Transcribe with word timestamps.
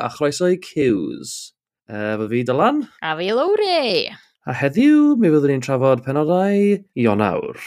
a 0.00 0.08
chroeso 0.08 0.48
i 0.50 0.56
Cews. 0.58 1.52
E, 1.88 2.16
fy 2.16 2.26
fi 2.32 2.42
Dylan. 2.48 2.82
A 3.02 3.14
fi 3.18 3.30
Lowry. 3.36 4.08
A 4.48 4.56
heddiw, 4.56 5.14
mi 5.20 5.28
fyddwn 5.28 5.54
ni'n 5.54 5.64
trafod 5.64 6.04
penodau 6.06 6.80
Ionawr. 6.96 7.60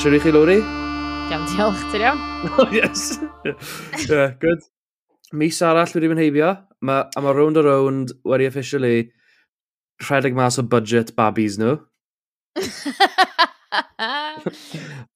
Siwr 0.00 0.14
i 0.16 0.20
chi, 0.24 0.30
Lowry? 0.32 0.58
Iawn, 1.28 1.42
diolch, 1.52 1.80
ti'n 1.92 2.06
iawn? 2.06 2.20
oh, 2.58 2.68
yes. 2.72 3.18
yeah, 4.08 4.32
good 4.40 4.64
mis 5.32 5.60
arall 5.62 5.92
wedi 5.94 6.10
mynd 6.10 6.22
heibio, 6.22 6.50
ma, 6.86 7.04
a 7.14 7.22
mae 7.22 7.36
round 7.36 7.60
a 7.60 7.62
round 7.66 8.12
wedi 8.26 8.48
officially 8.48 9.10
rhedeg 10.08 10.34
mas 10.34 10.58
o 10.58 10.62
budget 10.62 11.14
babis 11.16 11.58
nhw. 11.60 11.78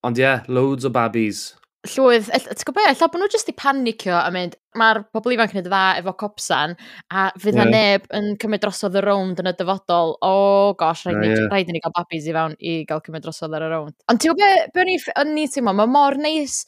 Ond 0.04 0.18
ie, 0.18 0.22
yeah, 0.22 0.44
loads 0.48 0.84
o 0.86 0.90
babis. 0.94 1.54
Llwydd, 1.84 2.30
ti'n 2.32 2.64
gwybod, 2.64 2.86
lla 2.96 3.08
bod 3.12 3.20
nhw 3.20 3.28
jyst 3.32 3.50
i 3.50 3.54
panicio 3.58 4.14
a 4.16 4.30
mynd, 4.32 4.54
mae'r 4.78 5.02
pobl 5.12 5.34
ifanc 5.34 5.52
yn 5.52 5.66
dda 5.66 5.82
efo 6.00 6.14
copsan, 6.20 6.72
a 7.12 7.26
fydd 7.40 7.58
yeah. 7.60 7.72
neb 7.74 8.06
yn 8.16 8.30
cymryd 8.40 8.62
drosodd 8.62 8.96
y 8.96 9.02
rownd 9.04 9.42
yn 9.42 9.50
y 9.50 9.54
dyfodol. 9.58 10.14
O, 10.16 10.30
oh, 10.30 10.70
gosh, 10.80 11.04
rhaid, 11.04 11.20
yeah, 11.20 11.34
yeah. 11.42 11.50
rhaid 11.50 11.68
i 11.68 11.76
ni 11.76 11.82
gael 11.84 11.96
babis 11.98 12.30
i 12.30 12.36
fewn 12.36 12.56
i 12.56 12.78
gael 12.88 13.04
cymryd 13.04 13.26
drosodd 13.26 13.56
ar 13.58 13.66
y 13.66 13.68
rownd. 13.74 13.96
Ond 14.08 14.22
ti'n 14.22 14.32
gwybod, 14.32 14.72
be 14.72 14.80
o'n 15.20 15.34
ni 15.36 15.44
teimlo, 15.50 15.76
mae 15.76 15.92
mor 15.98 16.16
neis 16.20 16.62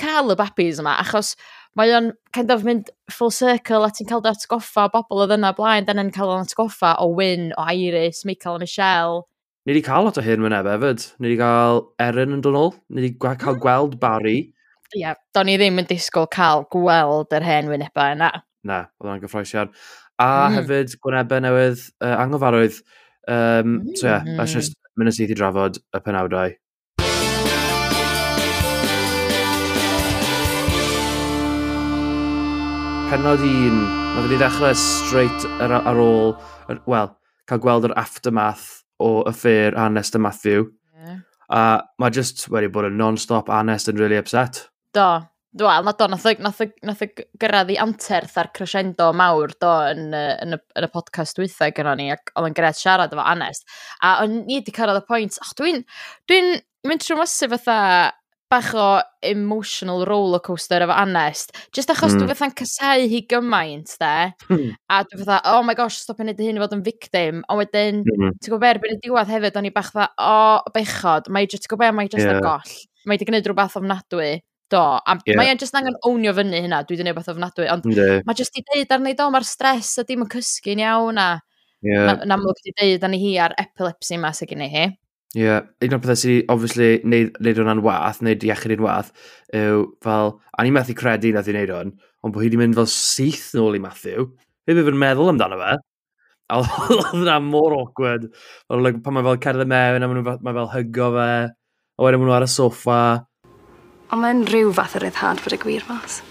cael 0.00 0.32
y 0.32 0.38
babis 0.40 0.80
yma, 0.80 0.96
achos 1.04 1.34
mae 1.76 1.92
o'n 1.92 2.10
kind 2.32 2.52
of 2.52 2.64
mynd 2.64 2.90
full 3.12 3.32
circle 3.34 3.84
a 3.84 3.90
ti'n 3.92 4.08
cael 4.08 4.22
dy 4.24 4.32
atgoffa 4.32 4.86
o 4.88 4.92
bobl 4.94 5.22
oedd 5.24 5.34
yna 5.36 5.52
blaen, 5.56 5.86
dan 5.88 6.00
yn 6.00 6.12
cael 6.14 6.32
o'n 6.32 6.46
atgoffa 6.46 6.94
o 7.02 7.10
Wyn, 7.18 7.50
o 7.60 7.66
Iris, 7.72 8.24
Michael 8.28 8.58
a 8.58 8.64
Michelle. 8.64 9.22
Ni 9.66 9.74
wedi 9.74 9.84
cael 9.84 10.06
lot 10.06 10.18
o 10.18 10.24
hyn 10.24 10.42
myneb 10.42 10.68
hefyd. 10.70 11.06
Ni 11.18 11.28
wedi 11.30 11.38
cael 11.42 11.82
Erin 12.02 12.36
yn 12.36 12.42
dod 12.44 12.56
nôl. 12.56 12.74
Ni 12.88 13.02
wedi 13.02 13.14
cael 13.20 13.56
mm. 13.56 13.62
gweld 13.64 13.96
Barry. 14.02 14.36
Ie, 14.94 15.00
yeah, 15.02 15.16
do'n 15.34 15.50
ni 15.50 15.56
ddim 15.58 15.82
yn 15.82 15.88
disgwyl 15.90 16.28
cael 16.32 16.64
gweld 16.72 17.34
yr 17.36 17.46
hen 17.46 17.72
wynebau 17.72 18.14
yna. 18.16 18.30
Na, 18.66 18.84
oedd 19.02 19.16
o'n 19.16 19.24
gyffroesiad. 19.24 19.74
A 20.22 20.28
mm. 20.46 20.60
hefyd 20.60 20.94
gwynebau 21.02 21.44
newydd 21.44 21.82
uh, 22.00 22.14
anghyfarwydd. 22.22 22.80
Um. 23.26 23.80
So 23.98 24.06
ie, 24.06 24.14
mm. 24.14 24.30
yeah, 24.30 24.36
that's 24.38 24.54
just 24.54 24.78
mynd 24.96 25.12
y 25.12 25.26
i 25.26 25.34
drafod 25.36 25.82
y 25.92 26.00
penawdau 26.00 26.54
penod 33.06 33.42
un, 33.46 33.76
mae 33.86 34.22
wedi 34.24 34.38
dechrau 34.40 34.74
straight 34.74 35.44
ar, 35.62 35.76
ar 35.76 35.98
ôl, 36.02 36.32
wel, 36.90 37.12
cael 37.46 37.60
gweld 37.62 37.86
yr 37.86 37.94
aftermath 38.00 38.64
o 38.98 39.20
y 39.30 39.32
ffyr 39.36 39.76
Anest 39.78 40.16
dy 40.16 40.20
Matthew. 40.24 40.64
Yeah. 41.04 41.20
A 41.46 41.60
mae 42.02 42.14
just 42.16 42.48
wedi 42.50 42.70
bod 42.72 42.88
yn 42.88 42.98
non-stop 42.98 43.52
anest 43.52 43.92
yn 43.92 44.00
really 44.00 44.18
upset. 44.18 44.64
Do. 44.96 45.06
Wel, 45.56 45.86
na 45.86 45.94
do, 45.94 46.10
nath 46.10 46.26
o, 46.26 46.34
nath 46.42 46.64
o, 46.64 46.68
nath 46.84 47.06
o 47.06 47.08
gyrraedd 47.40 47.70
i 47.72 47.78
anterth 47.80 48.34
ar 48.42 48.50
crescendo 48.56 49.12
mawr 49.16 49.54
do 49.62 49.70
yn, 49.94 50.10
yn, 50.10 50.58
y, 50.58 50.60
yn 50.76 50.88
y 50.88 50.92
podcast 50.92 51.38
dwythau 51.38 51.72
gyda 51.78 51.94
ni, 51.96 52.10
ac 52.12 52.34
oedd 52.34 52.50
yn 52.50 52.58
gred 52.58 52.76
siarad 52.76 53.14
efo 53.14 53.22
Anest. 53.22 53.70
A 54.02 54.18
o'n 54.24 54.42
i 54.42 54.58
wedi 54.58 54.74
cyrraedd 54.74 55.04
y 55.04 55.06
pwynt, 55.06 55.38
ach, 55.46 55.54
dwi'n 55.56 55.84
dwi 56.26 56.42
mynd 56.90 57.06
trwy 57.06 57.22
masif 57.22 57.54
fatha 57.54 57.78
bach 58.56 58.72
o 58.74 58.86
emotional 59.26 60.04
rollercoaster 60.08 60.84
efo 60.86 60.94
Anest, 60.96 61.52
Just 61.74 61.90
achos 61.92 62.14
mm. 62.14 62.22
dwi 62.22 62.32
fatha'n 62.32 62.54
casau 62.56 63.04
hi 63.10 63.22
gymaint, 63.28 63.94
de, 64.00 64.14
mm. 64.48 64.74
a 64.92 65.02
dwi 65.04 65.20
fatha, 65.22 65.38
oh 65.52 65.62
my 65.66 65.76
gosh, 65.78 66.00
stop 66.02 66.22
yn 66.24 66.32
hyn 66.32 66.58
i 66.58 66.62
fod 66.62 66.76
yn 66.76 66.84
victim, 66.86 67.42
a 67.48 67.58
wedyn, 67.58 68.02
mm. 68.06 68.36
ti'n 68.40 68.54
gwybod 68.54 68.68
erbyn 68.72 68.96
y 68.96 69.00
diwedd 69.04 69.32
hefyd, 69.32 69.58
o'n 69.60 69.68
i 69.68 69.72
bach 69.74 69.92
dda, 69.94 70.10
o, 70.16 70.34
oh, 70.34 70.74
bechod, 70.74 71.30
mae 71.32 71.48
jyst, 71.48 71.66
ti'n 71.66 71.74
gwybod 71.74 71.84
be, 71.86 71.96
mae 72.00 72.12
just 72.12 72.24
yeah. 72.24 72.36
ar 72.36 72.44
goll, 72.44 72.76
mae 73.04 73.16
wedi 73.16 73.28
gwneud 73.30 73.50
rhywbeth 73.50 73.78
ofnadwy, 73.80 74.30
do, 74.72 74.82
a 74.82 75.16
yeah. 75.26 75.38
mae'n 75.38 75.54
e 75.54 75.62
just 75.62 75.76
angen 75.78 75.98
ownio 76.08 76.34
fyny 76.36 76.62
hynna, 76.64 76.82
dwi 76.84 76.96
wedi 76.96 77.04
gwneud 77.04 77.14
rhywbeth 77.14 77.32
ofnadwy, 77.34 77.68
ond 77.72 77.90
yeah. 77.92 78.22
mae 78.26 78.38
just 78.38 78.56
i 78.56 78.64
ddeud 78.64 78.94
arni, 78.96 79.16
do, 79.18 79.28
mae'r 79.34 79.48
stres 79.48 79.96
a 80.00 80.06
dim 80.08 80.24
yn 80.24 80.32
cysgu'n 80.32 80.84
iawn, 80.86 81.20
a, 81.22 81.32
yeah. 81.86 82.12
na, 82.12 82.20
na 82.32 82.40
mwg 82.40 82.62
di 82.64 82.74
ddeud 82.76 83.06
arni 83.06 83.20
hi 83.22 83.34
ar 83.42 83.56
epilepsi 83.60 84.16
yma 84.18 84.32
sy'n 84.36 84.52
gen 84.54 84.64
i 84.66 84.70
hi. 84.72 84.86
Ie, 85.36 85.42
yeah. 85.44 85.66
un 85.84 85.92
o'r 85.92 86.00
pethau 86.00 86.16
sydd, 86.16 86.46
obviously, 86.52 86.86
neud, 87.04 87.34
neud 87.44 87.58
hwnna'n 87.60 87.82
wath, 87.84 88.22
neud 88.24 88.44
iechyd 88.46 88.72
i'n 88.72 88.84
wath, 88.86 89.10
yw 89.52 89.82
fel, 90.04 90.30
a 90.56 90.64
ni'n 90.64 90.72
methu 90.72 90.94
credu 90.96 91.34
nath 91.34 91.50
i 91.50 91.52
wneud 91.52 91.72
hwn, 91.74 91.90
ond 92.24 92.32
bod 92.32 92.40
hi 92.40 92.48
wedi 92.48 92.60
mynd 92.62 92.78
fel 92.78 92.88
syth 92.88 93.50
nôl 93.58 93.76
i 93.76 93.82
Matthew. 93.82 94.30
fe 94.64 94.72
bydd 94.78 94.88
yn 94.94 94.96
meddwl 95.02 95.34
amdano 95.34 95.58
fe. 95.60 95.74
A 96.48 96.62
oedd 96.94 97.18
yna 97.20 97.36
mor 97.42 97.74
awkward. 97.76 98.30
Ond 98.72 98.86
like, 98.86 99.02
pan 99.04 99.18
mae 99.18 99.26
fel 99.26 99.36
cerdded 99.44 99.68
mewn, 99.74 100.06
a 100.06 100.08
mae 100.08 100.24
ma 100.24 100.56
fel 100.56 100.72
hygo 100.72 101.10
fe, 101.18 101.28
a 101.52 102.06
wedyn 102.06 102.22
maen 102.22 102.30
nhw 102.30 102.38
ar 102.38 102.46
y 102.46 102.50
soffa. 102.54 103.02
Ond 104.08 104.22
mae'n 104.24 104.42
rhyw 104.48 104.72
fath 104.80 104.96
o 104.96 105.04
ryddhad 105.04 105.44
bod 105.44 105.58
y 105.58 105.60
gwir 105.66 105.84
mas. 105.90 106.22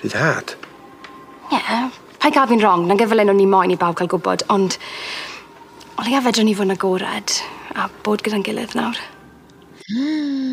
Ryddhad? 0.00 0.56
Ie, 1.50 1.60
yeah, 1.60 1.92
pa'i 2.24 2.32
gael 2.32 2.48
fi'n 2.48 2.64
wrong, 2.64 2.88
na'n 2.88 3.04
gyfle 3.04 3.28
nhw'n 3.28 3.42
ni 3.42 3.52
moyn 3.52 3.76
i 3.76 3.80
bawb 3.80 4.00
cael 4.00 4.08
gwybod, 4.16 4.48
ond 4.54 4.80
O 5.94 6.02
leia 6.02 6.18
fedrwn 6.24 6.48
ni 6.48 6.54
fod 6.58 6.66
yn 6.66 6.74
agored 6.74 7.32
a 7.78 7.84
bod 8.02 8.22
gyda'n 8.26 8.42
gilydd 8.42 8.72
nawr. 8.74 8.96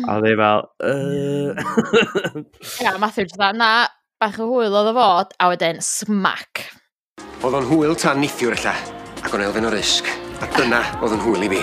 a 0.06 0.14
dde 0.22 0.36
fel... 0.38 0.60
Uh... 0.86 1.50
Ia, 2.84 2.92
Matthew 3.02 3.26
dda, 3.32 3.48
na, 3.58 3.70
bach 4.22 4.38
o 4.38 4.46
hwyl 4.46 4.76
oedd 4.78 4.90
o 4.92 4.94
fod, 4.94 5.34
a 5.42 5.48
wedyn 5.50 5.82
smac. 5.82 6.62
Oedd 7.42 7.58
o'n 7.58 7.66
hwyl 7.72 7.98
tan 7.98 8.22
nithiwr 8.22 8.54
ella, 8.54 8.76
ac 9.18 9.34
o'n 9.34 9.42
elfen 9.48 9.66
o 9.66 9.74
risg. 9.74 10.06
A 10.38 10.46
dyna 10.54 10.78
oedd 11.02 11.16
yn 11.18 11.24
hwyl 11.26 11.42
i 11.42 11.50
fi. 11.56 11.62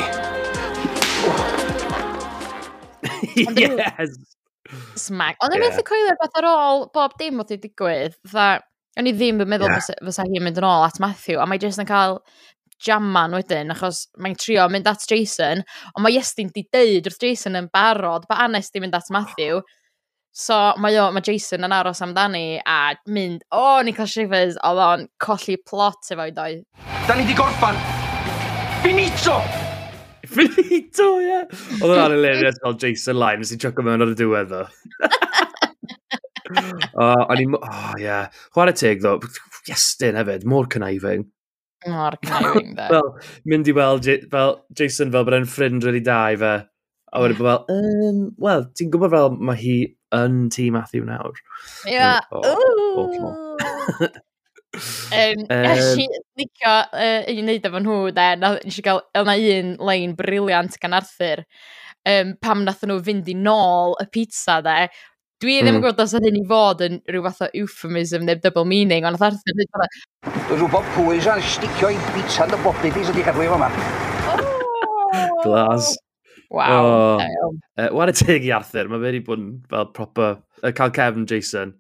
yes! 3.64 4.20
Smac. 5.00 5.40
Ond 5.40 5.56
yeah. 5.56 5.64
methu 5.64 5.88
coelio 5.88 6.20
beth 6.20 6.36
ar 6.42 6.52
ôl 6.52 6.90
bob 6.92 7.16
dim 7.22 7.40
oedd 7.40 7.56
wedi 7.56 7.70
digwydd. 7.70 8.20
Dda, 8.28 8.52
o'n 9.00 9.08
i 9.08 9.16
ddim 9.16 9.40
yn 9.40 9.56
meddwl 9.56 9.72
yeah. 9.72 10.04
fysa 10.04 10.28
hi'n 10.28 10.44
mynd 10.44 10.60
yn 10.60 10.68
ôl 10.68 10.84
at 10.84 11.00
Matthew, 11.00 11.40
a 11.40 11.48
mae 11.48 11.64
jyst 11.64 11.80
yn 11.80 11.88
cael 11.88 12.20
jaman 12.86 13.36
wedyn, 13.38 13.74
achos 13.74 14.06
mae'n 14.22 14.38
trio 14.40 14.68
mynd 14.72 14.88
at 14.90 15.04
Jason, 15.10 15.64
ond 15.94 16.06
mae 16.06 16.16
Iestyn 16.20 16.52
di 16.56 16.66
deud 16.72 17.10
wrth 17.10 17.22
Jason 17.24 17.60
yn 17.60 17.70
barod, 17.74 18.28
ba 18.30 18.42
Anes 18.46 18.72
di 18.72 18.82
mynd 18.84 18.98
at 18.98 19.12
Matthew. 19.14 19.62
So 20.36 20.56
mae, 20.80 20.96
o, 21.02 21.10
mae 21.12 21.26
Jason 21.26 21.66
yn 21.66 21.74
aros 21.76 22.04
amdani 22.06 22.60
a 22.62 22.94
mynd, 23.10 23.42
o, 23.52 23.60
oh, 23.60 23.80
Nicholas 23.84 24.14
Shivers, 24.14 24.60
oedd 24.66 24.84
o'n 24.86 25.08
colli 25.22 25.58
plot 25.66 26.14
efo 26.14 26.30
i 26.30 26.36
doi. 26.36 26.52
Da 27.08 27.18
ni 27.18 27.26
di 27.28 27.36
gorffan! 27.38 27.80
Finito! 28.84 29.40
Finito, 30.30 31.10
ie! 31.20 31.26
Yeah. 31.26 31.58
Oedd 31.82 31.96
o'n 31.96 32.04
anileriad 32.06 32.62
fel 32.62 32.78
Jason 32.80 33.18
Lyme 33.20 33.48
sy'n 33.48 33.62
choco 33.62 33.84
mewn 33.86 34.06
ar 34.06 34.14
y 34.14 34.18
diwedd 34.20 34.54
o. 34.54 34.64
uh, 37.02 37.26
o'n 37.26 37.42
i... 37.42 37.50
Oh, 37.50 37.92
ie. 37.98 38.06
Yeah. 38.06 38.30
Chwarae 38.54 38.78
teg, 38.78 39.02
ddo. 39.04 39.18
Iestyn 39.70 40.18
hefyd, 40.20 40.46
mor 40.50 40.70
conniving. 40.72 41.26
Mor 41.88 42.18
cnewing, 42.26 42.74
dde. 42.76 42.88
Fel, 42.92 43.14
mynd 43.48 43.70
i 43.70 43.76
weld 43.76 44.10
fel 44.32 44.58
Jason 44.76 45.14
fel 45.14 45.26
bod 45.28 45.38
e'n 45.38 45.48
ffrind 45.48 45.86
really 45.88 46.04
da 46.04 46.22
i 46.34 46.40
fe. 46.40 46.56
A 47.10 47.22
wedi 47.24 47.38
bod 47.40 47.48
fel, 47.50 47.78
um, 47.78 48.24
wel, 48.44 48.66
ti'n 48.78 48.92
gwybod 48.94 49.14
fel 49.16 49.38
mae 49.40 49.60
hi 49.60 49.78
yn 50.16 50.42
tîm 50.54 50.76
Matthew 50.78 51.06
nawr. 51.08 51.40
Ia, 51.90 52.18
ww! 52.34 53.32
Um, 54.70 55.40
Nes 55.50 55.98
i 55.98 56.06
ddicio 56.38 56.72
uh, 56.94 57.24
i 57.26 57.40
wneud 57.40 57.64
efo 57.66 57.80
nhw, 57.82 57.96
de, 58.14 58.26
nes 58.38 58.78
i 58.78 58.84
gael, 58.86 59.02
yna 59.18 59.34
un 59.56 59.72
lein 59.90 60.14
briliant 60.18 60.78
gan 60.82 60.94
Arthur, 61.00 61.42
um, 62.06 62.36
pam 62.44 62.62
nath 62.68 62.86
nhw 62.86 63.00
fynd 63.08 63.32
i 63.34 63.36
nôl 63.38 63.98
y 64.04 64.06
pizza, 64.14 64.60
de, 64.66 64.78
Dwi 65.40 65.54
ddim 65.62 65.70
mm. 65.70 65.78
yn 65.78 65.84
gwybod 65.86 66.02
os 66.04 66.14
oedd 66.18 66.26
hyn 66.28 66.36
i 66.36 66.42
fod 66.48 66.82
yn 66.84 66.98
rhyw 67.08 67.22
fath 67.24 67.46
o 67.46 67.48
euphemism 67.56 68.26
neu 68.28 68.36
double 68.44 68.66
meaning, 68.68 69.06
ond 69.08 69.16
oedd 69.16 69.30
Arthur 69.30 69.54
ddim 69.56 69.62
yn... 69.64 69.94
Rwbob 70.60 70.90
pwys 70.98 71.30
a'n 71.32 71.44
sticio 71.48 71.92
i 71.96 72.00
bita 72.12 72.44
yn 72.44 72.56
y 72.58 72.60
bobi 72.66 72.92
di 72.92 73.04
sydd 73.06 73.14
wedi 73.14 73.24
cadw 73.24 73.46
i 73.46 73.48
fo 73.48 73.60
ma. 73.62 73.70
Oh! 74.34 75.38
Glas. 75.46 75.94
Waw. 76.52 76.90
Oh. 76.90 77.56
Uh, 77.80 77.88
Wan 77.96 78.12
y 78.12 78.18
teg 78.20 78.50
i 78.50 78.52
Arthur, 78.58 78.92
mae 78.92 79.00
fe 79.00 79.14
wedi 79.14 79.24
bod 79.30 79.40
yn 79.40 79.54
fel 79.72 79.88
proper... 79.96 80.42
Uh, 80.60 80.74
cael 80.76 80.92
Kevin 81.00 81.24
Jason. 81.30 81.72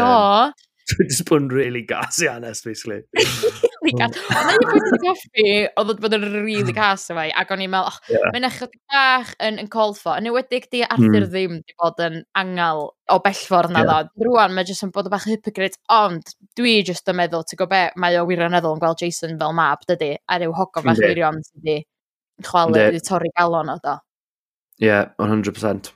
Do. 0.00 0.65
Dwi'n 0.86 1.08
just 1.10 1.24
bod 1.26 1.42
yn 1.42 1.48
really 1.50 1.82
gas 1.82 2.20
i 2.22 2.28
Anes, 2.30 2.60
basically. 2.62 3.02
really 3.86 3.94
gas. 3.98 4.18
Ond 4.30 4.52
yna 4.52 4.54
i 4.54 4.66
pwynt 4.68 4.92
i 4.94 5.00
goffi, 5.02 5.46
oedd 5.82 6.02
bod 6.02 6.14
yn 6.14 6.26
really 6.44 6.74
gas 6.76 7.08
efo 7.10 7.24
i, 7.26 7.32
ac 7.34 7.50
o'n 7.54 7.64
i'n 7.64 7.72
meddwl, 7.72 7.90
oh, 7.90 8.12
yeah. 8.12 8.28
mae'n 8.34 8.46
eich 8.46 8.60
bach 8.92 9.32
yn, 9.42 9.58
yn 9.62 9.70
colfo. 9.72 10.14
Yn 10.14 10.30
ewedig 10.30 10.68
di 10.72 10.84
Arthur 10.86 11.24
mm. 11.24 11.26
ddim 11.32 11.56
wedi 11.58 11.76
bod 11.82 12.02
yn 12.06 12.20
angal 12.38 12.84
o 13.10 13.18
bellffordd 13.24 13.74
na 13.74 13.82
yeah. 13.82 14.04
ddo. 14.06 14.28
Rwan 14.28 14.54
mae 14.54 14.68
jyst 14.68 14.86
yn 14.86 14.92
bod 14.94 15.10
yn 15.10 15.14
bach 15.16 15.26
hypocrite, 15.30 15.80
ond 15.96 16.34
dwi 16.58 16.76
jyst 16.86 17.10
yn 17.10 17.18
meddwl, 17.18 17.46
ti'n 17.46 17.62
gobe, 17.62 17.82
mae 18.02 18.20
o 18.20 18.26
wirioneddol 18.28 18.78
yn 18.78 18.82
gweld 18.84 19.02
Jason 19.02 19.34
fel 19.42 19.56
mab, 19.58 19.82
dydy, 19.90 20.12
a 20.22 20.40
ryw 20.42 20.54
hogo 20.54 20.84
bach 20.86 21.02
wirion 21.02 21.42
sydd 21.46 21.62
wedi 21.64 21.80
chwalu, 22.46 22.78
wedi 22.78 23.02
torri 23.02 23.32
galon 23.34 23.74
o 23.74 23.78
do. 23.82 23.98
Ie, 24.82 24.90
yeah, 24.90 25.10
100%. 25.18 25.90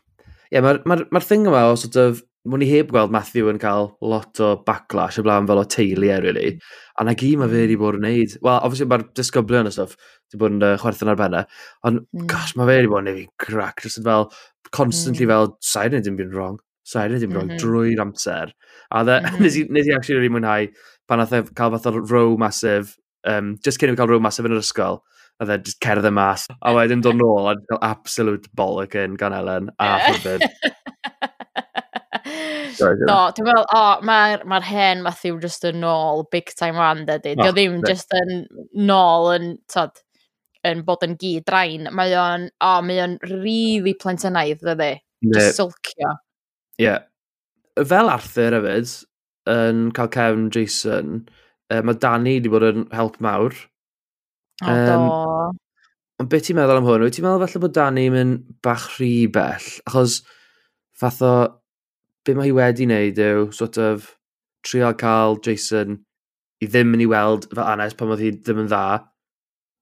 Ie, 0.51 0.57
yeah, 0.57 0.65
mae'r 0.65 0.83
ma, 0.89 0.99
ma, 0.99 1.07
ma 1.15 1.23
thing 1.23 1.47
yma 1.47 1.67
o 1.69 1.79
sort 1.79 1.99
of 2.01 2.25
Mwyn 2.51 2.65
i 2.65 2.69
heb 2.71 2.89
gweld 2.91 3.13
Matthew 3.15 3.49
yn 3.53 3.61
cael 3.63 3.93
lot 4.03 4.41
o 4.43 4.51
backlash 4.67 5.21
y 5.21 5.25
blaen 5.27 5.47
fel 5.47 5.61
o 5.61 5.67
teulu 5.71 6.09
e, 6.11 6.17
really. 6.25 6.55
A 6.99 7.05
na 7.07 7.15
gym 7.19 7.43
mae 7.43 7.51
fe 7.53 7.61
wedi 7.63 7.77
bod 7.79 7.99
yn 8.01 8.07
neud. 8.09 8.35
Wel, 8.43 8.57
obviously 8.57 8.89
mae'r 8.91 9.05
disgyblion 9.19 9.71
y 9.71 9.75
stuff 9.75 9.95
wedi 9.95 10.41
bod 10.43 10.57
yn 10.57 10.65
uh, 10.67 10.73
chwerthu'n 10.81 11.13
arbenna. 11.13 11.45
Ond, 11.87 12.03
mm. 12.03 12.25
gosh, 12.31 12.57
mae 12.59 12.67
fe 12.67 12.81
wedi 12.81 12.91
bod 12.91 13.05
yn 13.05 13.11
neud 13.11 13.29
crack. 13.45 13.85
Just 13.85 14.01
yn 14.01 14.09
fel, 14.09 14.27
constantly 14.75 15.29
mm. 15.29 15.35
fel, 15.35 15.53
sa'n 15.73 15.95
wneud 15.95 16.09
dim 16.09 16.19
byd 16.19 16.35
wrong. 16.35 16.59
Sa'n 16.91 17.13
wneud 17.13 17.23
dim 17.23 17.31
byd 17.31 17.39
wrong 17.39 17.53
mm 17.53 17.55
-hmm. 17.55 17.63
drwy'r 17.63 18.03
amser. 18.07 18.57
A 18.91 19.05
dde, 19.07 19.21
mm 19.21 19.39
-hmm. 19.39 19.77
nes 19.77 19.87
i 19.87 19.95
actually 19.95 20.19
really 20.19 20.35
mwynhau 20.35 20.67
pan 21.07 21.23
oedd 21.23 21.55
cael 21.55 21.77
fath 21.77 21.89
o 21.93 21.95
row 22.01 22.35
masif, 22.41 22.97
um, 23.31 23.55
just 23.63 23.79
cyn 23.79 23.93
i 23.93 23.95
fi 23.95 24.03
cael 24.03 24.11
row 24.11 24.23
masif 24.27 24.49
yn 24.49 24.59
yr 24.59 24.65
ysgol 24.65 25.03
a 25.41 25.47
dde 25.49 25.57
just 25.65 25.81
cerdd 25.81 26.05
y 26.05 26.13
mas, 26.13 26.45
a 26.61 26.73
wedyn 26.77 27.01
dod 27.05 27.17
nôl 27.17 27.49
a 27.49 27.55
cael 27.57 27.81
absolute 27.87 28.51
bollock 28.57 28.97
yn 29.01 29.17
gan 29.21 29.33
Elen, 29.33 29.71
a 29.81 29.89
ffyrdd. 30.21 30.45
Do, 32.81 33.19
ti'n 33.37 33.47
meddwl, 33.47 33.67
o, 33.77 33.83
mae'r 34.07 34.45
ma 34.49 34.61
hen 34.65 35.05
Matthew 35.05 35.39
just 35.43 35.67
yn 35.69 35.81
nôl 35.85 36.25
big 36.33 36.53
time 36.59 36.81
rand 36.81 37.09
dydy. 37.11 37.37
Dio 37.39 37.51
oh, 37.51 37.57
ddim 37.57 37.79
ne. 37.81 37.85
just 37.89 38.15
yn 38.17 38.47
nôl 38.89 39.31
yn, 39.35 39.53
tod, 39.73 40.01
yn 40.67 40.83
bod 40.87 41.05
yn 41.07 41.19
gyd 41.21 41.47
drain. 41.49 41.91
Mae 41.97 42.17
o'n, 42.19 42.49
o, 42.51 42.73
oh, 42.73 42.81
mae 42.87 43.03
o'n 43.05 43.19
really 43.29 43.95
plentynaidd 44.01 44.65
ydy. 44.75 44.95
Just 45.35 45.61
silcio. 45.61 46.17
Ie. 46.81 46.87
Yeah. 46.87 47.07
Fel 47.81 48.11
Arthur 48.13 48.57
hefyd, 48.59 48.93
yn 49.51 49.89
cael 49.97 50.11
cefn 50.13 50.49
Jason, 50.53 51.21
uh, 51.73 51.81
mae 51.87 51.99
Danny 52.03 52.39
wedi 52.39 52.53
bod 52.53 52.67
yn 52.67 52.87
help 52.97 53.21
mawr. 53.25 53.57
O, 54.61 54.73
um, 54.73 54.85
do. 54.89 55.55
Ond 56.21 56.29
beth 56.29 56.45
ti'n 56.49 56.59
meddwl 56.59 56.83
am 56.83 56.89
hwn? 56.89 57.07
Wyt 57.07 57.17
ti'n 57.17 57.25
meddwl 57.25 57.47
falle 57.47 57.63
bod 57.63 57.77
Danny 57.77 58.09
yn 58.21 58.35
bach 58.65 58.91
rhy 58.99 59.25
bell? 59.33 59.71
Achos 59.89 60.21
fath 61.01 61.23
o 61.25 61.33
be 62.27 62.37
mae 62.37 62.51
hi 62.51 62.57
wedi 62.57 62.87
wneud 62.89 63.21
yw 63.25 63.47
sort 63.57 63.79
of 63.81 64.15
trial 64.67 64.97
cael 65.01 65.39
Jason 65.45 66.01
i 66.61 66.69
ddim 66.69 66.95
yn 66.97 67.05
ei 67.07 67.09
weld 67.11 67.49
fy 67.53 67.65
anes 67.65 67.97
pan 67.97 68.13
oedd 68.13 68.25
hi 68.25 68.35
ddim 68.37 68.65
yn 68.65 68.71
dda. 68.71 68.85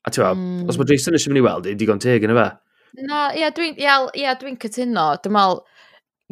A 0.06 0.12
ti'n 0.14 0.24
mm. 0.24 0.68
os 0.68 0.76
hmm. 0.76 0.82
mae 0.82 0.92
Jason 0.92 1.18
eisiau 1.18 1.34
mynd 1.34 1.42
i 1.42 1.46
weld 1.48 1.66
i, 1.66 1.74
digon 1.78 2.02
teg 2.02 2.24
yn 2.26 2.34
y 2.34 2.38
fe. 2.38 2.48
Na, 2.98 3.24
ia, 3.36 3.50
dwi'n 3.54 3.74
dwi, 3.74 3.84
ia, 3.84 3.96
ia, 4.16 4.36
dwi 4.38 4.54
cytuno. 4.62 5.08
Dwi'n 5.22 5.34
meddwl, 5.34 5.58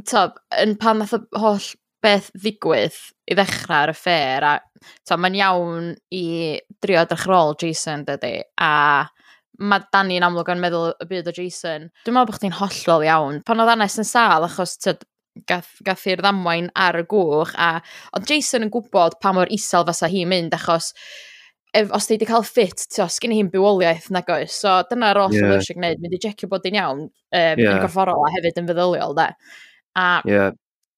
tob, 0.09 0.39
yn 0.63 0.77
pan 0.81 1.03
nath 1.03 1.17
y 1.17 1.21
holl 1.41 1.67
beth 2.05 2.31
ddigwydd 2.37 2.97
i 3.27 3.37
ddechrau 3.37 3.83
ar 3.83 3.93
y 3.93 3.97
ffer, 3.97 4.47
a 4.47 4.55
tob, 5.09 5.21
mae'n 5.23 5.39
iawn 5.41 5.91
i 6.15 6.25
drio 6.83 7.03
edrych 7.03 7.27
ar 7.27 7.37
ôl 7.41 7.55
Jason, 7.61 8.07
dydy, 8.07 8.39
a 8.63 8.73
mae 9.57 9.85
Danny 9.93 10.21
amlwg 10.23 10.53
yn 10.53 10.63
meddwl 10.63 10.93
y 11.03 11.09
byd 11.11 11.31
o 11.33 11.35
Jason. 11.37 11.91
Dwi'n 12.05 12.17
meddwl 12.17 12.31
bod 12.31 12.39
chdi'n 12.39 12.57
hollol 12.61 13.07
iawn. 13.09 13.43
Pan 13.49 13.63
oedd 13.63 13.73
Anes 13.73 13.99
yn 14.01 14.09
sal, 14.09 14.47
achos 14.47 14.77
tyd, 14.85 15.05
gath, 15.49 15.79
gath 15.87 16.05
i'r 16.11 16.23
ddamwain 16.25 16.71
ar 16.75 17.01
y 17.01 17.07
gwch. 17.09 17.55
A, 17.61 17.79
ond 18.17 18.29
Jason 18.31 18.67
yn 18.67 18.73
gwybod 18.75 19.19
pa 19.23 19.33
mor 19.37 19.51
isel 19.55 19.87
fysa 19.89 20.11
hi'n 20.13 20.31
mynd, 20.33 20.57
achos 20.57 20.93
ef, 21.77 21.91
os 21.95 22.09
ti 22.09 22.17
wedi 22.17 22.29
cael 22.29 22.47
ffit, 22.47 22.87
os 23.05 23.19
gen 23.23 23.35
i 23.35 23.41
hi'n 23.41 23.51
bywoliaeth 23.53 24.11
nag 24.15 24.31
oes. 24.33 24.57
So 24.63 24.79
dyna'r 24.91 25.21
oll 25.27 25.37
yeah. 25.37 25.57
eisiau 25.57 25.79
gwneud, 25.79 26.03
mynd 26.03 26.17
i 26.17 26.23
jecio 26.23 26.51
bod 26.53 26.67
hi'n 26.67 26.79
iawn 26.81 27.03
um, 27.07 27.11
yeah. 27.33 27.61
yn 27.73 27.83
gorfforol 27.83 28.25
a 28.27 28.33
hefyd 28.37 28.63
yn 28.63 28.71
feddyliol, 28.71 29.17
de. 29.19 29.29
A 29.97 30.07
yeah. 30.29 30.55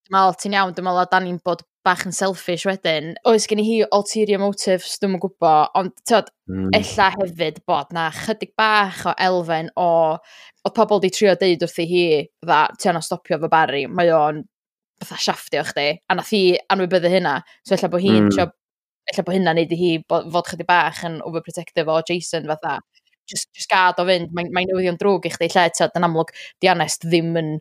dwi'n 0.09 0.17
meddwl 0.17 0.39
ti'n 0.43 0.59
iawn, 0.59 0.77
dwi'n 0.77 0.89
meddwl 0.89 1.05
a 1.05 1.09
dan 1.13 1.27
ni'n 1.29 1.43
bod 1.45 1.65
bach 1.87 2.05
yn 2.07 2.15
selfish 2.15 2.67
wedyn. 2.69 3.15
Oes 3.29 3.47
gen 3.49 3.63
i 3.63 3.65
hi 3.67 3.79
ulterior 3.95 4.41
motives, 4.43 4.99
dwi'n 5.01 5.17
yn 5.17 5.23
gwybod, 5.23 5.73
ond 5.79 5.95
tyd, 6.09 6.31
mm. 6.51 6.69
ella 6.77 7.09
hefyd 7.15 7.63
bod 7.69 7.95
na 7.97 8.09
chydig 8.15 8.53
bach 8.59 9.05
o 9.09 9.15
elfen 9.29 9.71
o, 9.79 9.89
oedd 10.67 10.77
pobl 10.77 11.03
di 11.05 11.13
trio 11.15 11.35
deud 11.39 11.65
wrthi 11.65 11.89
hi, 11.89 12.05
dda, 12.45 12.61
ti 12.79 12.91
anna 12.91 13.03
stopio 13.05 13.41
fy 13.43 13.51
bari, 13.53 13.87
mae 13.89 14.13
o'n 14.15 14.43
fatha 14.99 15.21
siafftio 15.29 15.65
chdi, 15.71 15.89
a 16.11 16.19
nath 16.19 16.35
hi 16.35 16.43
anwybyddu 16.75 17.13
hynna, 17.13 17.39
so 17.63 17.77
ella 17.77 17.93
bod 17.93 18.05
hi'n 18.05 18.25
mm. 18.27 18.31
trio, 18.35 18.49
ella 19.13 19.25
bod 19.25 19.39
hynna 19.39 19.57
neud 19.57 19.75
i 19.75 19.81
hi 19.81 19.93
bod, 20.11 20.29
fod 20.35 20.53
chydig 20.53 20.69
bach 20.69 21.05
yn 21.09 21.21
overprotective 21.27 21.95
o 21.95 22.01
Jason 22.09 22.49
fatha. 22.51 22.79
Just, 23.29 23.51
just 23.53 23.69
gad 23.69 23.99
o 24.01 24.07
fynd, 24.09 24.31
mae'n 24.33 24.49
mae 24.57 24.65
newyddion 24.65 24.97
drwg 25.01 25.27
i 25.29 25.33
chdi, 25.35 25.51
lle 25.53 25.67
tyd, 25.77 25.97
yn 25.99 26.07
amlwg, 26.07 26.31
di 26.65 26.71
anest 26.73 27.05
ddim 27.05 27.35
yn 27.37 27.59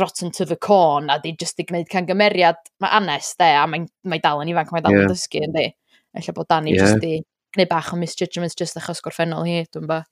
rotten 0.00 0.32
to 0.32 0.46
the 0.48 0.56
corn 0.56 1.10
a 1.10 1.18
di 1.22 1.34
just 1.38 1.60
i 1.60 1.66
gwneud 1.68 1.88
cangymeriad, 1.92 2.58
mae 2.82 2.92
anes 3.00 3.32
de, 3.40 3.50
a 3.56 3.64
mae'n 3.70 3.86
mae 4.08 4.22
dal 4.22 4.42
yn 4.42 4.52
ifanc, 4.52 4.72
mae 4.74 4.84
dal 4.84 4.96
yn 4.96 5.04
yeah. 5.04 5.12
dysgu 5.12 5.44
yn 5.46 5.56
di. 5.56 5.68
Ella 6.16 6.34
bod 6.36 6.50
Dani 6.52 6.74
yeah. 6.74 6.86
just 6.86 7.06
i 7.06 7.20
gwneud 7.56 7.70
bach 7.70 7.92
o 7.92 8.00
misjudgments 8.00 8.58
just 8.58 8.78
achos 8.80 9.02
gorffennol 9.04 9.46
hi, 9.48 9.62
dwi'n 9.72 9.88
ba. 9.90 10.02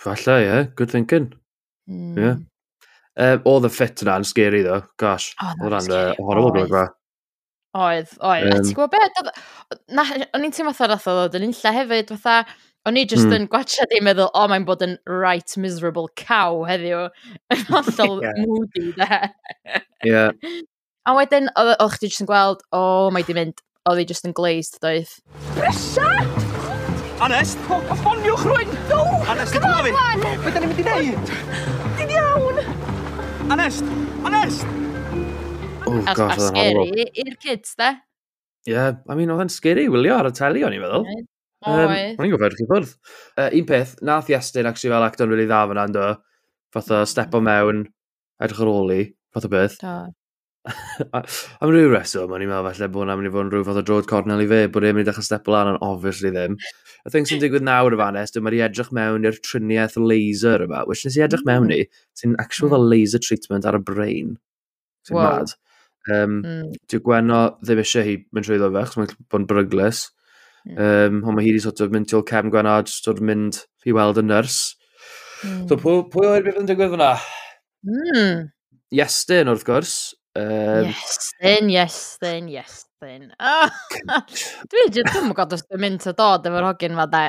falle 0.00 0.40
ie, 0.40 0.44
yeah. 0.48 0.66
good 0.76 0.90
thinking. 0.90 1.32
Mm. 1.90 2.18
Yeah. 2.18 2.42
Um, 3.14 3.44
oedd 3.46 3.68
y 3.68 3.70
ffit 3.70 4.02
yna 4.02 4.18
yn 4.18 4.26
scary 4.26 4.64
ddo, 4.64 4.80
gosh. 4.98 5.32
Oedd 5.38 5.62
oh, 5.62 5.68
yna'n 5.70 5.92
uh, 5.94 6.22
horrible 6.26 6.54
gwrdd 6.56 6.72
fa. 6.72 6.84
Oedd, 7.74 8.14
oedd. 8.18 8.48
Um, 8.50 8.64
Ti'n 8.66 8.76
gwybod 8.78 8.94
beth? 8.94 10.30
O'n 10.34 10.46
i'n 10.46 10.54
teimlo 10.54 10.74
fatha 10.74 10.94
rath 10.94 11.06
oedd 11.12 11.38
yn 11.38 11.46
unlla 11.48 11.74
hefyd, 11.78 12.10
fatha, 12.16 12.56
O'n 12.84 12.98
i 13.00 13.06
just 13.08 13.24
mm. 13.24 13.32
yn 13.32 13.44
gwachad 13.48 13.92
i'n 13.96 14.04
meddwl, 14.04 14.26
o, 14.28 14.42
oh, 14.42 14.48
mae'n 14.52 14.66
bod 14.68 14.82
yn 14.84 14.98
right 15.08 15.54
miserable 15.56 16.10
cow 16.20 16.66
heddiw. 16.68 17.06
Yn 17.54 17.62
hollol 17.70 18.20
yeah. 18.20 18.42
moody, 18.44 18.90
de. 18.98 19.20
yeah. 20.04 20.34
A 21.08 21.14
wedyn, 21.16 21.48
o'ch 21.56 21.96
chdi 21.96 22.10
just 22.12 22.20
yn 22.26 22.28
gweld, 22.28 22.60
o, 22.76 22.82
oh, 22.82 23.08
mae 23.14 23.24
di 23.24 23.38
mynd. 23.38 23.64
Oedd 23.88 24.02
hi 24.02 24.06
just 24.12 24.28
yn 24.28 24.36
glazed, 24.36 24.76
doedd. 24.84 25.16
Pressure! 25.56 26.28
Anest! 27.24 27.56
O, 27.72 27.80
pafoniwch 27.88 28.44
rwy'n! 28.50 28.76
No! 28.92 29.00
Anest, 29.32 29.56
dwi'n 29.56 29.96
gofyn! 29.96 30.40
Be 30.44 30.52
da 30.52 30.60
ni'n 30.60 30.74
mynd 30.74 30.84
i 30.84 30.88
neud? 30.90 31.34
Dwi'n 31.96 32.16
iawn! 32.18 32.64
Anest! 33.54 33.92
Anest! 34.28 34.68
Oh, 35.88 36.02
gosh, 36.12 36.36
oedd 36.36 36.50
yn 36.50 36.60
horrible. 36.60 37.12
I'r 37.24 37.36
kids, 37.40 37.78
de? 37.80 37.94
Ie, 38.68 38.76
yeah, 38.76 38.96
I 39.08 39.16
mean, 39.16 39.32
oedd 39.32 39.48
yn 39.48 39.52
scary 39.56 39.88
wylio 39.88 40.20
ar 40.20 40.28
y 40.28 40.36
teli, 40.36 40.68
o'n 40.68 40.76
i'n 40.76 40.84
meddwl. 40.84 41.24
Um, 41.64 41.92
O'n 42.18 42.26
i'n 42.26 42.34
gofod 42.34 42.56
chi 42.58 42.66
ffwrdd. 42.68 42.90
Uh, 43.38 43.48
un 43.60 43.68
peth, 43.68 43.94
nath 44.04 44.28
Iestyn 44.32 44.68
actually 44.68 44.92
fel 44.92 45.06
actor 45.06 45.30
really 45.30 45.48
dda 45.48 45.64
fan 45.70 45.80
ando. 45.86 46.10
o 46.74 47.04
step 47.08 47.34
o 47.34 47.40
mewn, 47.40 47.86
edrych 48.42 48.60
ar 48.60 48.70
ôl 48.70 48.92
i, 48.94 49.00
fath 49.32 49.48
o 49.48 49.50
beth. 49.52 49.78
Da. 49.80 49.96
Am 50.64 51.70
ryw 51.70 51.90
reswm, 51.92 52.32
o'n 52.32 52.42
i'n 52.44 52.48
meddwl 52.48 52.70
falle 52.70 52.88
bod 52.88 53.02
hwnna'n 53.02 53.20
mynd 53.20 53.28
i 53.28 53.32
fod 53.34 53.44
yn 53.44 53.50
rhyw 53.52 53.66
fath 53.66 53.80
o 53.80 53.84
drod 53.84 54.08
cornel 54.08 54.44
i 54.44 54.48
fe, 54.48 54.60
bod 54.72 54.86
e'n 54.88 54.96
mynd 54.96 55.04
i 55.04 55.08
ddechrau 55.10 55.26
step 55.26 55.50
o 55.50 55.54
lan, 55.54 55.74
ond 55.74 55.82
obviously 55.84 56.32
ddim. 56.32 56.56
Y 57.04 57.12
thing 57.12 57.28
sy'n 57.28 57.42
digwydd 57.42 57.66
nawr 57.68 57.96
y 57.96 57.98
fannes, 58.00 58.32
dyma 58.32 58.52
di 58.54 58.62
edrych 58.64 58.88
mewn 58.96 59.28
i'r 59.28 59.36
triniaeth 59.44 59.98
laser 60.00 60.64
yma, 60.64 60.86
which 60.88 61.04
nes 61.04 61.18
i 61.20 61.24
edrych 61.26 61.44
mewn 61.48 61.68
i, 61.74 61.82
sy'n 62.16 62.36
actual 62.40 62.72
fel 62.72 62.88
laser 62.94 63.20
treatment 63.24 63.68
ar 63.68 63.76
y 63.76 63.82
brain. 63.92 64.32
Sy'n 65.04 65.18
wow. 65.18 65.26
mad. 65.28 65.54
Um, 66.08 66.40
mm. 66.40 66.72
Dwi'n 66.92 67.04
gwenno 67.04 67.42
ddim 67.60 67.84
eisiau 67.84 68.08
hi 68.08 68.16
mynd 68.32 68.48
trwy 68.48 68.60
ddofech, 68.60 68.96
mae'n 68.96 69.12
bod 69.28 69.42
yn 69.42 69.48
bryglis. 69.52 70.06
Um, 70.64 71.20
ond 71.28 71.36
mae 71.36 71.44
hi 71.44 71.52
wedi 71.52 71.60
sort 71.60 71.82
of 71.84 71.92
mynd 71.92 72.08
til 72.08 72.24
cefn 72.24 72.50
just 72.50 73.04
sort 73.04 73.18
of 73.18 73.24
mynd 73.28 73.60
i 73.84 73.92
weld 73.92 74.18
y 74.18 74.24
nyrs. 74.24 74.76
Mm. 75.44 75.68
So 75.68 75.76
pwy, 75.76 76.00
pwy 76.12 76.28
o'r 76.30 76.44
beth 76.46 76.60
yn 76.62 76.68
digwydd 76.70 76.94
fyna? 76.94 77.10
Mm. 77.84 78.46
Iestyn 78.96 79.50
wrth 79.52 79.66
gwrs. 79.68 79.94
Um, 80.34 80.88
Iestyn, 80.88 81.68
Iestyn, 81.70 82.48
Iestyn. 82.48 83.26
Oh, 83.36 83.68
dwi 84.72 84.86
jyst 84.88 85.10
ddim 85.10 85.28
yn 85.28 85.34
gwybod 85.34 85.52
os 85.54 85.66
dwi'n 85.66 85.82
mynd 85.84 86.06
o 86.08 86.14
dod 86.16 86.48
efo'r 86.48 86.68
hogyn 86.70 86.96
fa 86.96 87.06
da. 87.12 87.22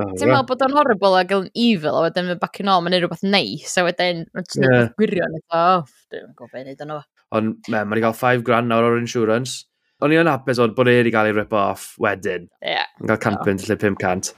Oh, 0.00 0.08
ti'n 0.16 0.32
meddwl 0.32 0.48
bod 0.48 0.64
o'n 0.64 0.78
horrible 0.78 1.20
ac 1.20 1.36
yn 1.36 1.50
evil, 1.52 2.00
a 2.00 2.06
wedyn 2.06 2.30
mynd 2.30 2.40
back 2.40 2.62
yn 2.64 2.72
ôl, 2.72 2.80
mae'n 2.80 2.96
neud 2.96 3.04
rhywbeth 3.04 3.26
neis, 3.28 3.76
a 3.76 3.84
wedyn 3.84 4.24
mae'n 4.32 4.64
yeah. 4.64 4.88
gwirion 4.96 5.36
eto. 5.42 5.60
Oh, 5.60 5.84
dwi'n 6.08 6.32
gwybod 6.32 6.56
beth 6.56 6.64
i 6.64 6.66
wneud 6.70 6.84
o'n 6.86 6.96
o. 6.96 6.98
Ond, 7.36 7.70
mae'n 7.74 7.92
ma 7.92 8.00
cael 8.06 8.18
5 8.24 8.48
grand 8.48 8.72
nawr 8.72 8.88
o'r 8.88 8.98
insurance 9.02 9.66
o'n 10.04 10.12
i 10.12 10.18
yn 10.20 10.28
hapus 10.28 10.60
oedd 10.60 10.74
bod 10.76 10.90
e 10.90 10.98
wedi 10.98 11.12
cael 11.14 11.30
ei 11.30 11.36
rip-off 11.38 11.94
wedyn. 12.02 12.44
Ie. 12.60 12.74
Yeah. 12.74 12.90
Yn 13.00 13.08
cael 13.08 13.22
campyn 13.22 13.60
lle 13.64 13.76
500. 13.80 14.34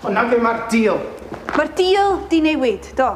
Hwna 0.00 0.24
fe 0.30 0.40
mae'r 0.40 0.62
deal. 0.72 1.02
Mae'r 1.52 1.70
deal 1.76 2.18
di 2.32 2.40
newid, 2.46 2.88
do? 2.96 3.10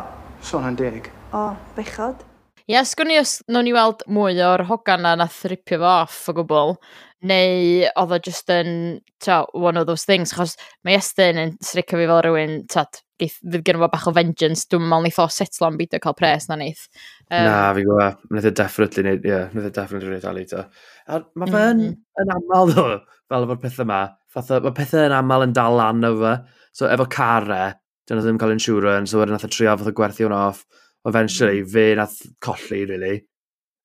Son 0.44 0.68
yn 0.68 0.76
deg. 0.76 1.08
O, 1.32 1.46
bechod. 1.78 2.20
Ie, 2.64 2.74
yes, 2.76 2.92
sgwn 2.92 3.14
i 3.14 3.16
os 3.20 3.38
nhw'n 3.48 3.70
i 3.70 3.72
weld 3.76 4.04
mwy 4.12 4.38
o'r 4.44 4.66
hogan 4.68 5.02
na 5.04 5.14
nath 5.20 5.42
ripio 5.48 5.80
fo 5.80 5.88
off 6.02 6.20
o 6.28 6.36
gwbl 6.36 6.76
neu 7.24 7.88
oedd 7.88 8.12
o 8.14 8.18
just 8.22 8.50
yn 8.52 9.00
ta, 9.24 9.44
one 9.52 9.80
of 9.80 9.86
those 9.88 10.04
things, 10.04 10.34
achos 10.34 10.58
mae 10.84 10.98
Estyn 10.98 11.40
yn 11.40 11.54
sricio 11.64 11.98
fi 12.00 12.08
fel 12.10 12.22
rhywun, 12.24 12.56
ta, 12.70 12.84
fydd 13.22 13.64
gen 13.66 13.80
fo 13.80 13.88
bach 13.92 14.06
o 14.10 14.12
vengeance, 14.14 14.66
dwi'n 14.70 14.84
meddwl 14.84 15.06
neith 15.06 15.20
o 15.22 15.26
setlo 15.32 15.68
am 15.68 15.78
beidio 15.80 16.00
cael 16.02 16.16
pres 16.18 16.48
na 16.50 16.58
neith. 16.60 16.84
Um, 17.30 17.46
na, 17.46 17.56
fi 17.76 17.86
gwybod, 17.86 18.20
wnaeth 18.30 18.50
e 18.50 18.54
definitely 18.60 19.06
neud, 19.06 19.24
ie, 19.24 19.32
yeah, 19.32 19.48
wnaeth 19.54 19.70
e 19.70 19.74
definitely 19.78 20.14
neud 20.14 20.28
ali 20.30 20.44
ta. 20.50 20.66
Mae 21.08 21.52
fe 21.54 21.64
yn, 21.72 21.82
mm. 21.86 21.98
yn 22.24 22.34
aml 22.36 22.72
ddo, 22.72 22.86
fel 23.32 23.48
efo'r 23.48 23.60
pethau 23.64 23.86
yma, 23.86 24.00
mae 24.36 24.76
pethau 24.80 25.08
yn 25.08 25.18
aml 25.20 25.48
yn 25.48 25.56
dal 25.56 25.78
lan 25.80 26.08
o 26.10 26.14
fe, 26.20 26.38
so 26.76 26.90
efo 26.90 27.08
carau, 27.16 27.76
dyna 28.08 28.24
ddim 28.24 28.40
cael 28.40 28.56
insurance, 28.56 29.12
so 29.12 29.22
wedyn 29.22 29.38
nath 29.38 29.46
e 29.48 29.52
trio 29.52 29.76
fath 29.78 29.92
o 29.92 29.94
gwerthu 29.96 30.26
hwn 30.26 30.36
off, 30.36 30.64
eventually, 31.08 31.62
mm. 31.62 31.70
fe 31.72 31.86
nath 32.00 32.18
colli, 32.44 32.84
really. 32.90 33.22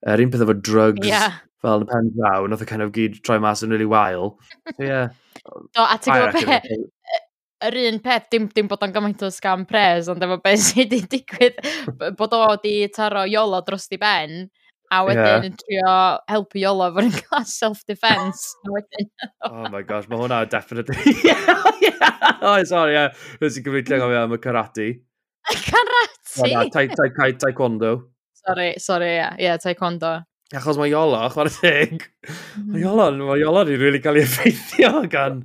Yr 0.08 0.16
er, 0.16 0.24
un 0.24 0.34
peth 0.34 0.44
efo 0.46 0.56
drugs, 0.56 1.08
yeah 1.08 1.40
fel 1.64 1.82
yn 1.82 1.88
y 1.88 1.90
pen 1.90 2.14
draw, 2.16 2.48
nath 2.48 2.64
o 2.64 2.70
kind 2.70 2.86
of 2.86 2.94
gyd 2.96 3.20
troi 3.26 3.40
mas 3.44 3.64
yn 3.66 3.74
really 3.74 3.90
wael. 3.90 4.38
So, 4.76 4.84
yeah. 4.84 5.10
Do, 5.76 5.84
a 5.84 5.98
ti'n 6.00 6.16
gwybod 6.16 6.48
beth, 6.50 6.72
yr 7.70 7.78
un 7.90 8.00
peth, 8.04 8.30
dim, 8.32 8.48
dim 8.56 8.70
bod 8.72 8.84
o'n 8.86 8.94
gymaint 8.96 9.24
o 9.26 9.32
scam 9.34 9.66
pres, 9.68 10.10
ond 10.12 10.24
efo 10.24 10.40
beth 10.44 10.64
sydd 10.70 10.96
wedi 10.96 11.02
digwydd, 11.18 11.60
bod 12.20 12.36
o 12.36 12.42
wedi 12.46 12.74
taro 12.96 13.26
iolo 13.28 13.62
dros 13.68 13.90
di 13.92 14.00
ben, 14.02 14.46
a 14.90 15.02
wedyn 15.06 15.26
yeah. 15.26 15.46
yn 15.46 15.58
trio 15.60 15.96
helpu 16.32 16.62
iolo 16.64 16.88
fo'r 16.96 17.10
yn 17.10 17.18
cael 17.18 17.46
self-defense. 17.50 18.56
oh 19.50 19.68
my 19.70 19.84
gosh, 19.84 20.08
mae 20.10 20.22
hwnna 20.22 20.42
definitely... 20.50 21.14
yeah, 21.28 21.68
yeah. 21.84 22.16
Oh, 22.42 22.58
sorry, 22.64 22.96
yeah. 22.96 23.14
Rwy'n 23.42 23.68
gyfeillio 23.68 24.02
gofio 24.02 24.24
am 24.24 24.34
y 24.34 24.42
karate. 24.42 24.88
Karate? 25.50 26.08
Oh, 26.40 27.36
taekwondo. 27.44 27.94
Sorry, 28.40 28.74
sorry, 28.80 29.14
yeah, 29.20 29.36
yeah 29.38 29.62
taekwondo. 29.62 30.20
Achos 30.58 30.80
mae 30.82 30.90
Iolo, 30.90 31.20
chwarae 31.30 31.54
teg, 31.54 32.08
mhm. 32.26 32.70
mae 32.72 32.82
Iolo, 32.82 33.12
mae 33.20 33.42
Iolo 33.44 33.68
ni'n 33.68 33.78
really 33.78 34.00
cael 34.02 34.18
ei 34.18 34.26
effeithio 34.26 35.04
gan... 35.12 35.44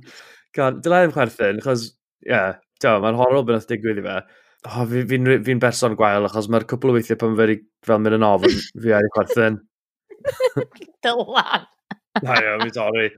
gan 0.55 0.79
dylai 0.81 1.03
ddim 1.03 1.13
chwerthin, 1.13 1.59
achos, 1.61 1.89
ie, 2.25 2.31
yeah, 2.31 2.97
mae'n 3.03 3.17
horror 3.19 3.45
beth 3.45 3.67
digwydd 3.69 4.01
i 4.01 4.05
fe. 4.05 4.17
Oh, 4.65 4.81
fi'n 4.89 5.05
fi, 5.11 5.19
fi, 5.19 5.37
fi 5.45 5.55
berson 5.61 5.97
gwael, 5.99 6.25
achos 6.25 6.47
mae'r 6.49 6.65
cwpl 6.71 6.89
o 6.89 6.95
weithiau 6.95 7.19
pan 7.21 7.35
fe 7.37 7.59
fel 7.85 8.01
mynd 8.01 8.17
yn 8.17 8.25
ofn, 8.25 8.55
fi 8.81 8.95
ar 8.97 9.05
ei 9.05 9.13
chwerthin. 9.13 9.59
Dylan! 11.05 11.67
Na 12.23 12.37
iawn, 12.39 12.63
fi'n 12.63 12.73
torri. 12.77 13.09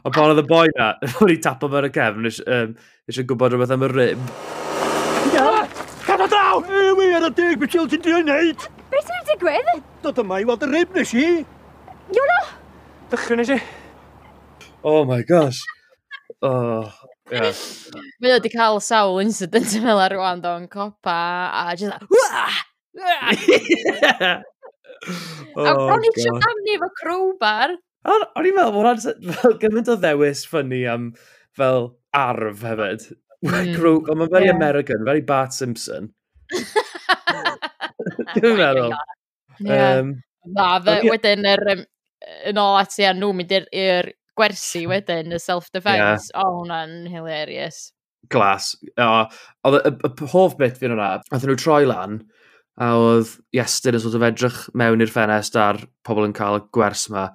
Ond 0.00 0.14
pan 0.14 0.30
oedd 0.30 0.40
y 0.40 0.46
boi 0.48 0.68
na, 0.78 0.92
ro'n 1.18 1.34
i 1.34 1.40
tapo 1.44 1.68
fe'r 1.74 1.90
cefn, 1.98 2.30
eisiau 2.30 3.28
gwybod 3.28 3.52
rhywbeth 3.52 3.74
am 3.76 3.84
y 3.84 3.90
rib. 3.92 4.30
Ia! 5.34 5.66
Cadw 6.06 6.30
draw! 6.30 6.64
Ewi, 6.86 7.10
ar 7.18 7.28
y 7.28 7.34
dig, 7.36 7.60
beth 7.60 7.76
ti'n 7.76 8.06
dwi'n 8.08 8.32
neud? 8.32 8.68
Beth 8.92 9.08
sy'n 9.08 9.24
digwydd? 9.30 9.70
Dod 10.04 10.20
yma 10.20 10.40
i 10.42 10.46
weld 10.48 10.64
y 10.66 10.68
rib 10.70 10.92
nes 10.96 11.14
i. 11.16 11.26
Iolo! 12.14 12.40
Dychryn 13.12 13.40
nes 13.42 13.54
i. 13.56 13.58
Oh 14.84 15.04
my 15.08 15.22
gosh. 15.24 15.60
Oh, 16.44 16.92
yeah. 17.32 17.54
Mae 18.20 18.34
wedi 18.34 18.52
cael 18.52 18.80
sawl 18.84 19.22
incident 19.22 19.72
yn 19.78 19.86
fel 19.86 20.02
ar 20.04 20.12
rwan 20.12 20.42
do'n 20.44 20.68
copa 20.72 21.16
a 21.48 21.72
just 21.78 21.92
like, 21.94 22.04
A 25.54 25.72
bron 25.74 26.04
oh, 26.04 26.04
i 26.04 26.12
siarad 26.16 26.70
efo 26.74 26.88
crowbar. 27.00 27.76
O'n 28.04 28.48
i'n 28.48 28.56
meddwl 28.56 28.74
bod 28.76 29.04
fel 29.40 29.56
gymaint 29.62 29.88
o 29.88 29.96
ddewis 30.00 30.44
ffynnu 30.48 30.82
am 30.92 31.12
fel 31.56 31.94
arf 32.14 32.64
hefyd. 32.68 33.08
Mm. 33.44 33.76
Ond 33.84 34.18
mae'n 34.20 34.32
very 34.32 34.48
American, 34.52 35.04
very 35.04 35.24
Bart 35.24 35.52
Simpson. 35.56 36.12
Dwi'n 38.36 38.60
meddwl. 38.60 38.94
Um, 39.64 40.14
Na, 40.44 40.68
fe, 40.82 40.98
okay. 40.98 41.10
wedyn, 41.12 41.46
yr, 41.48 41.62
um, 41.72 41.82
yn 42.50 42.60
ôl 42.60 42.78
at 42.80 42.94
ia, 43.00 43.14
nhw 43.16 43.32
mynd 43.36 43.54
i'r 43.54 44.10
gwersi 44.36 44.84
wedyn, 44.90 45.32
y 45.32 45.40
self-defense. 45.40 46.30
Yeah. 46.30 46.40
O, 46.40 46.44
oh, 46.44 46.60
hwnna'n 46.60 47.08
hilarious. 47.12 47.86
Glas. 48.32 48.72
O, 49.00 49.08
oedd 49.68 49.78
y, 49.80 49.94
y, 49.94 50.10
y 50.10 50.30
hoff 50.34 50.58
bit 50.60 50.76
fi'n 50.80 50.94
hwnna, 50.94 51.10
oedd 51.32 51.48
nhw 51.48 51.56
troi 51.60 51.82
lan, 51.88 52.20
a 52.80 52.90
oedd 52.98 53.36
Iestyn 53.54 53.96
yn 53.96 54.02
sort 54.02 54.18
of 54.18 54.26
edrych 54.26 54.60
mewn 54.76 55.04
i'r 55.04 55.12
ffenest 55.12 55.56
ar 55.60 55.80
pobl 56.06 56.26
yn 56.26 56.36
cael 56.36 56.58
y 56.58 56.64
gwers 56.74 57.08
yma. 57.10 57.28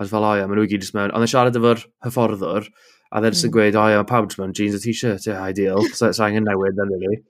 Oedd 0.00 0.10
fel, 0.12 0.26
oia, 0.28 0.44
maen 0.48 0.58
nhw 0.58 0.66
i 0.66 0.72
gyd 0.72 0.90
mewn. 0.96 1.12
Ond 1.16 1.24
yn 1.24 1.32
siarad 1.32 1.56
efo'r 1.56 1.84
hyfforddwr, 2.04 2.66
a 3.12 3.22
ddyn 3.22 3.36
sy'n 3.36 3.48
mm. 3.48 3.54
gweud, 3.54 3.78
oia, 3.80 4.00
mae 4.00 4.08
pawb 4.08 4.34
mewn 4.40 4.56
jeans 4.56 4.76
a 4.76 4.80
t-shirt, 4.82 5.28
yeah, 5.28 5.40
ideal. 5.44 5.84
so, 5.92 6.10
so 6.10 6.24
angen 6.26 6.48
newid, 6.48 6.76
then, 6.76 6.92
really. 6.92 7.22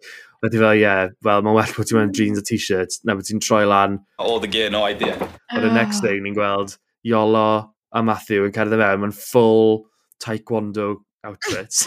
A 0.46 0.48
di 0.48 0.58
fel, 0.62 0.76
ie, 0.76 0.82
yeah, 0.84 1.08
wel, 1.26 1.40
mae'n 1.42 1.56
well 1.56 1.72
bod 1.74 1.88
ti'n 1.90 1.96
mewn 1.98 2.12
jeans 2.14 2.38
a 2.38 2.42
t-shirt, 2.46 3.00
na 3.02 3.16
bod 3.18 3.26
ti'n 3.26 3.40
troi 3.42 3.64
lan. 3.66 3.96
All 4.22 4.38
the 4.38 4.46
gear, 4.46 4.70
no 4.70 4.84
idea. 4.86 5.16
Ond 5.50 5.64
oh. 5.64 5.66
y 5.66 5.72
next 5.74 5.98
ah. 5.98 6.06
thing, 6.06 6.20
ni'n 6.22 6.36
gweld 6.36 6.76
Iolo 7.02 7.48
a 7.90 8.02
Matthew 8.06 8.46
yn 8.46 8.54
cerdded 8.54 8.78
mewn, 8.78 9.02
mae'n 9.02 9.16
full 9.16 9.88
taekwondo 10.22 11.00
outfits. 11.26 11.82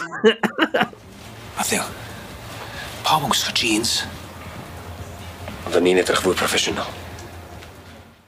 Matthew, 1.56 1.88
pawb 3.08 3.24
yn 3.24 3.32
gwisgo 3.32 3.56
jeans. 3.56 3.94
Ond 5.64 5.80
o'n 5.80 5.90
i'n 5.94 6.04
edrych 6.04 6.20
fwy 6.26 6.36
professional. 6.36 6.92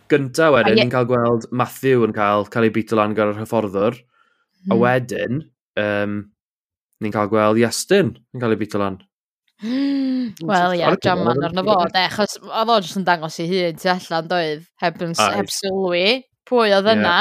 Gynta 0.09 0.49
wedyn, 0.57 0.81
ni'n 0.81 0.97
cael 0.97 1.12
gweld 1.12 1.51
Matthew 1.53 2.09
yn 2.09 2.17
cael, 2.17 2.49
cael 2.49 2.71
ei 2.71 2.77
bito 2.81 2.97
lan 2.97 3.12
gyda'r 3.12 3.45
hyfforddwr. 3.45 4.01
Hmm. 4.01 4.73
A 4.73 4.83
wedyn, 4.87 5.47
um, 5.85 6.21
ni'n 7.05 7.21
cael 7.21 7.29
gweld 7.37 7.61
Iestyn 7.61 8.17
yn 8.17 8.41
cael 8.41 8.57
ei 8.57 8.65
bito 8.65 8.81
lan. 8.81 9.03
Wel 9.62 10.75
ie, 10.75 10.83
ia, 10.83 10.90
jaman 10.99 11.45
arno 11.47 11.62
fo, 11.66 11.78
de, 11.92 12.04
achos 12.09 12.37
oedd 12.42 12.73
o 12.73 12.81
jyst 12.83 12.99
yn 12.99 13.07
dangos 13.07 13.38
i 13.38 13.47
hun 13.50 13.78
tu 13.78 13.90
allan 13.92 14.28
doedd, 14.31 14.66
heb, 14.83 15.00
yn, 15.07 15.14
heb 15.37 15.50
sylwi, 15.54 16.07
pwy 16.50 16.75
oedd 16.75 16.90
yna. 16.97 17.16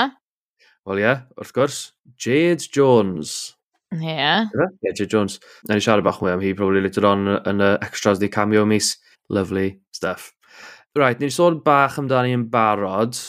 Wel 0.89 1.03
ie, 1.03 1.15
wrth 1.38 1.53
gwrs, 1.53 1.81
Jade 2.17 2.65
Jones. 2.74 3.53
Ie. 3.93 4.07
Yeah. 4.07 4.48
yeah, 4.55 4.71
Jade 4.88 5.07
Jones. 5.12 5.38
Na 5.67 5.75
ni 5.77 5.83
siarad 5.83 6.05
bach 6.07 6.21
mwy 6.24 6.33
am 6.33 6.41
hi, 6.41 6.55
probably 6.57 6.81
later 6.81 7.05
on 7.10 7.27
yn 7.38 7.62
y 7.62 7.71
extras 7.83 8.21
di 8.21 8.31
cameo 8.31 8.65
mis. 8.65 8.95
Lovely 9.31 9.81
stuff. 9.95 10.31
Right, 10.98 11.19
ni'n 11.21 11.31
sôn 11.31 11.62
bach 11.63 12.00
amdani 12.00 12.33
yn 12.36 12.48
barod. 12.51 13.19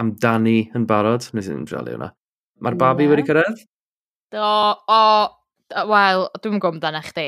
Amdani 0.00 0.70
yn 0.76 0.86
barod. 0.88 1.26
Nes 1.36 1.50
i'n 1.50 1.66
rhaid 1.68 1.90
hwnna. 1.94 2.12
Mae'r 2.62 2.78
babi 2.80 3.08
yeah. 3.08 3.12
wedi 3.12 3.26
cyrraedd? 3.28 3.64
Do, 4.32 4.46
o, 4.92 5.00
wel, 5.90 6.28
dwi'n 6.38 6.60
gwybod 6.60 6.78
amdano 6.78 7.02
chdi. 7.08 7.26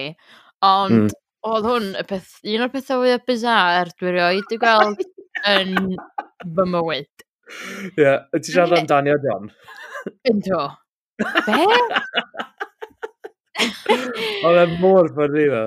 Ond 0.65 0.97
mm. 0.97 1.11
oedd 1.51 1.69
hwn 1.69 1.91
y 2.01 2.05
peth, 2.09 2.39
un 2.55 2.65
o'r 2.67 2.73
pethau 2.73 3.03
fwyaf 3.03 3.27
bizar 3.29 3.93
dwi 3.99 4.15
rioed 4.15 4.55
i 4.55 4.61
gweld 4.63 5.03
yn 5.51 5.75
fy 6.45 6.69
mywyd. 6.77 7.11
Ie, 7.91 8.01
yeah. 8.01 8.23
ti 8.39 8.53
siarad 8.53 8.79
am 8.79 8.89
Daniel 8.91 9.21
John? 9.25 9.51
Ynddo. 10.31 10.63
Be? 11.21 11.67
Oedd 14.45 14.63
e 14.63 14.65
mor 14.81 15.11
ffyrdd 15.13 15.37
i 15.39 15.45
e 15.45 15.53
fe. 15.53 15.67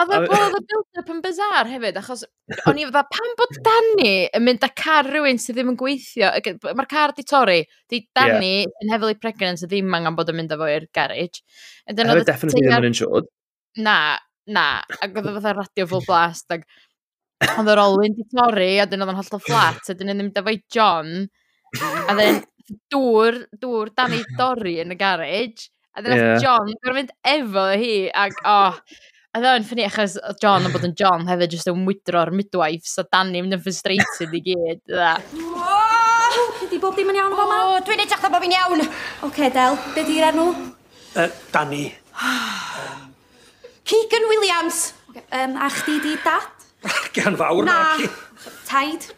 A 0.00 0.06
dda 0.08 0.22
bod 0.24 0.40
e 0.56 0.56
y 0.56 0.64
build-up 0.70 1.10
yn 1.12 1.18
bizar 1.20 1.68
hefyd, 1.68 1.98
achos 2.00 2.22
o'n 2.70 2.78
i 2.80 2.86
fydda, 2.88 3.02
pam 3.12 3.34
bod 3.36 3.58
Danny 3.66 4.12
yn 4.24 4.44
mynd 4.46 4.64
â 4.64 4.70
car 4.72 5.04
rhywun 5.04 5.40
sydd 5.40 5.58
ddim 5.58 5.74
yn 5.74 5.76
gweithio, 5.80 6.30
mae'r 6.64 6.88
car 6.88 7.12
di 7.16 7.24
torri, 7.28 7.58
di 7.92 8.00
Danny 8.16 8.54
yeah. 8.62 8.72
yn 8.80 8.92
heavily 8.94 9.18
pregnant 9.20 9.60
sydd 9.60 9.74
ddim 9.74 9.92
angen 9.98 10.16
bod 10.16 10.32
yn 10.32 10.38
mynd 10.40 10.54
â 10.54 10.58
fo 10.62 10.70
i'r 10.72 10.88
garage. 10.96 11.44
Hefyd 11.90 12.24
definitely 12.24 12.64
ddim 12.64 12.78
yn 12.78 12.88
insured. 12.88 13.28
Na, 13.84 13.98
na, 14.50 14.66
ac 14.98 15.14
oedd 15.14 15.30
o 15.30 15.36
fatha 15.36 15.54
radio 15.58 15.88
full 15.90 16.06
blast, 16.06 16.48
ac 16.54 16.66
oedd 17.58 17.70
o'r 17.74 17.84
olwyn 17.84 18.16
di 18.16 18.26
torri, 18.30 18.72
a 18.80 18.88
dyn 18.88 19.04
oedd 19.04 19.14
o'n 19.14 19.20
hollol 19.20 19.44
flat, 19.44 19.84
a 19.88 19.98
dyn 19.98 20.14
ddim 20.14 20.32
defo'i 20.34 20.62
John, 20.72 21.14
a 21.78 22.16
dyn 22.18 22.42
dŵr, 22.92 23.44
dŵr 23.62 23.94
dan 23.96 24.16
ei 24.16 24.26
dorri 24.38 24.78
yn 24.82 24.94
y 24.94 24.98
garage, 24.98 25.70
a 25.96 26.04
dyn 26.04 26.18
yeah. 26.18 26.36
John, 26.42 26.74
gwrdd 26.82 26.98
mynd 27.00 27.16
efo 27.34 27.66
hi, 27.78 27.96
ac 28.10 28.38
o, 28.42 28.58
oh, 28.58 29.00
A 29.32 29.40
dda 29.40 29.54
yn 29.56 29.64
ffynnu 29.64 29.84
achos 29.86 30.18
John 30.42 30.66
yn 30.68 30.72
bod 30.74 30.82
yn 30.84 30.92
John 31.00 31.22
hefyd 31.24 31.54
jyst 31.54 31.70
yn 31.70 31.86
wydro'r 31.86 32.34
midwife, 32.36 32.84
so 32.84 33.00
Danny 33.08 33.40
mynd 33.40 33.56
yn 33.56 33.62
frustrated 33.64 34.34
i 34.36 34.42
gyd. 34.44 34.82
Dda. 34.92 35.14
Ydy 36.66 36.80
bob 36.82 37.00
dim 37.00 37.08
yn 37.14 37.22
iawn 37.22 37.32
efo 37.32 37.46
ma? 37.48 37.62
O, 37.70 37.78
dwi'n 37.80 38.04
edrych 38.04 38.20
dda 38.20 38.28
bod 38.34 38.44
fi'n 38.44 38.56
iawn. 38.58 38.84
Oce, 38.84 38.90
okay, 39.30 39.48
Del, 39.56 39.80
be 39.96 40.04
di'r 40.04 40.28
enw? 40.34 40.50
Uh, 41.16 41.30
Danny. 41.54 41.86
Ah. 42.12 42.51
Keegan 43.84 44.28
Williams. 44.28 44.94
Okay. 45.10 45.24
Um, 45.32 45.56
a 45.56 45.68
chdi 45.70 46.00
di 46.02 46.16
dad? 46.24 46.48
Gan 47.16 47.36
fawr 47.36 47.64
na. 47.64 47.96
Na, 47.96 48.10
taid. 48.66 49.08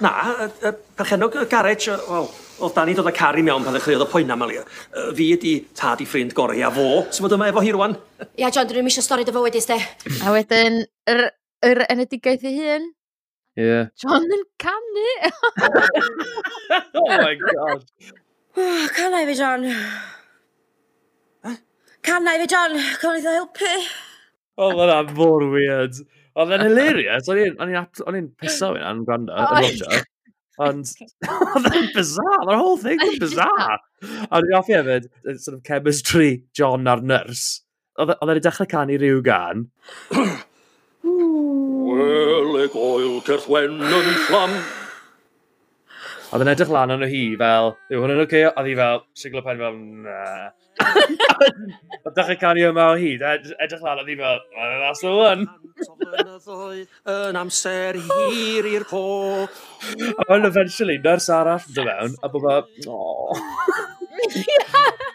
Na, 0.00 0.10
y 0.48 0.72
perchenog 0.96 1.34
y 1.36 1.44
garej, 1.48 1.86
wel, 2.08 2.30
oedd 2.60 2.74
Dani 2.76 2.94
dod 2.96 3.08
â 3.08 3.30
i 3.36 3.42
mewn 3.44 3.64
pan 3.64 3.76
ddechreuodd 3.76 4.06
y 4.06 4.10
poen 4.10 4.32
am 4.32 4.44
Alia. 4.44 4.62
Fi 5.16 5.26
ydi 5.36 5.54
tad 5.76 6.00
i 6.00 6.06
ffrind 6.08 6.32
gorau 6.36 6.60
a 6.64 6.70
fo, 6.72 6.86
sy'n 7.12 7.26
bod 7.26 7.36
yma 7.36 7.50
efo 7.52 7.64
hi 7.64 7.74
rwan. 7.76 7.96
Ia, 8.40 8.48
John, 8.48 8.68
dyn 8.68 8.80
nhw'n 8.80 8.90
eisiau 8.90 9.04
stori 9.04 9.26
dy 9.28 9.34
fywyd 9.36 9.58
ysde. 9.60 9.76
A 10.24 10.32
wedyn, 10.34 10.80
yr, 11.12 11.26
yr 11.68 11.84
enedigaeth 11.88 12.46
ei 12.48 12.56
hun. 12.58 12.88
Ie. 13.60 13.66
Yeah. 13.66 13.90
John 14.00 14.24
yn 14.24 14.46
canu. 14.62 15.06
oh 17.00 17.10
my 17.12 17.36
god. 17.44 17.86
Oh, 18.58 18.88
canau 18.90 19.20
fi, 19.28 19.34
John. 19.38 19.62
Canna 22.06 22.34
i 22.36 22.40
fi, 22.42 22.46
John, 22.48 22.78
cawn 23.00 23.18
i 23.18 23.24
dda 23.24 23.34
helpu. 23.36 23.74
O, 24.60 24.68
oh, 24.68 24.72
mae'n 24.76 25.12
mor 25.16 25.44
weird. 25.52 25.98
Oedd 26.40 26.54
e'n 26.56 26.64
hilarious. 26.64 27.28
O'n 27.28 28.18
i'n 28.18 28.30
piso 28.40 28.72
fi'n 28.74 28.86
yn 28.86 29.04
gwrando, 29.08 29.36
yn 29.36 29.44
oh. 29.44 29.54
watcho. 29.56 30.02
Ond, 30.60 30.92
oedd 31.56 31.70
e'n 31.70 31.88
bizarre. 31.94 32.44
The 32.48 32.58
whole 32.58 32.78
thing 32.80 33.00
was 33.04 33.16
oh, 33.16 33.22
bizarre. 33.24 33.78
A 34.28 34.40
dwi'n 34.40 34.58
offi 34.60 34.76
hefyd, 34.76 35.08
sort 35.36 35.56
of 35.58 35.64
chemistry 35.66 36.30
John 36.56 36.88
a'r 36.90 37.04
nurse. 37.04 37.62
Oedd 38.00 38.14
e'n 38.16 38.38
e 38.38 38.44
dechrau 38.44 38.68
canu 38.70 38.96
rhyw 39.00 39.20
gan. 39.26 39.66
Wel, 41.04 42.54
ag 42.64 42.76
goel 42.76 43.18
certhwen 43.26 43.80
yn 43.80 44.14
fflam. 44.26 44.54
Oedd 46.30 46.44
e'n 46.44 46.52
edrych 46.52 46.70
lan 46.70 46.94
yn 46.94 47.02
o 47.02 47.10
hi 47.10 47.24
fel, 47.40 47.72
yw 47.90 48.04
hwn 48.04 48.14
yn 48.14 48.22
oce? 48.22 48.44
Oedd 48.52 48.68
hi 48.70 48.74
fel, 48.78 49.00
siglo 49.18 49.42
pen 49.42 49.58
fel, 49.58 49.78
na. 50.06 50.18
Ond 52.06 52.14
dechrau 52.16 52.38
canu 52.40 52.64
yma 52.70 52.86
o 52.92 52.96
hyd, 53.00 53.22
edrych 53.26 53.84
lan 53.84 54.00
o 54.00 54.06
ddim 54.06 54.22
fel, 54.24 54.40
mae'n 54.56 54.80
ras 54.84 55.02
o 55.04 55.14
one. 55.20 55.46
yn 57.14 57.38
amser 57.40 57.98
hir 58.08 58.68
i'r 58.72 58.86
co. 58.90 59.02
A 59.46 60.26
mae'n 60.30 60.48
eventually, 60.50 60.98
nyrs 61.04 61.30
arall 61.34 61.64
yn 61.68 61.78
dod 61.78 61.90
mewn, 61.90 62.18
a 62.22 62.32
bod 62.32 62.48
fel, 62.48 62.64
Oh, 62.90 63.36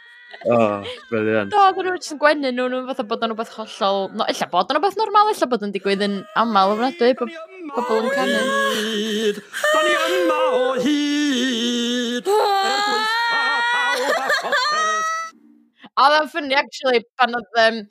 Oh, 0.45 0.83
brilliant. 1.09 1.49
Do, 1.49 1.57
dyn 1.73 1.87
nhw'n 1.87 1.95
yn 1.97 2.19
gwenu 2.21 2.49
nhw, 2.53 2.65
nhw'n 2.69 2.83
fatha 2.91 3.05
bod 3.09 3.23
yn 3.25 3.31
rhywbeth 3.31 3.53
hollol... 3.55 4.11
No, 4.13 4.27
illa 4.29 4.47
bod 4.51 4.69
yn 4.69 4.77
rhywbeth 4.77 4.97
normal, 4.99 5.31
illa 5.33 5.47
bod 5.49 5.65
yn 5.65 5.73
digwydd 5.73 6.03
yn 6.05 6.19
aml, 6.37 6.75
o'n 6.75 6.85
edrych, 6.85 7.17
bod 7.17 7.33
pobl 7.73 8.03
yn 8.03 8.11
canu. 8.13 8.43
Hyd, 8.77 9.41
Da 9.73 9.81
ni 9.87 9.95
yma 10.19 10.37
o 10.59 10.75
hyd! 10.85 12.29
Oedd 15.95 16.17
o'n 16.19 16.29
ffynnu, 16.31 16.55
actually, 16.59 17.01
pan 17.19 17.35
oedd 17.37 17.59
um, 17.61 17.81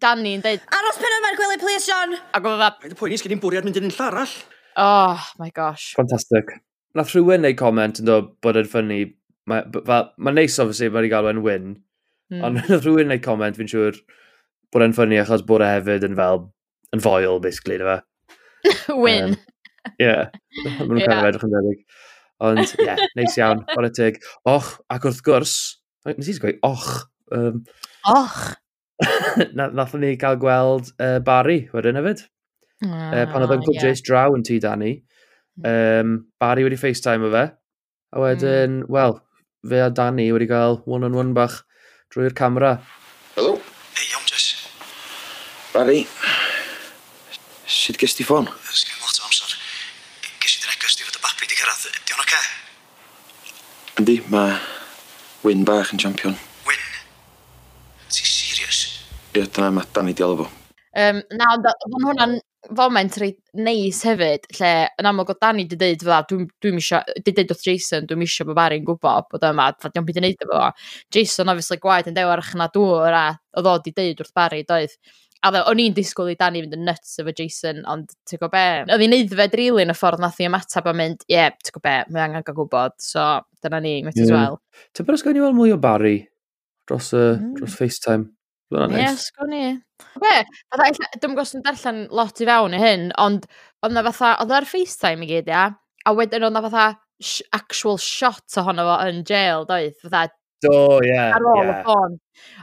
Danny 0.00 0.36
yn 0.38 0.42
dweud... 0.44 0.62
Aros 0.72 0.98
pen 1.00 1.16
yma'r 1.18 1.36
gwely, 1.36 1.58
please, 1.60 1.84
John! 1.84 2.14
Ac 2.32 2.46
oedd 2.48 2.60
dda... 2.62 2.68
Mae'n 2.80 2.96
poeni, 2.96 3.18
sgyn 3.20 3.34
i'n 3.36 3.42
bwriad 3.42 3.66
mynd 3.68 3.80
yn 3.80 3.90
unlla 3.90 4.06
arall. 4.08 4.36
Oh, 4.80 5.26
my 5.40 5.50
gosh. 5.52 5.90
Fantastic. 5.98 6.54
Nath 6.96 7.12
rhywun 7.12 7.44
neud 7.44 7.58
comment 7.60 8.00
yn 8.00 8.08
dod 8.08 8.30
bod 8.44 8.56
yn 8.60 8.70
ffynnu. 8.72 9.02
Mae'n 9.52 9.76
ma, 9.88 10.00
ma 10.16 10.32
neis, 10.32 10.56
obviously, 10.62 10.88
mae'n 10.94 11.08
i 11.08 11.12
gael 11.12 11.28
yn 11.34 11.42
win. 11.44 11.68
Mm. 12.32 12.40
Ond 12.48 12.62
nath 12.70 12.86
rhywun 12.86 13.12
neud 13.12 13.24
comment, 13.24 13.60
fi'n 13.60 13.70
siŵr, 13.74 14.00
bod 14.72 14.86
yn 14.88 14.96
ffynnu 14.96 15.20
achos 15.20 15.44
bod 15.48 15.66
e 15.66 15.70
hefyd 15.74 16.08
yn 16.08 16.16
fel, 16.16 16.46
yn 16.96 17.04
foel, 17.04 17.40
basically, 17.44 17.76
na 17.82 17.98
fe. 17.98 18.96
win. 19.04 19.36
Um, 19.36 19.94
yeah. 20.00 20.32
Mae'n 20.64 20.88
nhw'n 20.88 21.04
cael 21.04 21.28
edrych 21.28 21.48
yn 21.50 21.56
debyg. 21.58 21.86
Ond, 22.42 22.64
ie, 22.64 22.88
yeah, 22.88 23.06
neis 23.18 23.36
iawn, 23.36 23.66
chwarae 23.74 23.92
teg. 24.00 24.22
Och, 24.48 24.76
ac 24.92 25.04
wrth 25.10 25.24
gwrs, 25.26 25.56
nes 26.08 26.32
i'n 26.32 26.40
gweud 26.42 26.64
och, 26.66 26.86
Um, 27.32 27.64
Och! 28.04 28.56
nath 29.54 29.94
ni 29.94 30.16
gael 30.16 30.36
gweld 30.38 30.92
uh, 31.00 31.18
Barry 31.24 31.64
wedyn 31.72 31.98
hefyd. 31.98 32.24
Ah, 32.82 33.14
uh, 33.14 33.24
pan 33.30 33.44
oedd 33.44 33.54
Uncle 33.56 33.74
yeah. 33.74 33.88
Jace 33.88 34.04
draw 34.06 34.34
yn 34.36 34.44
tŷ 34.46 34.58
Danny, 34.62 34.92
um, 35.66 36.16
Barry 36.42 36.66
wedi 36.66 36.78
FaceTime 36.78 37.28
o 37.28 37.32
fe. 37.32 37.44
A 38.12 38.18
hmm. 38.18 38.24
wedyn, 38.24 38.74
mm. 38.82 38.90
wel, 38.92 39.16
fe 39.68 39.80
a 39.82 39.88
Danny 39.90 40.28
wedi 40.34 40.50
cael 40.50 40.82
one-on-one 40.84 41.14
-on 41.14 41.30
-one 41.30 41.36
bach 41.38 41.62
drwy'r 42.12 42.36
camera. 42.36 42.74
Helo? 43.36 43.56
Hei, 43.96 44.06
iawn, 44.10 44.26
Jess. 44.28 44.68
Barry, 45.72 46.04
sut 47.64 47.98
gest 48.02 48.20
ti 48.20 48.28
ffôn? 48.28 48.50
Sgyn 48.68 49.00
lot 49.00 49.22
o 49.22 49.30
amser. 49.30 49.56
Ges 50.44 50.58
i 50.58 50.62
dy 50.66 50.70
neges 50.74 50.98
di 50.98 51.08
fod 51.08 51.18
y 51.18 51.24
babi 51.24 51.48
di 51.48 51.58
cyrraedd. 51.62 51.98
Di 52.02 52.18
o'n 52.18 52.24
oce? 52.26 52.38
Okay? 52.38 52.46
Yndi, 54.02 54.20
mae 54.34 54.60
Wyn 55.42 55.64
bach 55.66 55.90
yn 55.90 55.98
champion. 55.98 56.36
Ie, 59.32 59.46
dyna 59.48 59.70
mae 59.72 59.88
dan 59.94 60.08
ni 60.08 60.16
diolch 60.16 60.42
fo. 60.42 60.48
Um, 60.92 61.22
na, 61.32 61.46
ond 61.54 61.68
o'n 61.72 62.04
hwnna'n 62.04 62.34
foment 62.76 63.14
reit 63.18 63.38
neis 63.56 64.02
hefyd, 64.06 64.44
lle 64.58 64.72
yn 65.00 65.08
amlwg 65.08 65.32
o 65.32 65.36
Dani 65.40 65.64
di 65.66 65.78
dweud 65.80 66.02
fydda, 66.04 66.18
dwi'n 66.28 66.44
dwi 66.62 66.72
isio, 66.78 67.00
di 67.16 67.32
dweud 67.32 67.54
wrth 67.54 67.64
Jason, 67.64 68.04
dwi'n 68.10 68.24
isio 68.26 68.44
bod 68.46 68.58
Barry'n 68.58 68.84
gwybod 68.86 69.30
bod 69.32 69.46
yma, 69.48 69.70
fod 69.80 69.94
diolch 69.94 70.10
byd 70.10 70.20
yn 70.20 70.26
neud 70.28 70.44
efo 70.44 70.52
fo. 70.52 70.68
Jason, 71.16 71.48
obviously, 71.48 71.80
gwaed 71.80 72.10
yn 72.12 72.18
dewarach 72.18 72.52
ychna 72.52 72.68
dŵr 72.74 73.16
a 73.18 73.24
oedd 73.56 73.70
o 73.72 73.74
di 73.82 73.94
dweud 73.96 74.20
wrth 74.20 74.34
Barry, 74.36 74.66
doedd. 74.68 74.98
A 75.42 75.50
dde, 75.50 75.64
o'n 75.72 75.80
i'n 75.82 75.96
disgwyl 75.96 76.30
i 76.30 76.36
Dani 76.38 76.62
fynd 76.62 76.76
yn 76.76 76.84
nuts 76.86 77.16
efo 77.24 77.34
Jason, 77.40 77.80
ond 77.88 78.12
ti'n 78.28 78.42
gwybod 78.42 78.52
be? 78.52 78.66
Oedd 78.92 79.06
hi'n 79.06 79.16
eiddfed 79.16 79.56
rili 79.58 79.86
yn 79.86 79.94
y 79.94 79.96
ffordd 79.96 80.22
nath 80.22 80.38
i 80.44 80.46
ymateb 80.46 80.92
a 80.92 80.94
mynd, 81.00 81.24
ie, 81.24 81.38
yeah, 81.38 81.56
ti'n 81.56 81.72
gwybod 81.72 81.88
be, 81.88 81.96
mae 82.12 82.26
angen 82.28 82.44
gael 82.46 82.60
gwybod, 82.60 82.98
so 83.02 83.24
dyna 83.64 83.80
ni, 83.82 83.96
might 84.04 84.20
yeah. 84.20 84.28
as 84.28 84.36
well. 84.36 84.60
Ti'n 84.92 85.08
barod 85.08 85.24
sgwini 85.24 85.42
weld 85.42 85.58
mwy 85.58 85.74
o 85.74 85.80
Barry 85.82 86.14
dros, 86.86 87.10
uh, 87.16 87.32
mm. 87.40 87.56
dros 87.58 87.74
FaceTime? 87.80 88.28
Ie, 88.72 88.88
nice. 88.92 89.28
sgwn 89.28 89.54
i. 89.56 89.64
Be, 90.22 90.34
fatha, 90.72 91.08
dwi'n 91.20 91.36
gwrs 91.38 91.54
yn 91.58 91.64
darllen 91.64 92.02
lot 92.14 92.42
i 92.42 92.48
fewn 92.48 92.76
i 92.76 92.82
hyn, 92.82 93.08
ond 93.22 93.46
oedd 93.82 93.96
na 93.96 94.04
fatha, 94.08 94.34
oedd 94.42 94.52
e 94.52 94.58
ar 94.58 94.68
FaceTime 94.68 95.26
i 95.26 95.30
gyd, 95.30 95.50
ia, 95.52 95.64
a 96.06 96.14
wedyn 96.16 96.46
oedd 96.48 96.56
na 96.56 96.64
fatha 96.64 96.86
sh 97.22 97.42
actual 97.54 98.00
shot 98.02 98.58
ohono 98.62 98.86
fo 98.88 98.96
yn 99.08 99.22
jail, 99.28 99.66
doedd, 99.68 99.98
fatha, 100.02 100.28
Do, 100.62 101.00
ie. 101.02 101.10
Yeah, 101.10 101.32
ar 101.34 101.42
ôl 101.42 101.58
yeah. 101.58 101.70
y 101.72 101.82
ffôn. 101.82 102.18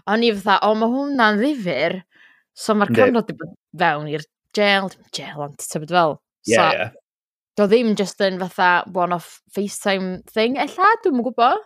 O'n 0.08 0.22
i 0.24 0.32
fatha, 0.38 0.60
o, 0.70 0.76
mae 0.80 0.92
hwnna'n 0.94 1.40
ddifur, 1.42 1.98
so 2.56 2.76
mae'r 2.78 2.94
cyfnod 2.96 3.28
wedi 3.28 3.36
bod 3.42 3.56
fewn 3.82 4.08
i'r 4.14 4.24
jail, 4.56 4.88
dim 4.94 5.10
jail, 5.16 5.42
ond 5.46 5.60
ti'n 5.60 5.84
bod 5.84 5.96
fel. 5.98 6.16
Ie, 6.48 6.54
so, 6.54 6.68
yeah. 6.78 6.94
Do 7.60 7.68
ddim 7.68 7.92
just 8.00 8.24
yn 8.24 8.40
fatha 8.40 8.70
one-off 8.96 9.42
FaceTime 9.56 10.22
thing, 10.32 10.56
ella, 10.64 10.94
dwi'n 11.04 11.18
mwyn 11.18 11.28
gwybod. 11.28 11.66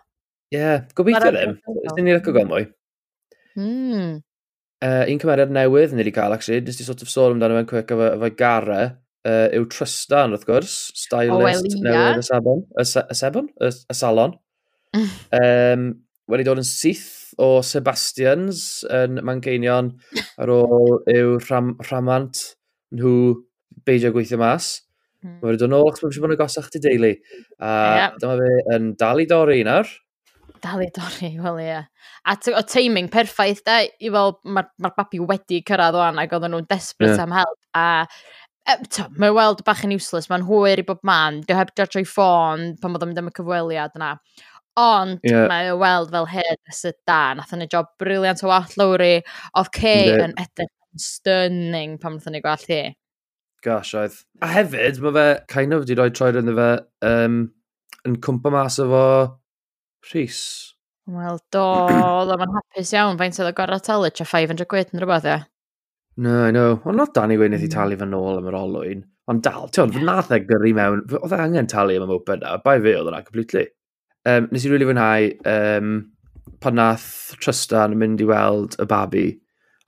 Ie, 0.50 0.58
yeah, 0.58 0.82
gobeithio 0.98 1.30
ddim. 1.36 1.54
Ydyn 1.84 2.08
ni'n 2.08 2.16
rhaid 2.16 2.26
gweld 2.32 2.50
mwy. 2.50 2.66
Hmm 3.54 4.16
uh, 4.84 5.02
un 5.08 5.20
cymeriad 5.22 5.52
newydd 5.54 5.94
ni 5.94 6.04
wedi 6.04 6.14
cael, 6.14 6.36
actually, 6.36 6.60
nes 6.64 6.78
di 6.78 6.86
sort 6.86 7.02
of 7.04 7.10
sôn 7.12 7.36
amdano 7.36 7.58
fe'n 7.58 7.70
cwic 7.70 7.92
efo, 7.94 8.10
efo 8.18 8.30
gara, 8.38 8.80
uh, 9.24 9.48
yw 9.56 9.66
Tristan, 9.72 10.36
wrth 10.36 10.46
gwrs, 10.48 10.78
stylist 11.00 11.78
oh, 11.78 11.84
newydd 11.86 12.22
y 12.22 12.26
sabon, 12.28 12.64
y, 12.76 12.86
y 12.86 13.18
sebon, 13.20 13.50
y, 13.60 13.70
y 13.72 13.98
salon. 13.98 14.36
um, 15.40 15.88
wedi 16.30 16.46
dod 16.46 16.60
yn 16.62 16.68
syth 16.68 17.34
o 17.42 17.58
Sebastians 17.66 18.84
yn 18.94 19.18
Manceinion 19.26 19.90
ar 20.40 20.52
ôl 20.54 21.00
yw 21.10 21.34
rham, 21.42 21.74
rhamant 21.88 22.40
nhw 22.94 23.16
beidio 23.84 24.12
gweithio 24.14 24.38
mas. 24.40 24.78
Mm. 25.24 25.40
Mae 25.40 25.50
wedi 25.50 25.62
dod 25.62 25.70
yn 25.70 25.76
ôl, 25.80 25.90
achos 25.90 26.04
mae'n 26.04 26.14
siŵr 26.14 26.26
bod 26.26 26.36
yn 26.36 26.40
gosach 26.40 26.70
ti 26.72 26.82
deulu. 26.84 27.12
A 27.58 27.74
yeah. 27.98 28.16
dyma 28.20 28.38
fe 28.40 28.76
yn 28.76 28.90
dal 29.00 29.22
i 29.24 29.28
dorri 29.30 29.60
un 29.64 29.72
ar 29.74 29.90
dal 30.64 30.84
i 30.84 30.88
dorri, 30.94 31.34
wel 31.42 31.60
ie. 31.62 31.80
A 32.28 32.36
o 32.56 32.62
timing 32.68 33.10
perffaith, 33.12 33.62
da, 33.66 33.82
i 33.84 34.12
fel, 34.12 34.38
mae'r 34.56 34.70
ma 34.82 34.90
babi 34.96 35.20
wedi 35.20 35.60
cyrraedd 35.68 35.98
o'n 36.00 36.22
ac 36.22 36.32
oedden 36.36 36.56
nhw'n 36.56 36.70
desperate 36.70 37.14
yeah. 37.14 37.26
am 37.26 37.36
help. 37.36 37.60
A 37.76 37.86
e, 38.64 38.78
to, 38.88 39.06
mae 39.20 39.34
weld 39.36 39.62
bach 39.66 39.84
yn 39.86 39.94
useless, 39.96 40.30
mae'n 40.32 40.46
hwyr 40.48 40.82
i 40.82 40.86
bob 40.88 41.04
man, 41.06 41.42
dio 41.46 41.58
heb 41.58 41.74
dod 41.76 41.98
o'i 42.00 42.08
ffôn 42.08 42.72
pan 42.80 42.96
oedd 42.96 43.06
o'n 43.06 43.12
mynd 43.12 43.22
am 43.22 43.30
y 43.30 43.36
cyfweliad 43.36 44.00
yna. 44.00 44.14
Ond 44.80 45.22
yeah. 45.22 45.46
mae 45.50 45.70
o 45.70 45.78
weld 45.78 46.10
fel 46.14 46.26
hyn 46.32 46.60
sydd 46.74 46.98
da, 47.06 47.20
nath 47.38 47.52
yn 47.54 47.62
y 47.66 47.70
job 47.70 47.92
briliant 48.00 48.42
o 48.42 48.50
wath 48.50 48.74
lawri, 48.80 49.18
oedd 49.54 49.72
Kay 49.76 50.08
yeah. 50.10 50.24
yn 50.26 50.36
edrych 50.40 50.72
yn 50.72 51.02
stunning 51.04 51.98
pan 52.02 52.16
wnaethon 52.16 52.34
ni 52.34 52.42
gweld 52.44 52.66
hi. 52.72 52.82
Gosh, 53.64 53.94
oedd. 53.96 54.16
A 54.44 54.50
hefyd, 54.52 54.98
mae 55.00 55.14
fe 55.16 55.28
kind 55.52 55.76
of 55.76 55.84
wedi 55.84 55.96
rhoi 55.96 56.10
troed 56.12 56.40
yn 56.40 56.52
fe 56.56 56.68
um, 57.08 57.38
yn 58.04 58.18
cwmpa 58.24 58.52
mas 58.52 58.80
efo 58.82 59.04
Rhys. 60.12 60.40
Wel, 61.04 61.40
do, 61.52 61.62
oedd 61.62 62.30
o'n 62.32 62.54
hapus 62.56 62.92
iawn, 62.96 63.18
faint 63.20 63.36
oedd 63.40 63.50
o 63.50 63.56
gorau 63.56 63.82
talu, 63.84 64.08
tra 64.08 64.24
500 64.28 64.68
quid 64.70 64.94
yn 64.94 65.02
rhywbeth, 65.02 65.26
ie. 65.28 65.42
No, 66.24 66.46
I 66.46 66.52
know. 66.54 66.78
Ond 66.86 66.96
not 66.96 67.12
Danny 67.16 67.36
Wyn 67.36 67.56
wedi 67.56 67.68
talu 67.68 67.98
fan 67.98 68.12
nôl 68.14 68.38
am 68.38 68.48
yr 68.48 68.56
olwyn. 68.56 69.02
Ond 69.28 69.42
dal, 69.44 69.68
ti'n 69.72 69.92
yeah. 69.92 70.06
nath 70.06 70.32
e 70.32 70.38
gyrru 70.46 70.72
mewn, 70.76 71.02
oedd 71.18 71.34
e 71.34 71.40
angen 71.40 71.68
talu 71.70 71.96
am 71.98 72.06
y 72.06 72.10
mwpen 72.10 72.42
na, 72.44 72.56
bai 72.64 72.76
fe 72.84 72.94
oedd 72.98 73.10
yna, 73.10 73.22
completely. 73.26 73.66
Um, 74.24 74.48
nes 74.52 74.64
i 74.64 74.70
rili 74.70 74.84
really 74.84 74.88
fwynhau 74.92 75.28
um, 75.52 75.94
pan 76.64 76.78
nath 76.78 77.08
Tristan 77.40 77.96
yn 77.96 78.00
mynd 78.00 78.24
i 78.24 78.28
weld 78.28 78.78
y 78.80 78.88
babi, 78.88 79.26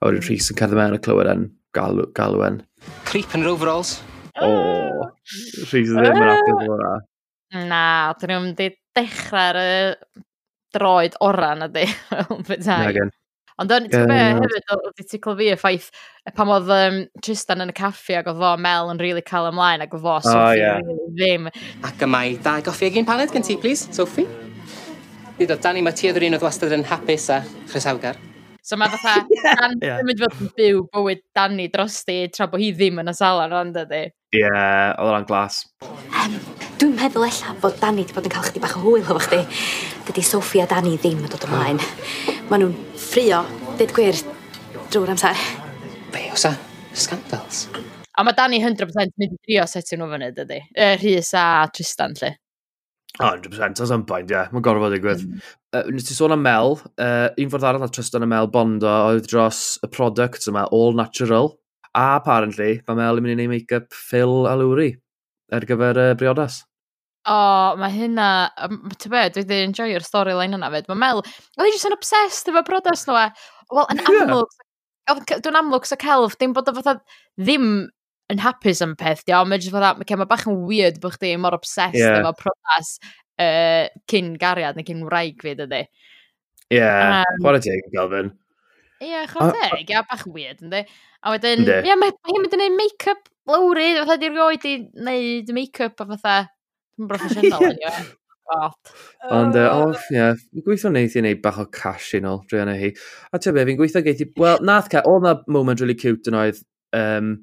a 0.00 0.08
wedyn 0.08 0.20
hmm. 0.20 0.28
Rhys 0.28 0.50
yn 0.52 0.60
cerdded 0.60 0.80
mewn 0.80 0.96
y 0.98 1.02
clywed 1.04 1.32
yn 1.32 1.46
galw, 1.76 2.08
galwen. 2.16 2.62
Creep 3.08 3.36
yn 3.36 3.48
overalls. 3.48 3.98
O, 4.36 4.50
oh, 4.50 5.06
Rhys 5.70 5.92
ddim 5.92 6.10
yn 6.10 6.32
apus 6.32 6.56
o 6.56 6.58
hwnna. 6.64 6.96
Na, 7.70 7.84
dyn 8.20 8.34
nhw'n 8.34 8.52
di 8.58 8.72
dechrau 8.96 9.52
ar 9.52 9.60
y 9.60 9.70
droed 10.76 11.16
oran 11.24 11.64
ydy. 11.68 11.86
Ond 13.56 13.72
o'n 13.72 13.86
ti'n 13.88 14.10
be 14.10 14.16
hefyd 14.20 14.72
oedd 14.74 15.04
ti 15.08 15.20
clyfu 15.22 15.46
y 15.48 15.56
ffaith 15.56 15.86
pam 16.36 16.50
oedd 16.52 16.68
um, 16.74 16.98
Tristan 17.24 17.64
yn 17.64 17.72
y 17.72 17.76
caffi 17.76 18.18
ac 18.18 18.28
oedd 18.28 18.42
fo 18.42 18.52
Mel 18.60 18.92
yn 18.92 19.00
really 19.00 19.24
cael 19.24 19.48
ymlaen 19.48 19.84
ac 19.86 19.96
oedd 19.96 20.04
fo 20.04 20.18
Sophie 20.26 20.42
oh, 20.42 20.52
yeah. 20.58 20.82
really 20.84 21.08
ddim. 21.16 21.48
Ac 21.88 22.04
y 22.04 22.10
mae 22.12 22.36
dau 22.44 22.64
goffi 22.66 22.90
ag 22.90 23.00
un 23.00 23.08
paned 23.08 23.32
gen 23.32 23.46
ti, 23.46 23.56
please, 23.60 23.88
Sophie. 23.96 24.28
Dyd 25.38 25.52
o 25.52 25.60
Danny, 25.60 25.84
mae 25.84 25.96
ti 25.96 26.12
yr 26.12 26.28
un 26.28 26.36
oedd 26.36 26.44
wastad 26.44 26.76
yn 26.76 26.84
hapus 26.90 27.30
a 27.32 27.42
chrysawgar. 27.70 28.20
So 28.66 28.74
mae 28.74 28.90
fatha, 28.90 29.20
Dan 29.60 29.76
yeah. 29.78 30.00
ddim 30.00 30.08
yn 30.10 30.18
fod 30.18 30.40
yn 30.42 30.48
byw 30.56 30.78
bywyd 30.90 31.20
Danny 31.38 31.68
drosti 31.70 32.16
tra 32.34 32.48
bod 32.50 32.58
hi 32.58 32.72
ddim 32.74 32.98
yn 32.98 33.12
y 33.12 33.14
salon 33.14 33.52
rhan 33.52 33.70
ydi. 33.70 34.00
Ie, 34.34 34.40
yeah, 34.40 34.88
oedd 34.98 35.20
o'n 35.20 35.26
glas. 35.28 35.60
Um, 35.86 36.34
Dwi'n 36.80 36.96
meddwl 36.98 37.28
ella 37.28 37.54
bod 37.62 37.78
Danny 37.78 38.02
wedi 38.02 38.16
bod 38.16 38.26
yn 38.26 38.34
cael 38.34 38.48
chdi 38.48 38.62
bach 38.64 38.74
o 38.74 38.82
hwyl 38.82 39.04
efo 39.04 39.20
chdi. 39.22 39.38
Dydy 40.08 40.24
Sophie 40.26 40.64
a 40.64 40.66
Danny 40.72 40.96
ddim 40.98 41.22
yn 41.22 41.30
dod 41.30 41.46
ymlaen. 41.46 41.78
Maen 42.50 42.64
nhw'n 42.64 42.74
ffrio, 42.98 43.44
dweud 43.76 43.94
gwir, 43.94 44.18
drwy'r 44.90 45.14
amser. 45.14 45.46
Be, 46.10 46.26
oes 46.34 46.48
a 46.50 46.56
scandals? 46.90 47.68
A 48.18 48.26
mae 48.26 48.34
Danny 48.34 48.58
100% 48.64 49.14
mynd 49.14 49.38
i 49.38 49.44
drio 49.44 49.68
setio 49.70 50.00
nhw 50.00 50.10
fyny, 50.16 50.32
dydy. 50.34 50.58
Er, 50.74 50.98
Rhys 50.98 51.30
a 51.38 51.46
Tristan, 51.70 52.18
lle. 52.18 52.34
100%, 53.20 53.76
that's 53.76 53.90
on 53.90 54.04
point, 54.04 54.30
ie. 54.30 54.34
Yeah. 54.34 54.50
Mae'n 54.52 54.64
gorfod 54.64 54.92
digwydd. 54.92 55.24
Mm. 55.24 55.44
Uh, 55.72 55.82
nes 55.94 56.08
ti 56.08 56.16
sôn 56.16 56.34
am 56.34 56.42
Mel, 56.44 56.76
uh, 57.00 57.28
un 57.40 57.52
ffordd 57.52 57.66
arall 57.68 57.86
a 57.86 57.88
Tristan 57.92 58.26
a 58.26 58.28
Mel 58.28 58.50
Bondo 58.52 58.92
oedd 59.10 59.28
dros 59.30 59.78
y 59.84 59.90
product 59.92 60.48
yma, 60.50 60.66
All 60.76 60.96
Natural. 60.98 61.52
A 61.96 62.06
apparently, 62.18 62.80
mae 62.86 62.98
Mel 62.98 63.20
yn 63.20 63.24
mynd 63.24 63.34
i 63.34 63.46
wneud 63.46 63.54
make-up 63.54 63.96
Phil 63.96 64.44
a 64.50 64.54
Lwri 64.60 64.90
ar 65.56 65.64
gyfer 65.68 66.02
uh, 66.02 66.12
briodas. 66.18 66.60
O, 67.26 67.34
oh, 67.34 67.80
mae 67.80 67.90
hynna... 67.90 68.28
Ty 69.00 69.10
be, 69.10 69.24
dwi 69.34 69.42
wedi 69.42 69.64
enjoy'r 69.66 70.04
storyline 70.04 70.58
yna 70.58 70.70
fyd. 70.74 70.86
Mae 70.92 71.00
Mel... 71.00 71.24
Oedd 71.56 71.66
hi 71.66 71.72
jyst 71.74 71.88
yn 71.88 71.96
obsessed 71.96 72.52
efo 72.52 72.62
brodas 72.68 73.02
nhw 73.08 73.16
e. 73.18 73.26
Wel, 73.72 73.88
yn 73.94 74.04
amlwg... 74.12 74.60
Yeah. 74.60 75.40
Dwi'n 75.42 75.58
amlwg 75.58 75.84
sy'n 75.86 76.02
celf, 76.02 76.36
dim 76.38 76.54
bod 76.54 76.68
o 76.70 76.74
fatha 76.76 76.98
ddim 77.38 77.66
yn 78.32 78.42
hapus 78.42 78.82
am 78.82 78.96
peth, 78.98 79.22
di, 79.26 79.34
ond 79.36 79.50
mae 79.50 79.60
jyst 79.60 79.74
fatha, 79.74 79.94
mae 80.00 80.18
ma 80.18 80.26
bach 80.28 80.46
yn 80.50 80.58
weird 80.66 80.98
bod 81.02 81.14
chdi 81.14 81.36
mor 81.40 81.54
obsessed 81.56 81.98
yeah. 82.00 82.18
efo 82.20 82.32
prodas 82.40 82.96
uh, 83.42 83.86
cyn 84.10 84.34
gariad 84.40 84.78
neu 84.78 84.86
cyn 84.88 85.04
wraig 85.06 85.38
fi, 85.44 85.54
dydy. 85.58 85.84
Ie, 86.72 86.80
yeah, 86.80 87.22
um, 87.22 87.40
chwarae 87.44 87.62
teg, 87.62 87.86
Galvin. 87.94 88.32
Ie, 88.98 89.12
yeah, 89.12 89.30
chwarae 89.30 89.70
teg, 89.70 89.94
ia, 89.94 90.02
bach 90.10 90.26
weird, 90.26 90.62
ynddi. 90.64 90.82
A 91.22 91.36
wedyn, 91.36 91.62
ie, 91.66 91.80
yeah, 91.86 91.98
mae 92.00 92.14
hi'n 92.26 92.42
mynd 92.42 92.56
i 92.56 92.60
wneud 92.60 92.78
make-up 92.80 93.26
lawri, 93.46 93.92
fatha 94.00 94.18
di'r 94.22 94.34
goed 94.34 94.66
i 94.66 94.76
wneud 95.06 95.52
make-up 95.54 96.02
a 96.02 96.08
fatha, 96.14 96.38
yn 96.98 97.10
broffesiynol, 97.10 97.68
anyway. 97.70 98.06
Ond, 99.30 99.56
o, 99.58 99.66
oh. 99.70 100.04
ie, 100.14 100.30
fi'n 100.42 100.66
gweithio 100.66 100.90
wneud 100.90 101.14
i 101.14 101.22
wneud 101.22 101.42
bach 101.46 101.62
o 101.62 101.68
cash 101.70 102.16
i 102.18 102.22
nôl, 102.22 102.42
drwy 102.50 102.64
yna 102.64 102.74
hi. 102.78 102.90
A 103.30 103.38
ti'n 103.38 103.54
be, 103.54 103.66
fi'n 103.70 103.78
gweithio 103.78 104.02
geithi, 104.06 104.32
wel, 104.38 104.58
nath 104.66 104.90
ca, 104.90 105.06
oedd 105.06 105.26
na 105.26 105.38
moment 105.46 105.82
really 105.82 105.98
cute 105.98 106.30
yn 106.30 106.38
oedd, 106.42 106.62
um, 106.98 107.36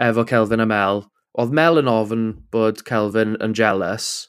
efo 0.00 0.24
Kelvin 0.26 0.62
a 0.62 0.66
Mel. 0.66 1.04
Oedd 1.38 1.54
Mel 1.54 1.80
yn 1.80 1.90
ofyn 1.90 2.28
bod 2.54 2.84
Kelvin 2.86 3.34
yn 3.42 3.54
jealous 3.58 4.28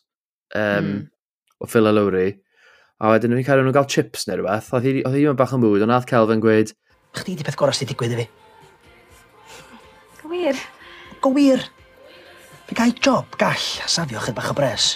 um, 0.55 0.61
mm. 0.61 1.03
o 1.61 1.69
Phil 1.69 1.89
a 1.89 1.93
Lowry. 1.93 2.31
A 3.01 3.11
wedyn 3.11 3.33
ni'n 3.35 3.45
cael 3.45 3.61
nhw'n 3.61 3.75
gael 3.75 3.89
chips 3.91 4.25
neu 4.27 4.39
rhywbeth. 4.39 4.71
Oedd 4.73 4.87
hi 4.87 5.01
ddim 5.03 5.33
yn 5.33 5.39
bach 5.39 5.53
yn 5.55 5.61
mwyd, 5.63 5.83
ond 5.85 5.93
nath 5.93 6.07
Kelvin 6.09 6.43
gweud... 6.43 6.73
Chdi 7.15 7.37
di 7.39 7.45
peth 7.47 7.57
gorau 7.59 7.75
sydd 7.75 7.91
wedi 7.91 7.95
digwydd 7.95 8.15
i 8.15 8.21
fi. 8.21 8.27
Gwir. 10.23 10.61
Gwir. 11.23 11.65
Fe 12.65 12.77
gai 12.77 12.91
job 12.97 13.35
gall 13.39 13.67
a 13.83 13.89
safio 13.91 14.23
chyd 14.23 14.37
bach 14.37 14.51
o 14.53 14.57
bres. 14.57 14.95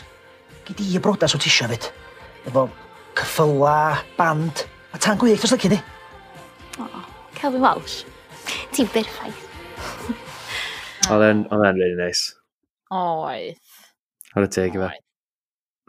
Gyd 0.67 0.81
i 0.85 0.93
y 0.97 1.03
brodas 1.03 1.35
o 1.35 1.41
tisio 1.41 1.69
fyd. 1.69 1.91
Efo 2.49 2.69
cyffyla, 3.19 3.99
band, 4.17 4.65
a 4.95 5.01
tan 5.01 5.19
gwych 5.19 5.43
os 5.43 5.53
lyci 5.53 5.75
di. 5.75 5.81
O, 6.79 6.87
Kelvin 7.35 7.61
Walsh. 7.67 8.01
Ti'n 8.73 8.89
berffaith. 8.95 9.45
Oedd 11.09 11.23
e'n 11.25 11.39
oedd 11.49 11.63
e'n 11.65 11.77
really 11.79 11.97
nice. 11.97 12.35
Oedd. 12.93 13.57
Ar 14.37 14.45
y 14.45 14.49
teg 14.53 14.75
i 14.77 14.81
fe. 14.81 14.89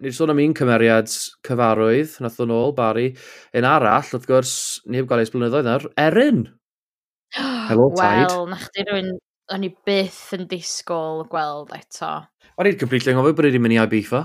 Ni 0.01 0.09
wedi 0.09 0.17
sôn 0.17 0.33
am 0.33 0.39
un 0.41 0.55
cymeriad 0.57 1.11
cyfarwydd, 1.45 2.15
nath 2.25 2.39
o'n 2.41 2.53
ôl, 2.57 2.73
Barry. 2.77 3.11
Un 3.53 3.67
arall, 3.69 4.07
wrth 4.17 4.25
gwrs, 4.31 4.53
ni 4.89 4.97
heb 4.97 5.11
gael 5.11 5.21
eis 5.21 5.33
blynyddoedd 5.35 5.69
nawr, 5.69 5.85
Erin. 6.01 6.47
Hello, 7.69 7.91
Tide. 7.93 8.31
Wel, 8.31 8.49
na 8.49 8.61
chdi 8.63 8.87
rwy'n, 8.89 9.11
o'n 9.53 9.67
i 9.69 9.71
byth 9.91 10.23
yn 10.39 10.47
disgwyl 10.49 11.27
gweld 11.29 11.75
eto. 11.77 12.15
O'n 12.57 12.71
i'n 12.71 12.81
completely 12.81 13.13
anghofio 13.13 13.37
bod 13.37 13.51
e 13.51 13.53
i'n 13.53 13.67
mynd 13.67 13.77
i 13.77 13.83
Ibiza. 13.83 14.23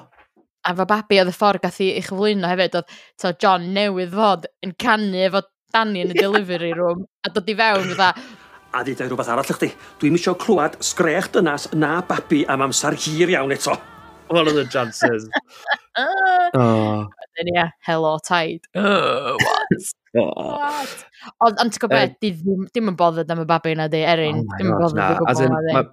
A 0.65 0.73
fo 0.79 0.87
babi 0.87 1.19
oedd 1.19 1.33
y 1.33 1.35
ffordd 1.35 1.65
gath 1.67 1.81
i 1.83 1.91
eich 1.99 2.07
flyno 2.13 2.47
hefyd, 2.53 2.79
oedd 2.79 2.95
to 3.19 3.35
John 3.43 3.67
newydd 3.75 4.15
fod 4.15 4.47
yn 4.63 4.71
canu 4.79 5.27
efo 5.27 5.43
Danny 5.75 6.07
yn 6.07 6.15
y 6.15 6.19
delivery 6.23 6.71
room, 6.79 7.03
a 7.27 7.35
dod 7.35 7.51
i 7.51 7.59
fewn 7.59 7.91
fydda, 7.91 8.13
a 8.75 8.83
ddeud 8.83 9.03
rhywbeth 9.07 9.31
arall 9.31 9.51
i 9.51 9.55
chdi. 9.55 9.69
Dwi'n 10.01 10.17
isio 10.19 10.35
clywed 10.39 10.77
sgrech 10.83 11.31
dynas 11.35 11.69
na 11.73 11.97
babi 12.07 12.43
am 12.51 12.65
amser 12.67 12.97
hir 12.99 13.31
iawn 13.31 13.53
eto. 13.55 13.77
One 14.27 14.47
of 14.47 14.55
the 14.55 14.65
chances? 14.65 15.29
oh. 15.97 17.07
Then, 17.37 17.51
yeah, 17.53 17.69
hello, 17.85 18.17
tide. 18.25 18.65
Uh, 18.73 19.37
what? 19.45 19.67
Oh. 20.17 20.55
what? 20.55 20.91
Ond, 21.43 21.57
ond 21.59 21.73
ti'n 21.75 21.81
gwybod, 21.83 22.13
uh, 22.23 22.67
dim 22.71 22.87
yn 22.87 22.95
bothered 22.95 23.31
am 23.33 23.41
y 23.41 23.45
babi 23.49 23.73
yna 23.75 23.89
di, 23.91 23.99
Erin. 24.07 24.37
Oh 24.39 24.59
dim 24.61 24.69
yn 24.71 24.77
bothered 24.79 25.01
am 25.03 25.11
y 25.11 25.17
gwybod 25.19 25.41
yna 25.43 25.59
di. 25.65 25.83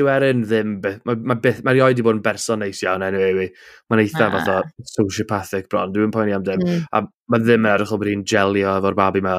Dwi 0.00 0.10
erin 0.10 0.40
ddim, 0.42 0.72
mae 0.82 1.20
ma, 1.30 1.36
ma 1.36 1.74
rioed 1.76 1.92
wedi 1.92 2.04
bod 2.04 2.16
yn 2.18 2.24
berson 2.24 2.58
neis 2.64 2.82
iawn 2.82 3.04
anyway. 3.06 3.46
Mae'n 3.86 4.02
eitha 4.02 4.26
ah. 4.26 4.34
fatha 4.34 4.56
sociopathic 4.96 5.70
bron, 5.70 5.94
dwi'n 5.94 6.10
poeni 6.10 6.34
am 6.34 6.42
dim. 6.48 6.64
Mm. 6.66 6.82
A 6.90 7.04
mae 7.06 7.44
ddim 7.44 7.62
yn 7.62 7.70
edrych 7.76 7.94
o 7.94 8.00
bod 8.02 8.10
hi'n 8.10 8.26
gelio 8.34 8.74
efo'r 8.80 8.98
babi 8.98 9.22
yma 9.22 9.38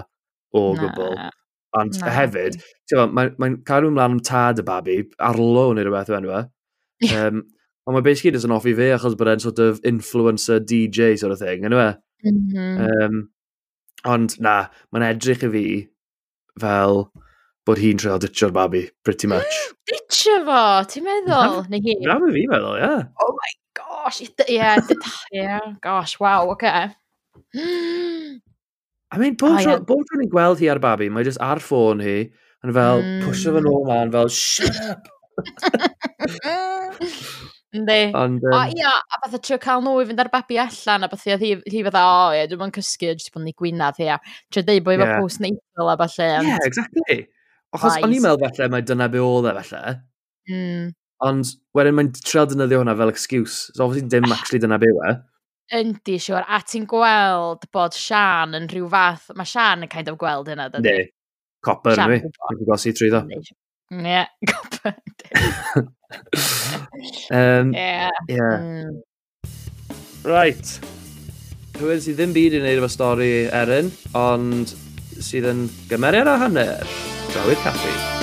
o 0.55 0.63
gwbl. 0.79 1.19
Ond 1.79 1.97
Na. 2.01 2.11
hefyd, 2.13 2.59
mae'n 2.93 3.13
mae, 3.17 3.31
mae 3.41 3.55
cadw 3.65 3.89
ymlaen 3.89 4.17
am 4.17 4.21
tad 4.25 4.61
y 4.61 4.65
babi, 4.67 4.99
arlo 5.25 5.71
neu 5.73 5.85
rhywbeth 5.87 6.11
yw 6.11 6.19
enw 6.19 6.35
e. 6.39 6.43
Um, 7.03 7.41
ond 7.83 7.97
mae 7.97 8.05
basically 8.05 8.31
doesn't 8.31 8.53
offi 8.55 8.71
fe 8.77 8.91
achos 8.95 9.17
bod 9.19 9.27
e'n 9.27 9.41
sort 9.43 9.57
of 9.59 9.81
influencer 9.89 10.61
DJ 10.63 11.17
sort 11.19 11.33
of 11.35 11.41
thing, 11.41 11.65
enw 11.67 11.81
e. 11.81 11.89
Mm 12.23 12.37
-hmm. 12.53 12.85
um, 12.85 13.17
ond 14.13 14.37
na, 14.39 14.55
mae'n 14.93 15.07
edrych 15.09 15.43
i 15.43 15.49
fi 15.55 15.65
fel 16.61 17.03
bod 17.67 17.81
hi'n 17.81 17.99
treol 17.99 18.21
ditio'r 18.23 18.53
babi, 18.55 18.85
pretty 19.03 19.27
much. 19.33 19.59
Ditio 19.89 20.39
fo, 20.47 20.61
ti'n 20.93 21.09
meddwl? 21.09 21.59
Na, 21.59 21.67
Neu 21.73 21.83
hi? 21.89 21.97
Na, 22.05 22.19
mae 22.21 22.37
fi 22.37 22.47
meddwl, 22.53 22.77
ie. 22.77 22.85
Yeah. 22.85 23.03
Oh 23.25 23.35
my 23.41 23.51
gosh, 23.81 24.21
ie, 24.21 24.31
yeah, 24.47 24.79
yeah, 25.33 25.75
gosh, 25.81 26.19
wow, 26.21 26.53
oce. 26.53 26.77
Okay. 27.57 28.39
I 29.13 29.19
mean, 29.21 29.35
bob 29.37 29.61
tro 29.61 30.17
ni'n 30.17 30.31
gweld 30.31 30.61
hi 30.63 30.71
ar 30.73 30.81
babi, 30.81 31.09
mae 31.13 31.25
jyst 31.27 31.41
ar 31.43 31.61
ffôn 31.61 32.01
hi, 32.01 32.17
yn 32.65 32.73
fel, 32.73 33.03
mm. 33.03 33.19
pwysio 33.27 33.53
fy 33.53 33.61
nôl 33.61 33.83
man, 33.85 34.13
fel, 34.13 34.31
shut 34.33 34.79
up! 34.89 35.05
Yndi. 37.73 37.99
Ond, 38.13 38.43
um... 38.45 38.53
O, 38.53 38.63
ia, 38.69 38.89
a 38.89 39.19
fath 39.21 39.37
o 39.37 39.41
trio 39.41 39.57
cael 39.61 39.81
nhw 39.85 40.01
i 40.01 40.07
fynd 40.09 40.21
ar 40.21 40.29
babi 40.33 40.59
allan, 40.61 41.05
a 41.05 41.09
fath 41.11 41.25
hi, 41.41 41.53
hi 41.57 41.85
fatha, 41.87 42.01
o, 42.05 42.17
oh, 42.25 42.33
ia, 42.37 42.49
dwi'n 42.49 42.61
mynd 42.61 42.77
cysgu, 42.77 43.13
jyst 43.13 43.31
bod 43.33 43.45
ni 43.45 43.53
gwynad 43.57 44.01
hi, 44.01 44.09
a 44.13 44.17
Trio 44.53 44.65
deud 44.67 44.85
bod 44.85 44.97
yeah. 44.97 45.15
efo 45.15 45.27
post 45.27 45.41
neidl 45.43 45.89
a 45.89 45.95
falle. 46.01 46.29
Yeah, 46.49 46.65
exactly. 46.69 47.19
Achos 47.73 47.97
o'n 47.97 48.13
i'n 48.13 48.21
meddwl 48.21 48.43
falle 48.45 48.69
mae 48.69 48.85
dyna 48.85 49.09
be 49.09 49.21
oedd 49.21 49.49
e 49.49 49.53
falle. 49.57 49.95
Mm. 50.51 50.91
Ond 51.25 51.53
wedyn 51.77 51.97
mae'n 51.97 52.11
trio 52.19 52.43
dynyddio 52.49 52.81
hwnna 52.81 52.97
fel 52.99 53.13
excuse. 53.13 53.71
So 53.73 53.87
obviously 53.87 54.09
dim 54.11 54.29
actually 54.35 54.61
dyna 54.61 54.77
be 54.81 54.91
e. 54.93 55.15
Yndi, 55.73 56.19
siwr. 56.21 56.45
A 56.45 56.59
ti'n 56.67 56.85
gweld 56.89 57.67
bod 57.73 57.97
Sian 57.97 58.53
yn 58.57 58.69
rhyw 58.69 58.89
fath... 58.91 59.31
Mae 59.37 59.49
Sian 59.49 59.85
yn 59.85 59.91
kind 59.91 60.11
of 60.11 60.19
gweld 60.21 60.51
hynna, 60.51 60.69
dydy? 60.73 60.91
Ne, 60.91 61.05
copper, 61.65 62.03
mi. 62.09 62.19
Dwi'n 62.21 62.67
gosi 62.69 62.93
trwy 62.93 63.09
ddo. 63.13 63.23
Ie, 63.93 64.23
copper. 64.51 64.97
um, 67.31 67.73
yeah. 67.73 68.11
yeah. 68.29 68.57
Mm. 68.59 69.01
Right. 70.23 70.75
Rhywun 71.79 72.03
sydd 72.05 72.19
ddim 72.19 72.35
byd 72.35 72.59
i 72.59 72.61
wneud 72.61 72.83
efo 72.83 72.91
stori 72.93 73.31
Erin, 73.49 73.89
ond 74.17 74.75
sydd 75.17 75.49
yn 75.49 75.65
gymeriad 75.89 76.29
a 76.29 76.37
hanner. 76.45 76.93
Draw 77.33 77.49
i'r 77.55 77.65
caffi. 77.65 78.22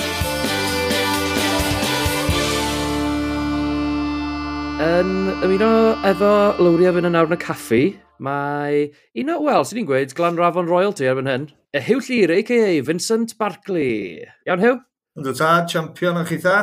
Yn 4.81 5.11
ymuno 5.45 5.67
efo 6.09 6.29
lawriau 6.57 6.95
fy'n 6.97 7.11
nawr 7.13 7.27
yn 7.29 7.37
y 7.37 7.39
caffi, 7.43 7.81
mae 8.25 8.87
un 9.21 9.33
o, 9.35 9.35
wel, 9.45 9.67
sy'n 9.69 9.77
ni'n 9.77 9.89
gweud, 9.91 10.15
Glan 10.17 10.39
Rafon 10.41 10.71
Royalty 10.71 11.05
erbyn 11.05 11.29
hyn. 11.29 11.45
Y 11.77 11.83
Hugh 11.85 12.07
Llyr, 12.07 12.33
a.k.a. 12.39 12.79
Vincent 12.87 13.35
Barkley. 13.37 14.25
Iawn, 14.49 14.63
Hugh? 14.65 14.79
Ynddo 15.21 15.35
ta, 15.37 15.51
champion 15.69 16.23
o'ch 16.23 16.33
eitha. 16.33 16.55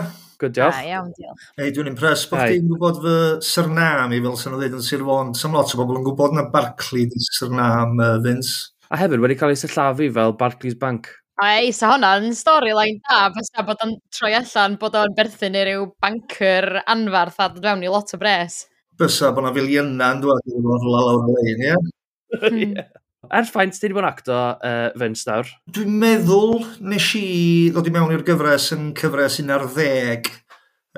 Good, 0.42 0.56
diolch. 0.58 0.80
Ah, 0.82 0.90
iawn, 0.96 1.12
diolch. 1.14 1.46
Ei, 1.62 1.70
dwi'n 1.76 1.92
impress 1.92 2.26
bod 2.32 2.42
ti'n 2.42 2.66
gwybod 2.72 3.04
fy 3.06 3.14
syrnam 3.52 4.18
i 4.18 4.24
fel 4.26 4.42
sy'n 4.42 4.58
dweud 4.58 4.80
yn 4.80 4.88
Sir 4.88 5.06
Fôn. 5.06 5.36
Sam 5.38 5.54
lot 5.54 5.78
o 5.78 5.82
bobl 5.84 6.02
yn 6.02 6.10
gwybod 6.10 6.34
na 6.40 6.48
Barclay 6.50 7.06
di 7.14 7.22
syrnam, 7.30 8.02
uh, 8.02 8.16
Vince. 8.26 8.72
A 8.90 8.98
hefyd 8.98 9.22
wedi 9.22 9.38
cael 9.38 9.54
ei 9.54 9.62
sillafu 9.62 10.10
fel 10.18 10.34
Barclays 10.42 10.82
Bank. 10.82 11.14
Ai, 11.38 11.70
sa 11.70 11.92
hwnna'n 11.92 12.32
storyline 12.34 12.98
da, 13.06 13.28
fysa 13.36 13.62
bod 13.66 13.82
o'n 13.86 13.92
troi 14.10 14.32
allan 14.34 14.78
bod 14.82 14.96
o'n 14.98 15.12
berthyn 15.18 15.58
i 15.58 15.66
ryw 15.68 15.84
banker 16.02 16.80
anfarth 16.90 17.38
a 17.44 17.50
dod 17.54 17.68
fewn 17.68 17.84
i 17.86 17.92
lot 17.94 18.14
o 18.16 18.18
bres. 18.18 18.64
Bysa 18.98 19.30
bod 19.36 19.46
yna 19.46 19.52
filiyna 19.54 20.08
yn 20.16 20.24
dweud 20.24 20.48
i'n 20.50 20.64
fawr 20.66 20.88
lawr 20.94 21.20
y 21.20 21.36
lein, 21.36 21.62
ie? 21.68 21.76
Hmm. 21.78 22.48
Hmm. 22.48 22.80
Er 23.38 23.44
ffaint, 23.44 23.76
ti 23.76 23.86
wedi 23.86 23.96
bod 23.98 24.06
yn 24.06 24.08
acto 24.08 24.36
uh, 24.38 24.88
fyns 24.98 25.26
nawr? 25.28 25.50
Dwi'n 25.76 25.96
meddwl 26.02 26.62
nes 26.90 27.08
i 27.20 27.28
ddod 27.76 27.90
i 27.90 27.94
mewn 27.94 28.14
i'r 28.16 28.24
gyfres 28.26 28.70
yn 28.74 28.92
cyfres 28.98 29.40
un 29.44 29.52
ar 29.54 29.66
ddeg, 29.74 30.30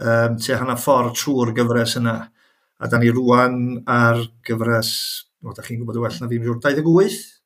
um, 0.04 0.36
te 0.38 0.60
hana 0.60 0.76
ffordd 0.80 1.16
trwy'r 1.18 1.52
gyfres 1.58 1.98
yna. 2.00 2.16
A 2.80 2.92
da 2.92 3.00
ni 3.02 3.10
rwan 3.12 3.58
ar 3.90 4.22
gyfres, 4.46 4.94
o, 5.44 5.56
da 5.56 5.66
chi'n 5.66 5.82
gwybod 5.82 6.00
y 6.00 6.06
well 6.06 6.20
na 6.22 6.30
fi'n 6.32 6.46
siŵr, 6.46 6.62
28? 6.64 7.39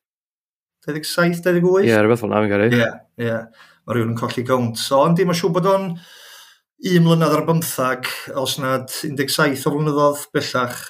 27, 0.84 1.40
28. 1.42 1.88
Ie, 1.88 1.94
rhywbeth 1.96 2.24
fel 2.24 2.32
na 2.32 2.42
fi'n 2.42 2.52
gyrru. 2.52 2.68
Ie, 2.76 2.90
ie. 3.24 3.38
Mae 3.84 3.96
rhywun 3.96 4.12
yn 4.12 4.18
colli 4.18 4.44
gawnt. 4.46 4.80
So, 4.80 5.00
ond 5.04 5.16
dim 5.18 5.30
mae'n 5.30 5.38
siŵr 5.38 5.54
bod 5.54 5.68
o'n 5.70 5.86
un 5.94 7.06
mlynedd 7.06 7.36
ar 7.36 7.44
bymthag, 7.48 8.10
os 8.40 8.58
nad 8.60 8.90
17 8.92 9.64
o 9.64 9.72
flynyddoedd 9.72 10.26
bellach. 10.34 10.82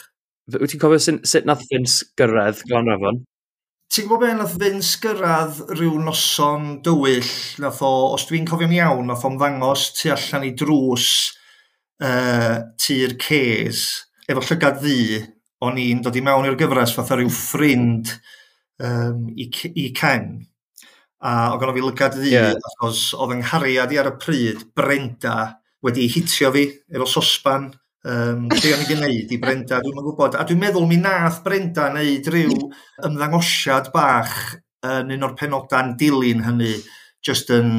Wyt 0.54 0.74
ti'n 0.74 0.83
cofio 0.83 0.98
sut, 1.00 1.22
sut 1.28 1.46
nath 1.48 1.64
Vince 1.70 2.11
gyrraedd 2.18 2.64
Glan 2.68 2.90
Rafon? 2.90 3.22
Ti'n 3.94 4.09
gwybod 4.09 4.24
beth 4.24 4.38
nath 4.40 4.57
Vince 4.61 4.98
gyrraedd 5.02 5.61
rhyw 5.76 5.98
noson 6.02 6.78
dywyll, 6.85 7.33
nath 7.62 7.83
o, 7.87 7.92
os 8.16 8.26
dwi'n 8.28 8.48
cofio'n 8.50 8.74
iawn, 8.74 9.07
nath 9.11 9.26
o'n 9.28 9.38
ddangos 9.38 9.90
tu 9.94 10.11
allan 10.14 10.48
i 10.48 10.54
drws 10.59 11.09
uh, 12.02 12.59
tu'r 12.80 13.14
ces, 13.22 13.85
efo 14.26 14.42
llygad 14.42 14.83
ddi, 14.83 15.20
o'n 15.64 15.78
i'n 15.80 16.02
dod 16.04 16.18
i 16.18 16.24
mewn 16.24 16.50
i'r 16.50 16.59
gyfres 16.59 16.96
fatha 16.96 17.20
rhyw 17.20 17.30
ffrind, 17.30 18.11
mm 18.11 18.42
um, 18.82 19.28
i, 19.37 19.48
i 19.74 19.90
Ken. 19.96 20.34
A 21.24 21.54
o 21.54 21.60
gynnu 21.60 21.76
fi 21.76 21.84
lygad 21.84 22.18
ddi, 22.18 22.32
yeah. 22.34 22.52
achos 22.72 23.06
oedd 23.16 23.37
yng 23.37 23.44
nghariad 23.44 23.94
i 23.94 24.00
ar 24.00 24.10
y 24.10 24.16
pryd, 24.20 24.66
Brenda 24.76 25.38
wedi 25.84 26.08
hitio 26.10 26.52
fi 26.54 26.66
efo 26.92 27.08
sosban. 27.08 27.70
Um, 28.04 28.50
be 28.52 28.74
o'n 28.74 28.82
i 28.84 28.88
gwneud 28.90 29.30
i 29.32 29.38
Brenda, 29.40 29.78
dwi'n 29.80 30.02
gwybod. 30.02 30.37
A 30.37 30.44
dwi'n 30.44 30.60
meddwl 30.60 30.84
mi 30.90 30.98
nath 31.00 31.40
Brenda 31.44 31.88
wneud 31.92 32.28
rhyw 32.32 32.58
ymddangosiad 33.08 33.88
bach 33.94 34.34
yn 34.84 35.14
un 35.14 35.24
o'r 35.24 35.32
penodau'n 35.38 35.94
dilyn 36.00 36.44
hynny 36.44 36.74
just 37.24 37.48
yn, 37.54 37.70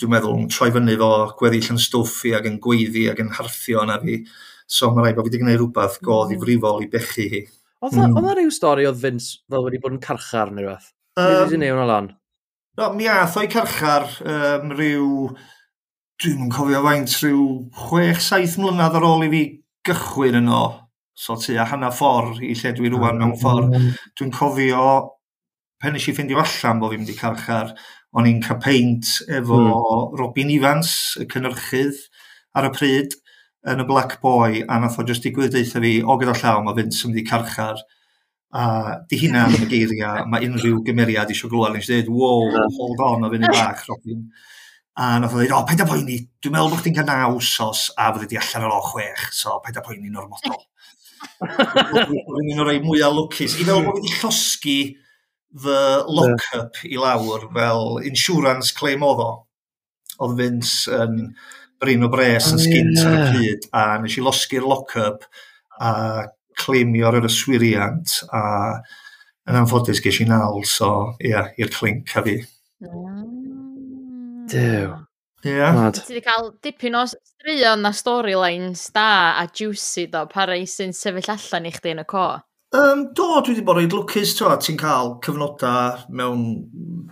dwi'n 0.00 0.14
meddwl, 0.14 0.38
yn 0.40 0.48
troi 0.48 0.70
fyny 0.72 0.96
fo 0.96 1.10
gweddill 1.36 1.74
yn 1.74 1.80
stwffi 1.82 2.32
ac 2.38 2.48
yn 2.48 2.56
gweiddi 2.64 3.04
ac 3.12 3.20
yn 3.20 3.34
harthio 3.36 3.84
na 3.84 3.98
fi. 4.00 4.22
So 4.66 4.88
mae 4.90 5.04
rhaid 5.04 5.18
bod 5.18 5.28
fi 5.28 5.34
wedi 5.34 5.42
gwneud 5.42 5.60
rhywbeth 5.60 6.00
godd 6.06 6.32
i 6.32 6.38
mm. 6.38 6.44
frifol 6.46 6.80
i 6.82 6.88
bechu 6.92 7.28
hi. 7.34 7.42
Oedd 7.84 7.96
mm. 7.96 8.14
oedd 8.14 8.22
hmm. 8.22 8.30
rhyw 8.38 8.54
stori 8.54 8.86
oedd 8.88 9.02
Vince 9.02 9.42
fel 9.50 9.66
wedi 9.66 9.80
bod 9.82 9.96
yn 9.96 10.04
carchar 10.04 10.52
neu 10.52 10.64
rhywbeth? 10.64 10.88
Um, 11.16 11.26
Nid 11.26 11.42
wedi'n 11.42 11.62
newn 11.64 11.82
o 11.82 11.90
lan? 11.90 12.08
No, 12.76 12.88
mi 12.96 13.08
ath 13.10 13.36
o'i 13.40 13.50
carchar 13.52 14.08
um, 14.24 14.72
rhyw... 14.76 15.12
Dwi'n 16.16 16.46
yn 16.46 16.52
cofio 16.52 16.80
faint 16.80 17.12
rhyw 17.20 17.42
6-7 17.76 18.56
mlynedd 18.62 18.94
ar 18.96 19.04
ôl 19.04 19.26
i 19.26 19.32
fi 19.34 19.42
gychwyn 19.84 20.38
yno. 20.40 20.62
So 21.16 21.36
tu 21.40 21.58
a 21.60 21.66
hanna 21.68 21.90
ffordd 21.92 22.40
i 22.44 22.54
lle 22.56 22.72
dwi 22.76 22.88
rwan 22.94 23.20
mewn 23.20 23.34
hmm. 23.34 23.42
ffordd. 23.42 24.00
Dwi'n 24.16 24.32
cofio 24.32 24.86
pen 25.82 25.96
nes 25.96 26.08
i 26.08 26.14
ffeindio 26.16 26.40
allan 26.40 26.80
bod 26.80 26.94
fi'n 26.94 27.02
mynd 27.02 27.12
i 27.12 27.18
carchar, 27.18 27.72
o'n 28.16 28.28
i'n 28.30 28.42
cael 28.44 28.60
peint 28.64 29.10
efo 29.28 29.58
mm. 29.60 30.16
Robin 30.20 30.52
Evans, 30.54 30.92
y 31.20 31.26
cynnyrchydd 31.32 32.00
ar 32.56 32.70
y 32.70 32.72
pryd 32.76 33.16
yn 33.72 33.82
y 33.82 33.86
Black 33.88 34.18
Boy 34.22 34.62
a 34.62 34.80
nath 34.82 34.98
o 35.00 35.06
jyst 35.06 35.26
digwydd 35.26 35.54
deitha 35.54 35.82
fi 35.82 35.92
o 36.02 36.18
gyda 36.20 36.36
llaw 36.40 36.64
mae 36.64 36.78
Vince 36.80 37.04
yn 37.04 37.12
mynd 37.12 37.22
i 37.22 37.26
carchar 37.28 37.80
a 38.56 38.66
di 39.10 39.18
hynna 39.20 39.46
yn 39.50 39.66
y 39.66 39.70
geiriau 39.72 40.26
mae 40.30 40.46
unrhyw 40.46 40.82
gymeriad 40.86 41.32
eisiau 41.32 41.50
glwad 41.52 41.74
nes 41.74 41.88
i 41.90 42.02
dweud 42.04 42.12
wow 42.20 42.68
hold 42.78 43.02
on 43.08 43.26
o 43.26 43.32
fynd 43.32 43.48
bach 43.50 43.82
Robin 43.90 44.22
a 44.96 45.10
nath 45.20 45.34
o 45.34 45.40
dweud 45.40 45.56
o 45.56 45.64
paid 45.68 45.82
a 45.82 45.88
poeni 45.88 46.20
dwi'n 46.40 46.54
meddwl 46.54 46.72
bod 46.72 46.84
chdi'n 46.84 46.96
cael 47.00 47.10
naw 47.10 47.34
wsos 47.40 47.88
a 47.98 48.12
fyddi 48.14 48.32
di 48.32 48.40
allan 48.40 48.68
ar 48.68 48.78
o 48.78 48.80
chwech 48.92 49.26
so 49.34 49.58
paid 49.64 49.80
a 49.80 49.84
poeni 49.84 50.14
normodol 50.14 50.62
Rwy'n 51.40 52.50
un 52.52 52.62
o'r 52.62 52.70
rei 52.70 52.80
mwyaf 52.84 53.14
lwcus. 53.16 53.56
I 53.60 53.66
fel 53.66 53.84
bod 53.84 53.98
wedi 53.98 54.14
llosgu 54.20 54.78
fy 55.64 55.76
lock-up 56.18 56.80
i 56.88 56.96
lawr 57.00 57.46
fel 57.56 58.00
insurance 58.08 58.74
claim 58.76 59.04
oedd 59.06 59.22
o. 59.24 59.30
Oedd 60.24 60.40
Vince 60.40 60.92
yn... 60.92 61.22
Um, 61.26 61.54
Bryn 61.82 62.06
o 62.06 62.10
Bres 62.12 62.50
yn 62.52 62.62
sgint 62.62 63.00
ar 63.02 63.16
y 63.16 63.24
pryd, 63.30 63.68
a 63.76 63.84
nes 64.02 64.16
i 64.16 64.24
losgu'r 64.24 64.66
lock-up 64.66 65.26
a 65.80 65.92
claimio'r 66.56 67.20
yr 67.20 67.28
yswiriant, 67.28 68.20
a 68.32 68.42
yn 69.46 69.58
anffodus 69.60 70.00
ges 70.02 70.20
i 70.24 70.28
nawl, 70.28 70.64
so 70.66 70.92
ie, 71.20 71.34
yeah, 71.34 71.52
i'r 71.60 71.72
clink 71.74 72.16
a 72.16 72.24
fi. 72.26 72.38
Mm. 72.84 74.46
Dew. 74.50 74.94
Ie. 75.44 75.52
Yeah. 75.52 75.78
Ti 75.94 76.02
wedi 76.08 76.22
cael 76.24 76.50
dipyn 76.64 76.96
o 76.98 77.04
straeon 77.06 77.84
na 77.84 77.92
storylines 77.94 78.88
da 78.94 79.36
a 79.38 79.46
juicy 79.46 80.06
do, 80.10 80.24
pa 80.32 80.46
rei 80.48 80.66
sy'n 80.70 80.94
sefyll 80.96 81.30
allan 81.36 81.68
i 81.68 81.74
chdi 81.74 81.94
yn 81.94 82.02
y 82.02 82.06
co? 82.10 82.26
Um, 82.76 83.04
do, 83.14 83.28
dwi 83.40 83.54
wedi 83.54 83.66
bod 83.66 83.78
reid 83.78 83.94
lwcus, 83.94 84.34
ti'n 84.38 84.80
cael 84.80 85.14
cyfnodau 85.24 86.06
mewn 86.10 86.46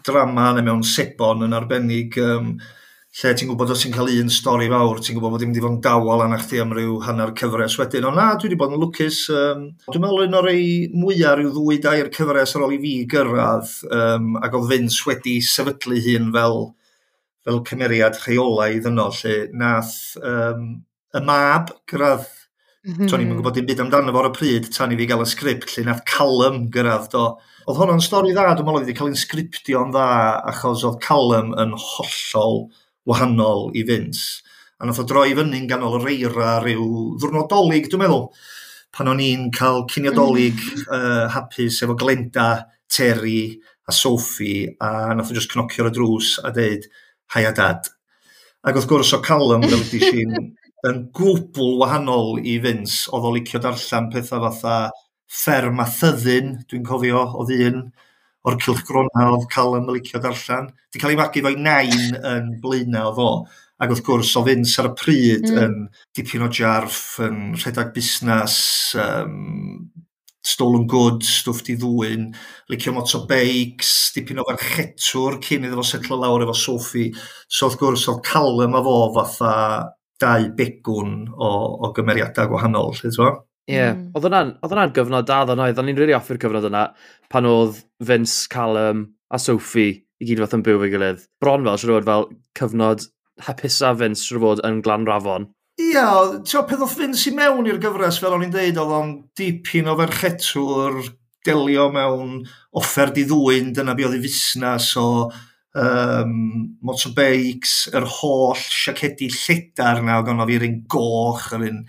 drama 0.07 0.51
neu 0.57 0.67
mewn 0.67 0.83
sebon 0.87 1.47
yn 1.47 1.55
arbennig 1.57 2.19
um, 2.23 2.57
lle 3.15 3.31
ti'n 3.39 3.47
gwybod 3.47 3.71
os 3.71 3.83
ti'n 3.85 3.93
cael 3.95 4.09
un 4.11 4.31
stori 4.33 4.67
fawr, 4.73 4.99
ti'n 4.99 5.15
gwybod 5.15 5.37
bod 5.37 5.43
ddim 5.43 5.53
wedi 5.53 5.63
bod 5.63 5.77
yn 5.77 5.83
dawel 5.85 6.25
anna 6.25 6.39
chdi 6.41 6.59
am 6.59 6.73
ryw 6.75 6.97
hanner 7.05 7.31
cyfres 7.39 7.77
wedyn. 7.79 8.09
Ond 8.09 8.19
na, 8.19 8.33
dwi 8.35 8.49
wedi 8.49 8.59
bod 8.59 8.75
yn 8.75 8.83
lwcus. 8.83 9.21
Um, 9.31 9.69
dwi'n 9.87 10.03
meddwl 10.03 10.25
un 10.25 10.39
o'r 10.41 10.51
ei 10.51 10.65
mwyaf 10.91 11.37
rhyw 11.39 11.53
ddwy 11.55 11.79
dair 11.85 12.11
cyfres 12.17 12.57
ar 12.59 12.67
ôl 12.67 12.75
i 12.75 12.81
fi 12.83 12.95
gyrraedd, 13.13 13.71
um, 14.01 14.33
ac 14.43 14.59
oedd 14.59 14.67
Vince 14.73 15.07
wedi 15.07 15.37
sefydlu 15.47 16.01
hun 16.09 16.33
fel, 16.35 16.59
fel 17.47 17.63
cymeriad 17.71 18.19
rheolaidd 18.25 18.91
yno, 18.91 19.07
lle 19.21 19.39
nath 19.63 19.95
um, 20.19 20.73
y 21.15 21.23
mab 21.23 21.71
gyrraedd 21.91 22.33
Mm 22.85 22.93
-hmm. 22.93 23.07
To'n 23.09 23.23
i'n 23.25 23.31
gwybod 23.33 23.55
dim 23.57 23.65
byd 23.65 23.79
amdano 23.81 24.13
fo 24.13 24.21
ar 24.21 24.27
y 24.29 24.31
pryd 24.37 24.67
tan 24.69 24.91
i 24.93 24.97
fi 24.99 25.07
gael 25.09 25.23
y 25.25 25.29
sgript 25.31 25.71
lle 25.73 25.87
nath 25.87 26.03
Callum 26.05 26.67
gyrraedd 26.69 27.07
do. 27.15 27.23
Oedd 27.65 27.79
hwnna'n 27.81 28.03
stori 28.05 28.35
dda, 28.35 28.51
dwi'n 28.59 28.67
meddwl 28.67 28.83
wedi 28.83 28.97
cael 28.99 29.09
ein 29.09 29.17
sgriptio'n 29.17 29.95
dda 29.95 30.09
achos 30.51 30.85
oedd 30.85 30.99
Callum 31.07 31.55
yn 31.57 31.73
hollol 31.73 32.59
wahanol 33.09 33.71
i 33.77 33.85
Vince. 33.87 34.43
A 34.81 34.89
nath 34.89 35.01
o 35.03 35.07
droi 35.09 35.35
fyny'n 35.37 35.69
ganol 35.71 35.99
yr 36.01 36.11
eira 36.13 36.59
rhyw 36.65 37.15
ddwrnodolig, 37.21 37.89
dwi'n 37.89 38.05
meddwl, 38.05 38.27
pan 38.95 39.11
o'n 39.11 39.23
i'n 39.23 39.49
cael 39.55 39.85
cyniodolig 39.91 40.59
mm. 40.59 40.83
uh, 40.89 41.25
hapus 41.35 41.83
efo 41.87 41.97
Glenda, 41.99 42.49
Terry 42.91 43.55
a 43.89 43.93
Sophie, 43.93 44.69
a 44.81 45.15
nath 45.15 45.33
o 45.33 45.37
just 45.37 45.53
cnocio'r 45.53 45.91
y 45.91 45.95
drws 45.95 46.35
a 46.45 46.53
deud, 46.55 46.87
hai 47.35 47.45
a 47.49 47.53
dad. 47.57 47.89
Ac 48.65 48.79
wrth 48.79 48.89
gwrs 48.91 49.15
o 49.17 49.21
Callum, 49.25 49.65
fel 49.67 49.83
wedi 49.83 50.01
si'n 50.03 50.37
yn 50.89 51.01
gwbl 51.17 51.79
wahanol 51.81 52.39
i 52.41 52.59
Vince, 52.65 53.09
oedd 53.13 53.29
o 53.29 53.33
licio 53.35 53.61
darllen 53.63 54.11
pethau 54.13 54.45
fatha 54.49 54.79
fferm 55.35 55.81
a 55.83 55.87
thyddyn, 55.89 56.59
dwi'n 56.71 56.87
cofio, 56.87 57.25
oedd 57.41 57.55
un 57.57 57.85
o'r 58.45 58.59
cilchgrona 58.61 59.29
oedd 59.33 59.49
Callum 59.53 59.89
yn 59.89 59.99
licio 59.99 60.21
darllen. 60.23 60.71
Di 60.93 61.01
cael 61.01 61.15
ei 61.15 61.21
magu 61.21 61.43
fo'i 61.45 61.61
nain 61.61 62.17
yn 62.21 62.51
blaenau 62.63 63.13
o 63.13 63.15
fo. 63.19 63.29
Ac 63.83 63.91
wrth 63.91 64.05
gwrs, 64.07 64.35
o 64.39 64.45
Vince 64.47 64.79
ar 64.81 64.91
y 64.93 64.95
pryd 64.99 65.49
mm. 65.49 65.61
yn 65.65 65.79
dipyn 66.17 66.45
o 66.47 66.51
jarff, 66.53 67.19
yn 67.25 67.57
rhedeg 67.59 67.91
busnes, 67.97 68.59
um, 69.01 69.89
stolen 70.45 70.85
goods, 70.91 71.31
stwff 71.41 71.65
di 71.67 71.75
ddwyn, 71.81 72.29
licio 72.71 72.93
motorbikes, 72.95 73.95
dipyn 74.15 74.43
o 74.43 74.47
farchetwr 74.47 75.41
cyn 75.43 75.67
iddo 75.67 75.81
fo 75.81 75.89
setlo 75.89 76.21
lawr 76.21 76.45
efo 76.45 76.55
Sophie. 76.61 77.11
So 77.49 77.71
wrth 77.71 77.81
gwrs, 77.81 78.07
oedd 78.13 78.23
Callum 78.29 78.77
a 78.79 78.85
fo 78.85 78.97
fatha 79.17 79.55
dau 80.21 80.47
begwn 80.55 81.17
o, 81.35 81.51
o 81.89 81.93
gymeriadau 81.97 82.53
gwahanol, 82.53 82.95
lle 82.95 83.11
ti'n 83.11 83.43
Ie, 83.65 83.77
yeah. 83.79 83.95
mm. 83.97 84.11
oedd 84.13 84.27
hwnna'n 84.69 84.95
gyfnod 84.97 85.29
da 85.29 85.41
ddyn 85.49 85.63
oedd, 85.65 85.79
o'n 85.81 85.89
i'n 85.89 85.97
rili 85.97 86.11
really 86.11 86.17
offi'r 86.19 86.41
cyfnod 86.43 86.69
yna 86.69 86.85
pan 87.33 87.49
oedd 87.49 87.81
Vince, 88.05 88.45
Callum 88.53 89.07
a 89.33 89.41
Sophie 89.41 90.03
i 90.21 90.29
gyd 90.29 90.43
fath 90.45 90.57
yn 90.59 90.65
byw 90.67 90.83
fe 90.83 90.91
gilydd. 90.93 91.25
Bron 91.41 91.65
fel, 91.65 91.81
siwr 91.81 91.95
fod 91.97 92.09
fel 92.11 92.27
cyfnod 92.61 93.07
hapusa 93.47 93.95
Vince 93.97 94.27
siwr 94.27 94.43
fod 94.43 94.65
yn 94.69 94.83
glan 94.85 95.09
rafon. 95.09 95.49
Ie, 95.81 95.95
yeah, 95.97 96.37
ti'n 96.45 96.69
peth 96.69 96.85
oedd 96.85 96.99
Vince 97.01 97.31
i 97.31 97.35
mewn 97.35 97.67
i'r 97.71 97.81
gyfres 97.83 98.21
fel 98.23 98.37
o'n 98.37 98.45
i'n 98.47 98.53
deud, 98.55 98.79
oedd 98.83 98.95
o'n 98.99 99.15
dipyn 99.39 99.89
o 99.91 99.97
ferchetwr 99.99 101.01
delio 101.45 101.89
mewn 101.93 102.39
offer 102.79 103.13
di 103.17 103.25
ddwy'n, 103.29 103.73
dyna 103.77 103.97
be 103.97 104.07
oedd 104.07 104.19
i 104.21 104.23
fusnes 104.23 104.93
o 105.01 105.09
um, 105.81 106.37
motorbikes, 106.85 107.75
yr 107.97 108.07
holl 108.21 108.61
siacedi 108.61 109.29
lledar 109.33 110.05
na, 110.05 110.21
oedd 110.21 110.31
o'n 110.33 110.45
fi'r 110.53 110.69
un 110.69 110.79
goch, 110.95 111.49
yr 111.57 111.67
un 111.71 111.81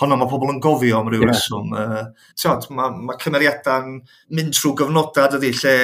honno 0.00 0.16
mae 0.16 0.30
pobl 0.30 0.50
yn 0.54 0.60
gofio 0.62 1.00
am 1.02 1.10
ryw 1.12 1.24
yeah. 1.24 1.32
reswm. 1.32 1.74
Uh, 1.76 2.30
tiod, 2.38 2.66
mae, 2.72 2.94
ma 3.08 3.16
cymeriadau'n 3.20 3.98
mynd 4.36 4.56
trwy 4.56 4.72
gyfnodau 4.80 5.34
dydy, 5.34 5.52
lle 5.58 5.74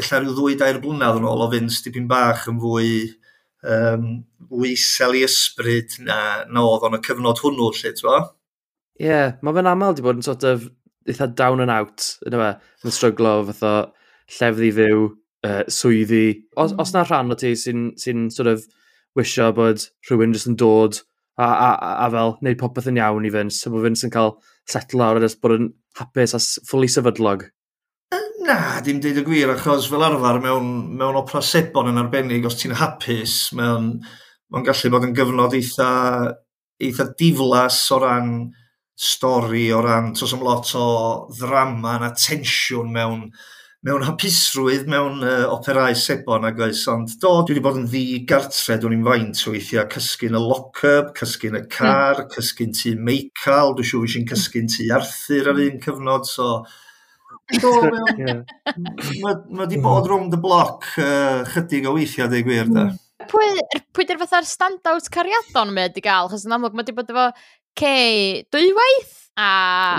illa 0.00 0.20
rhyw 0.22 0.34
ddwy 0.36 0.56
dair 0.60 0.80
blynedd 0.82 1.20
yn 1.20 1.28
ôl 1.28 1.44
o 1.44 1.50
fynd 1.52 1.74
stipyn 1.74 2.08
bach 2.10 2.46
yn 2.48 2.60
fwy 2.62 2.88
um, 3.62 4.08
fwy 4.48 4.74
i 4.74 5.22
ysbryd 5.26 5.98
na, 6.06 6.18
na 6.48 6.64
oedd 6.64 6.88
o'n 6.88 6.98
y 6.98 7.02
cyfnod 7.04 7.44
hwnnw, 7.44 7.70
lle, 7.76 7.94
ti'n 7.94 8.10
Ie, 8.98 9.06
yeah, 9.06 9.36
mae 9.46 9.54
fe'n 9.54 9.70
aml 9.70 9.94
di 9.94 10.02
bod 10.02 10.18
yn 10.18 10.26
sort 10.26 10.42
of 10.48 10.64
eitha 11.08 11.28
down 11.38 11.62
and 11.62 11.70
out, 11.70 12.02
yna 12.26 12.40
fe, 12.40 12.48
yn 12.84 12.94
stryglo 12.94 13.34
fath 13.50 13.62
o 13.68 13.74
llefydd 14.38 14.66
i 14.66 14.72
fyw, 14.80 15.04
uh, 15.46 15.60
swyddi. 15.70 16.24
Os, 16.58 16.74
os 16.82 16.94
na 16.94 17.04
rhan 17.06 17.30
o 17.30 17.36
ti 17.38 17.52
sy'n 17.56 17.92
sy, 18.00 18.16
sort 18.34 18.50
of 18.50 18.66
wisio 19.18 19.52
bod 19.54 19.86
rhywun 20.08 20.34
jyst 20.34 20.50
yn 20.50 20.58
dod 20.58 20.98
a, 21.38 21.46
a, 21.46 21.70
a, 21.72 21.90
a 22.06 22.08
fel 22.14 22.34
wneud 22.40 22.58
popeth 22.60 22.88
yn 22.90 22.98
iawn 22.98 23.26
i 23.28 23.32
Vince, 23.34 23.62
a 23.66 23.72
bod 23.72 23.86
Vince 23.86 24.06
yn 24.08 24.14
cael 24.14 24.34
setl 24.68 24.98
lawr 25.00 25.22
a 25.22 25.30
bod 25.42 25.54
yn 25.54 25.70
hapus 26.00 26.34
a 26.34 26.40
ffwli 26.42 26.90
sefydlog. 26.90 27.46
Na, 28.48 28.80
dim 28.84 29.00
deud 29.04 29.20
y 29.20 29.24
gwir, 29.26 29.52
achos 29.52 29.90
fel 29.92 30.04
arfer 30.06 30.40
mewn, 30.42 30.70
mewn 30.98 31.18
opera 31.20 31.42
sebon 31.44 31.90
yn 31.90 32.00
arbennig, 32.00 32.46
os 32.48 32.56
ti'n 32.60 32.76
hapus, 32.78 33.34
mae'n 33.58 34.64
gallu 34.66 34.92
bod 34.94 35.04
yn 35.08 35.14
gyfnod 35.16 35.56
eitha, 35.58 35.90
eitha 36.80 37.10
diflas 37.18 37.82
o 37.92 38.00
ran 38.02 38.32
stori, 38.98 39.68
o 39.74 39.82
ran, 39.84 40.14
tos 40.16 40.32
am 40.34 40.42
lot 40.46 40.72
o 40.74 40.86
ddrama 41.36 41.98
na 42.02 42.10
tensiwn 42.16 42.90
mewn, 42.94 43.28
mewn 43.86 44.02
hapusrwydd 44.02 44.88
mewn 44.90 45.22
uh, 45.22 45.44
operau 45.54 45.94
sebon 45.94 46.46
ag 46.48 46.58
oes, 46.66 46.80
ond 46.90 47.12
do, 47.22 47.30
dwi 47.46 47.54
wedi 47.54 47.62
bod 47.62 47.78
yn 47.78 47.86
ddi 47.86 48.24
gartre, 48.26 48.74
dwi'n 48.82 48.96
i'n 48.96 49.06
faint 49.06 49.44
o 49.46 49.54
weithiau, 49.54 49.86
cysgu'n 49.92 50.34
y 50.34 50.42
lock-up, 50.42 51.12
cysgu'n 51.20 51.60
y 51.60 51.62
car, 51.70 52.24
mm. 52.24 52.32
cysgu'n 52.34 52.74
tu 52.74 52.96
Meical, 52.98 53.76
dwi'n 53.78 53.90
siŵr 53.92 54.08
eisiau'n 54.08 54.28
cysgu'n 54.32 54.70
tu 54.74 54.88
Arthur 54.98 55.52
ar 55.52 55.62
un 55.68 55.80
cyfnod, 55.86 56.26
so... 56.26 56.58
Do, 57.48 57.70
mae 57.80 59.62
wedi 59.62 59.78
bod 59.80 60.02
hmm. 60.02 60.08
rownd 60.10 60.34
y 60.36 60.40
bloc 60.42 60.84
uh, 61.00 61.46
chydig 61.48 61.86
o 61.88 61.94
weithiau, 61.96 62.28
dweud 62.28 62.44
gwir, 62.44 62.68
da. 62.74 62.90
Hmm. 62.90 62.98
Pwy, 63.30 63.54
pwy 63.96 64.04
dy'r 64.04 64.20
fatha'r 64.20 64.44
stand-out 64.48 65.08
cariadon 65.14 65.72
mae 65.72 65.88
wedi 65.88 66.02
gael? 66.04 66.28
Chos 66.28 66.44
yn 66.44 66.52
amlwg, 66.58 66.76
mae 66.76 66.84
wedi 66.84 66.96
bod 66.98 67.14
efo 67.14 67.30
Kay 67.78 68.42
dwywaith 68.52 69.16
a 69.38 69.50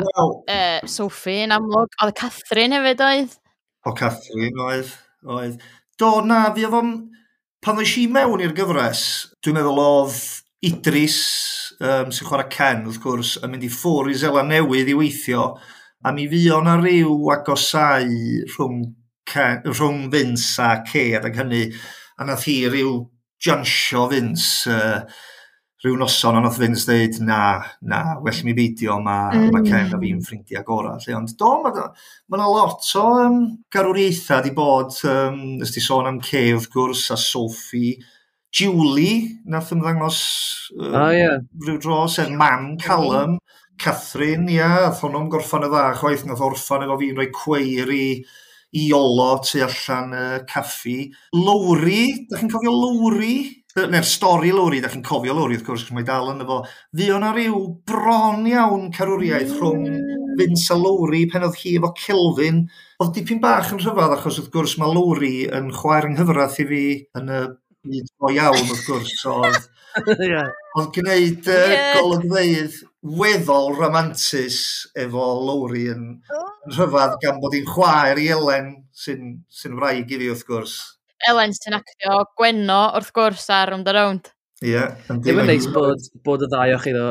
wow. 0.04 0.44
uh, 0.52 0.88
Sophie 0.90 1.46
yn 1.48 1.56
amlwg, 1.56 1.96
oedd 2.04 2.18
Catherine 2.20 2.78
hefyd 2.78 3.06
oedd. 3.08 3.38
O 3.90 3.94
Catherine, 3.98 4.54
oedd, 4.62 4.92
oedd. 5.26 5.64
Do, 5.98 6.20
na, 6.22 6.44
fi 6.54 6.68
efo'n... 6.68 6.94
Pan 7.60 7.76
ddweud 7.76 7.96
i 8.00 8.06
mewn 8.08 8.44
i'r 8.46 8.54
gyfres, 8.56 9.02
dwi'n 9.44 9.58
meddwl 9.58 9.82
oedd 9.84 10.20
Idris, 10.70 11.18
um, 11.82 12.12
sy'n 12.14 12.28
chwarae 12.28 12.48
Ken, 12.54 12.86
wrth 12.88 13.02
gwrs, 13.04 13.34
yn 13.44 13.52
mynd 13.52 13.66
i 13.68 13.72
ffwr 13.74 14.12
i 14.12 14.16
Zela 14.22 14.46
Newydd 14.48 14.92
i 14.94 14.96
weithio, 14.96 15.50
a 16.06 16.14
mi 16.16 16.30
fi 16.32 16.46
o'na 16.56 16.78
ryw 16.80 17.34
agosau 17.34 18.14
rhwng, 18.54 18.86
Ken, 19.28 19.60
rhwng 19.68 20.06
Vince 20.14 20.62
a 20.64 20.70
Ced 20.88 21.28
ac 21.28 21.42
hynny, 21.42 21.66
a 22.16 22.30
nath 22.30 22.46
hi 22.48 22.62
ryw 22.70 22.94
jansio 23.44 24.06
Vince 24.14 24.72
uh, 24.72 25.02
rhyw 25.80 25.96
noson 25.96 26.36
ond 26.36 26.48
oedd 26.50 26.58
Vince 26.60 26.84
dweud, 26.90 27.18
na, 27.24 27.40
na, 27.88 28.00
well 28.20 28.40
mi 28.44 28.54
beidio, 28.56 28.98
mae 29.04 29.38
mm. 29.38 29.52
ma 29.54 29.62
Ken 29.64 29.94
a 29.96 30.00
fi'n 30.02 30.24
ffrindiau 30.26 30.66
gorau. 30.68 31.00
Lle. 31.00 31.16
Ond 31.16 31.32
do, 31.40 31.52
mae 31.64 31.72
yna 32.36 32.44
ma 32.44 32.48
lot 32.52 32.90
o 33.00 33.04
um, 33.24 33.38
garwriaethau 33.72 34.44
di 34.44 34.52
bod, 34.56 34.98
um, 35.08 35.38
ysdi 35.64 35.84
sôn 35.84 36.10
am 36.10 36.20
Kay 36.24 36.52
wrth 36.58 36.68
gwrs, 36.74 37.06
a 37.16 37.18
Sophie, 37.20 37.96
Julie, 38.52 39.40
nath 39.48 39.72
ymddangos 39.72 40.20
um, 40.76 40.90
oh, 40.90 41.14
yeah. 41.16 41.40
rhyw 41.64 41.80
dro, 41.80 42.02
sef 42.12 42.28
er 42.28 42.36
Mam 42.36 42.74
Callum, 42.82 43.38
Catherine, 43.80 44.50
ia, 44.52 44.60
yeah, 44.60 44.90
ath 44.90 45.00
hwnnw'n 45.06 45.32
gorffan 45.32 45.64
y 45.64 45.72
dda, 45.72 45.86
chwaith 46.02 46.28
nath 46.28 46.44
orffan 46.44 46.84
efo 46.84 47.00
fi'n 47.00 47.16
rhoi 47.16 47.30
cweir 47.32 47.96
i, 47.96 48.06
i 48.76 48.90
olo 48.92 49.30
tu 49.48 49.64
allan 49.64 50.12
y 50.12 50.26
uh, 50.26 50.44
caffi. 50.50 50.98
Lowry, 51.40 52.28
da 52.28 52.42
chi'n 52.42 52.52
cofio 52.52 52.76
Lowry? 52.76 53.59
neu'r 53.78 54.08
stori 54.08 54.52
Lowry, 54.52 54.80
da 54.82 54.90
chi'n 54.90 55.06
cofio 55.06 55.36
Lowry 55.38 55.58
wrth 55.58 55.68
gwrs, 55.68 55.86
mae 55.94 56.06
dal 56.08 56.32
yn 56.32 56.42
efo, 56.44 56.64
fi 56.98 57.10
na 57.22 57.30
ryw 57.36 57.60
bron 57.88 58.48
iawn 58.50 58.90
carwriaeth 58.96 59.56
rhwng 59.60 59.86
Vince 60.40 60.74
a 60.74 60.78
Lowry 60.80 61.26
pen 61.30 61.46
oedd 61.46 61.58
hi 61.62 61.76
efo 61.78 61.92
Kelvin, 61.98 62.64
oedd 63.00 63.14
dipyn 63.16 63.42
bach 63.44 63.74
yn 63.74 63.82
rhyfedd 63.84 64.16
achos 64.18 64.40
wrth 64.42 64.52
gwrs 64.56 64.78
mae 64.82 64.94
Lowry 64.96 65.34
yn 65.54 65.70
chwaer 65.76 66.10
yng 66.10 66.18
nghyfraith 66.18 66.62
i 66.64 66.68
fi 66.72 66.84
yn 67.20 67.34
y 67.36 67.42
byd 67.86 68.10
o 68.20 68.34
iawn 68.34 68.66
wrth 68.66 68.86
gwrs, 68.88 69.14
so 69.22 69.38
oedd 69.44 69.68
yeah. 70.32 70.50
gwneud 70.96 71.48
uh, 71.50 71.62
yeah. 71.70 71.98
golygfeidd 71.98 72.82
weddol 73.22 73.74
romantis 73.78 74.60
efo 74.98 75.26
Lowry 75.46 75.88
yn, 75.94 76.06
yn 76.20 76.78
rhyfedd 76.78 77.20
gan 77.24 77.42
bod 77.44 77.56
hi'n 77.58 77.70
chwaer 77.70 78.20
i 78.20 78.32
Elen 78.34 78.74
sy'n 78.92 79.04
sy, 79.04 79.20
n, 79.20 79.36
sy 79.48 79.72
n 79.72 79.78
wraig 79.80 80.10
i 80.10 80.20
fi 80.20 80.34
wrth 80.34 80.48
gwrs. 80.50 80.80
Elen 81.28 81.52
sy'n 81.56 81.76
actio 81.76 82.22
Gwenno 82.40 82.82
wrth 82.96 83.12
gwrs 83.16 83.50
ar 83.52 83.74
Round 83.74 83.90
a 83.90 83.96
Round. 83.96 84.30
Ie. 84.64 84.72
Yeah, 84.74 84.96
Ddim 85.10 85.42
yn 85.44 85.50
neis 85.52 85.68
bod, 85.72 86.06
bod 86.24 86.44
y 86.44 86.50
ddau 86.52 86.76
o'ch 86.76 86.86
chi 86.88 86.94
ddo 86.96 87.10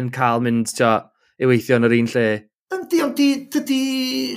yn 0.00 0.08
cael 0.14 0.42
mynd 0.44 0.72
tio, 0.76 0.92
i 1.40 1.48
weithio 1.48 1.80
yn 1.80 1.88
yr 1.88 1.96
un 1.96 2.10
lle. 2.14 2.26
Yndi, 2.70 3.00
ond 3.02 3.16
di, 3.18 3.28
dydy 3.50 3.84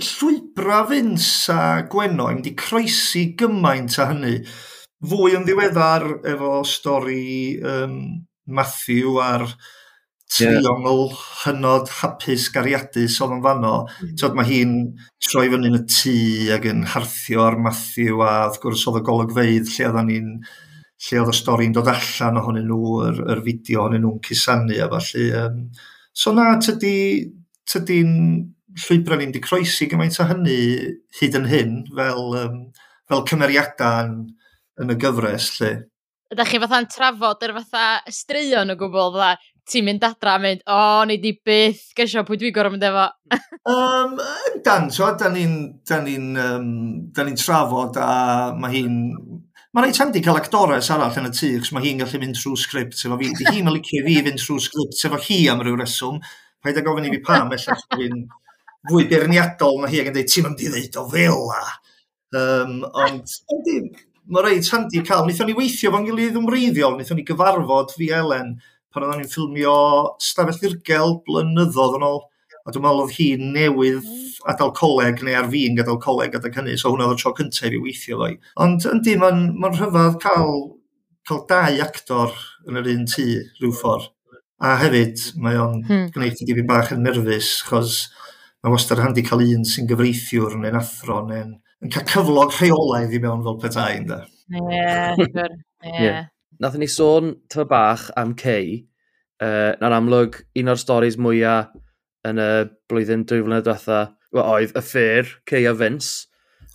llwybra 0.01 0.81
Vince 0.89 1.53
a 1.53 1.65
Gwenno 1.91 2.29
yn 2.33 2.41
di 2.45 2.55
croesi 2.57 3.27
gymaint 3.37 3.99
a 4.01 4.09
hynny. 4.09 4.37
Fwy 5.03 5.35
yn 5.37 5.45
ddiweddar 5.45 6.07
efo 6.31 6.55
stori 6.65 7.59
um, 7.59 7.97
Matthew 8.47 9.19
a'r 9.21 9.45
triongl 10.33 11.05
yeah. 11.05 11.23
hynod 11.43 11.89
hapus 11.99 12.49
gariadus 12.53 13.19
oedd 13.21 13.37
yn 13.37 13.43
fanno. 13.45 13.73
Mm. 14.01 14.13
Tod, 14.19 14.37
mae 14.37 14.49
hi'n 14.49 14.75
troi 15.23 15.47
fyny 15.53 15.69
yn 15.69 15.79
y 15.79 15.83
tŷ 15.93 16.17
ac 16.57 16.67
yn 16.71 16.83
harthio 16.93 17.45
ar 17.45 17.59
Matthew 17.61 18.23
a 18.25 18.33
wrth 18.47 18.61
gwrs 18.63 18.85
oedd 18.89 19.01
y 19.01 19.05
golygfeidd 19.09 19.71
lle 19.75 19.89
oedd 19.89 20.07
ni'n 20.09 20.31
lle 21.03 21.19
oedd 21.19 21.33
y 21.33 21.37
stori'n 21.37 21.75
dod 21.75 21.91
allan 21.91 22.39
ohonyn 22.39 22.67
nhw, 22.69 22.91
yr, 23.09 23.21
yr 23.35 23.43
fideo 23.45 23.83
ohonyn 23.83 24.05
nhw'n 24.05 24.21
cusanu 24.23 24.79
a 24.79 24.89
falle. 24.91 25.29
Um, 25.41 25.63
so 26.15 26.33
na, 26.35 26.49
tydi, 26.63 26.95
tydi'n 27.69 28.13
llwybrau 28.83 29.19
ni'n 29.19 29.33
di 29.33 29.41
croesi 29.43 29.89
gymaint 29.91 30.19
o 30.21 30.27
hynny 30.29 30.59
hyd 31.19 31.39
yn 31.39 31.49
hyn 31.49 31.79
fel, 31.93 32.37
um, 32.39 32.61
fel 33.09 33.25
cymeriadau 33.29 34.05
yn, 34.07 34.21
yn 34.81 34.93
y 34.93 34.99
gyfres 35.01 35.49
lle. 35.59 35.73
Ydych 36.33 36.53
chi 36.53 36.61
fatha'n 36.63 36.87
trafod 36.89 37.43
yr 37.45 37.51
fatha 37.59 38.13
straeon 38.13 38.73
o 38.73 38.77
gwbl, 38.79 39.11
fatha, 39.13 39.52
ti'n 39.69 39.87
mynd 39.87 40.03
adra 40.03 40.35
a 40.37 40.41
mynd, 40.43 40.61
o, 40.67 40.75
oh, 40.75 41.01
ni 41.07 41.17
di 41.23 41.33
byth, 41.45 41.93
gesio, 41.97 42.25
pwy 42.27 42.39
dwi 42.39 42.51
gorau 42.55 42.73
mynd 42.73 42.83
efo? 42.87 43.07
um, 43.73 44.19
dan, 44.65 44.89
so, 44.91 45.07
dan 45.19 45.35
ni'n 45.37 45.55
ni, 46.05 46.17
um, 46.43 46.69
ni 47.15 47.35
trafod 47.39 47.99
a 48.01 48.11
mae 48.57 48.77
hi'n... 48.77 49.01
Mae'n 49.73 49.87
rhaid 49.87 49.97
tandi 49.97 50.21
cael 50.21 50.37
actores 50.37 50.91
arall 50.93 51.15
yn 51.17 51.31
y 51.31 51.33
tŷ, 51.33 51.47
chos 51.63 51.73
mae 51.73 51.87
hi'n 51.87 52.03
gallu 52.03 52.19
mynd 52.21 52.37
trwy 52.37 52.59
sgript 52.61 52.99
efo 53.07 53.17
fi. 53.17 53.31
Di 53.39 53.47
hi'n 53.49 53.71
licio 53.73 54.03
fi 54.05 54.19
fynd 54.27 54.41
trwy 54.43 54.61
sgript 54.61 55.05
efo 55.09 55.17
hi 55.25 55.39
am 55.49 55.63
ryw 55.65 55.79
reswm. 55.79 56.19
Paid 56.63 56.77
a 56.77 56.83
gofyn 56.85 57.07
i 57.09 57.13
fi 57.15 57.21
pam, 57.25 57.49
ella 57.55 57.77
dwi'n 57.95 58.21
fwy 58.91 59.07
beirniadol 59.09 59.81
na 59.81 59.89
hi 59.89 60.03
ac 60.03 60.11
yn 60.11 60.17
dweud, 60.17 60.29
ti'n 60.29 60.45
mynd 60.45 60.61
i 60.61 60.69
ddeud 60.69 60.99
o 61.01 61.07
fel 61.09 61.49
a. 61.55 61.63
Um, 62.37 62.75
ond, 63.01 63.33
mae'n 64.27 64.45
rhaid 64.45 64.67
tandi 64.67 65.01
cael, 65.07 65.25
wnaethon 65.25 65.49
ni 65.49 65.57
weithio 65.57 65.91
fo'n 65.93 66.05
gilydd 66.07 66.37
yn 66.37 66.47
wnaethon 66.47 67.19
ni 67.19 67.25
gyfarfod 67.27 67.97
fi 67.97 68.11
Elen, 68.19 68.53
pan 68.93 69.07
oedden 69.07 69.23
ni'n 69.23 69.31
ffilmio 69.31 69.73
Stafell 70.21 70.59
Ddirgel 70.61 71.17
blynyddoedd 71.27 71.97
yn 71.99 72.07
ôl. 72.07 72.21
A 72.63 72.71
dwi'n 72.71 72.85
meddwl 72.85 73.03
oedd 73.03 73.15
hi 73.17 73.27
newydd 73.41 74.05
mm. 74.05 74.27
adael 74.53 74.71
coleg 74.77 75.19
neu 75.25 75.35
ar 75.35 75.49
fi'n 75.51 75.75
gadael 75.79 75.99
coleg 76.03 76.37
adeg 76.37 76.55
hynny, 76.59 76.77
so 76.79 76.93
hwnna 76.93 77.09
oedd 77.09 77.17
y 77.17 77.23
tro 77.23 77.33
cyntaf 77.35 77.75
i 77.75 77.81
weithio 77.83 78.19
fo'i. 78.21 78.37
Ond 78.63 78.87
yndi, 78.87 79.17
mae'n 79.19 79.41
ma 79.59 79.71
rhyfedd 79.73 80.19
cael, 80.23 80.53
cael 81.27 81.41
dau 81.49 81.81
actor 81.83 82.37
yn 82.69 82.79
yr 82.79 82.91
un 82.93 83.07
tŷ 83.11 83.27
rhyw 83.59 83.73
ffordd. 83.81 84.11
A 84.63 84.77
hefyd, 84.79 85.19
mae 85.43 85.57
o'n 85.59 85.81
hmm. 85.83 86.07
gwneud 86.15 86.39
i 86.39 86.55
fi 86.55 86.63
bach 86.69 86.93
yn 86.95 87.03
nerfus, 87.03 87.57
chos 87.67 87.97
mae 88.63 88.71
wastad 88.71 89.01
handi 89.03 89.25
cael 89.27 89.43
un 89.43 89.67
sy'n 89.67 89.89
gyfreithiwr 89.89 90.55
neu'n 90.61 90.79
athro 90.79 91.19
neu'n 91.27 91.57
yn 91.83 91.91
cael 91.91 92.07
cyflog 92.13 92.53
rheolaidd 92.55 93.17
i 93.17 93.19
mewn 93.25 93.43
fel 93.43 93.59
petai, 93.59 93.89
ynda. 93.99 94.21
Ie, 94.53 94.61
yeah, 94.71 95.19
yeah 95.83 96.21
nath 96.63 96.79
ni 96.79 96.87
sôn 96.87 97.35
tyfa 97.51 97.67
bach 97.69 98.09
am 98.19 98.33
Cey, 98.39 98.81
uh, 99.43 99.73
na'n 99.81 99.97
amlwg 99.99 100.39
un 100.61 100.71
o'r 100.71 100.79
storys 100.79 101.19
mwyaf 101.19 101.73
yn 102.27 102.39
y 102.39 102.49
blwyddyn 102.89 103.25
dwy 103.27 103.43
flynedd 103.43 103.67
diwetha, 103.67 104.01
oedd 104.39 104.75
y 104.79 104.83
ffyr, 104.87 105.31
Cey 105.49 105.67
a 105.67 105.73
Vince. 105.77 106.29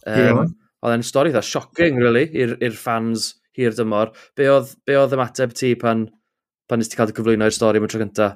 Um, 0.05 0.21
yeah. 0.21 0.43
Oedd 0.85 0.95
e'n 0.95 1.07
stori 1.07 1.33
dda, 1.35 1.43
shocking, 1.43 1.97
really, 1.99 2.29
i'r 2.39 2.77
fans 2.79 3.33
hir 3.59 3.75
dymor. 3.75 4.13
Be 4.39 4.47
oedd, 4.53 4.77
be 4.87 4.95
oedd 4.99 5.17
ymateb 5.17 5.57
ti 5.59 5.73
pan, 5.79 6.07
pan 6.71 6.79
nes 6.79 6.91
ti 6.91 6.99
cael 6.99 7.11
dy 7.11 7.17
cyflwyno 7.17 7.49
i'r 7.49 7.57
stori 7.57 7.83
mewn 7.83 7.91
tro 7.91 8.03
cynta? 8.05 8.29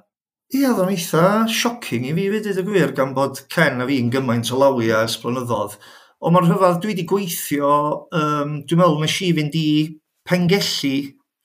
Ie, 0.52 0.64
oedd 0.68 0.82
o'n 0.82 0.90
eitha 0.92 1.46
shocking 1.48 2.08
i 2.08 2.14
fi 2.16 2.28
fyd 2.32 2.48
y 2.50 2.64
gwir, 2.66 2.94
gan 2.96 3.14
bod 3.16 3.44
Ken 3.52 3.84
a 3.84 3.88
fi'n 3.88 4.10
gymaint 4.12 4.50
o 4.52 4.58
lawia 4.60 5.04
ers 5.06 5.14
blynyddoedd. 5.22 5.78
Ond 6.22 6.34
mae'r 6.34 6.48
rhyfedd 6.50 6.80
dwi 6.82 6.92
wedi 6.92 7.06
gweithio, 7.08 7.72
um, 8.18 8.58
dwi'n 8.66 8.82
meddwl 8.82 9.00
nes 9.02 9.16
i 9.24 9.30
fynd 9.38 9.56
i 9.58 9.68
pengellu 10.28 10.96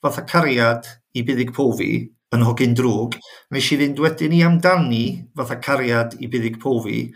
fatha 0.04 0.24
cariad 0.28 0.86
i 1.14 1.24
buddig 1.26 1.52
pofi 1.56 1.92
yn 2.34 2.44
hogyn 2.44 2.76
drwg. 2.76 3.18
Nes 3.54 3.72
i 3.72 3.78
fynd 3.80 4.00
wedyn 4.04 4.36
i 4.36 4.44
amdani 4.46 5.04
fatha 5.36 5.58
cariad 5.64 6.16
i 6.20 6.30
buddig 6.30 6.58
pofi, 6.62 7.06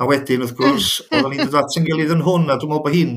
a 0.00 0.08
wedyn 0.08 0.44
wrth 0.44 0.56
gwrs, 0.58 0.90
oeddwn 1.10 1.36
i'n 1.36 1.46
dod 1.46 1.58
at 1.60 1.78
yn 1.78 1.88
gilydd 1.88 2.14
yn 2.16 2.26
hwn, 2.26 2.48
a 2.48 2.56
dwi'n 2.56 2.72
meddwl 2.72 2.84
bod 2.86 2.96
hi'n, 2.96 3.16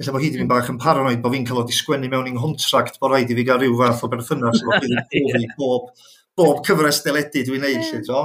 efallai 0.00 0.14
bod 0.16 0.24
hi 0.24 0.30
wedi 0.30 0.40
mynd 0.42 0.50
bach 0.50 0.70
yn 0.72 0.80
paranoid 0.82 1.20
bod 1.22 1.34
fi'n 1.36 1.44
cael 1.46 1.60
oed 1.62 1.70
i 1.70 1.76
sgwennu 1.76 2.10
mewn 2.10 2.30
i'n 2.32 2.40
hontract 2.42 2.98
bod 3.02 3.12
rhaid 3.12 3.30
i 3.30 3.36
fi 3.38 3.44
gael 3.46 3.60
rhyw 3.62 3.76
fath 3.78 4.02
o 4.02 4.10
berthynas 4.14 4.62
efo 4.62 4.72
buddig 4.72 5.12
pofi 5.12 5.50
bob, 5.60 5.92
bob 6.40 6.64
cyfres 6.66 7.04
deledu 7.04 7.44
dwi'n 7.46 7.62
neud, 7.62 7.84
lle, 7.92 8.02
to? 8.08 8.24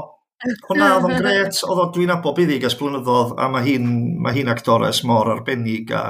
Hwna 0.70 0.90
oedd 0.96 1.10
o'n 1.10 1.18
gret, 1.22 1.62
oedd 1.68 1.84
o 1.84 1.88
dwi'n 1.94 2.16
abo 2.16 2.34
buddig 2.38 2.66
as 2.66 2.78
blynyddoedd, 2.80 3.36
a 3.38 3.52
mae 3.54 3.68
hi'n 3.68 3.90
ma 4.24 4.34
hi 4.34 4.48
actores 4.50 5.04
mor 5.06 5.30
arbennig 5.36 5.92
a 5.94 6.04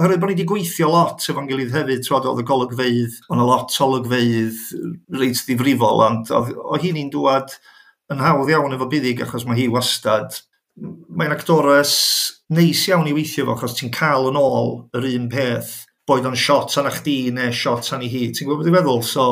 oherwydd 0.00 0.22
bod 0.22 0.30
ni 0.30 0.36
wedi 0.38 0.48
gweithio 0.48 0.88
lot 0.90 1.26
efo'n 1.28 1.48
gilydd 1.50 1.74
hefyd, 1.76 2.04
trod 2.06 2.28
oedd 2.30 2.40
y 2.40 2.46
golygfeidd, 2.48 3.18
ond 3.28 3.42
y 3.44 3.48
lot 3.48 3.74
o 3.76 3.88
olygfeidd 3.88 4.62
reit 5.20 5.42
ddifrifol, 5.44 6.04
ond 6.06 6.32
o 6.32 6.80
hi'n 6.80 6.98
i'n 7.00 7.12
dŵad 7.12 7.52
yn 8.10 8.22
hawdd 8.24 8.50
iawn 8.50 8.74
efo 8.74 8.88
buddig 8.90 9.22
achos 9.24 9.46
mae 9.46 9.60
hi 9.60 9.68
wastad. 9.70 10.40
Mae'n 10.80 11.34
actores 11.34 11.92
neis 12.54 12.82
iawn 12.88 13.08
i 13.10 13.14
weithio 13.14 13.46
fo, 13.46 13.56
achos 13.58 13.76
ti'n 13.78 13.92
cael 13.94 14.30
yn 14.30 14.40
ôl 14.40 14.76
yr 14.96 15.08
un 15.12 15.28
peth, 15.30 15.74
boed 16.08 16.26
o'n 16.26 16.38
shot 16.38 16.74
anna 16.80 16.92
chdi 16.94 17.18
neu 17.34 17.52
shot 17.54 17.92
anna 17.94 18.08
hi. 18.10 18.28
Ti'n 18.34 18.48
gwybod 18.48 18.64
beth 18.64 18.72
i 18.72 18.76
feddwl? 18.78 19.02
So, 19.06 19.26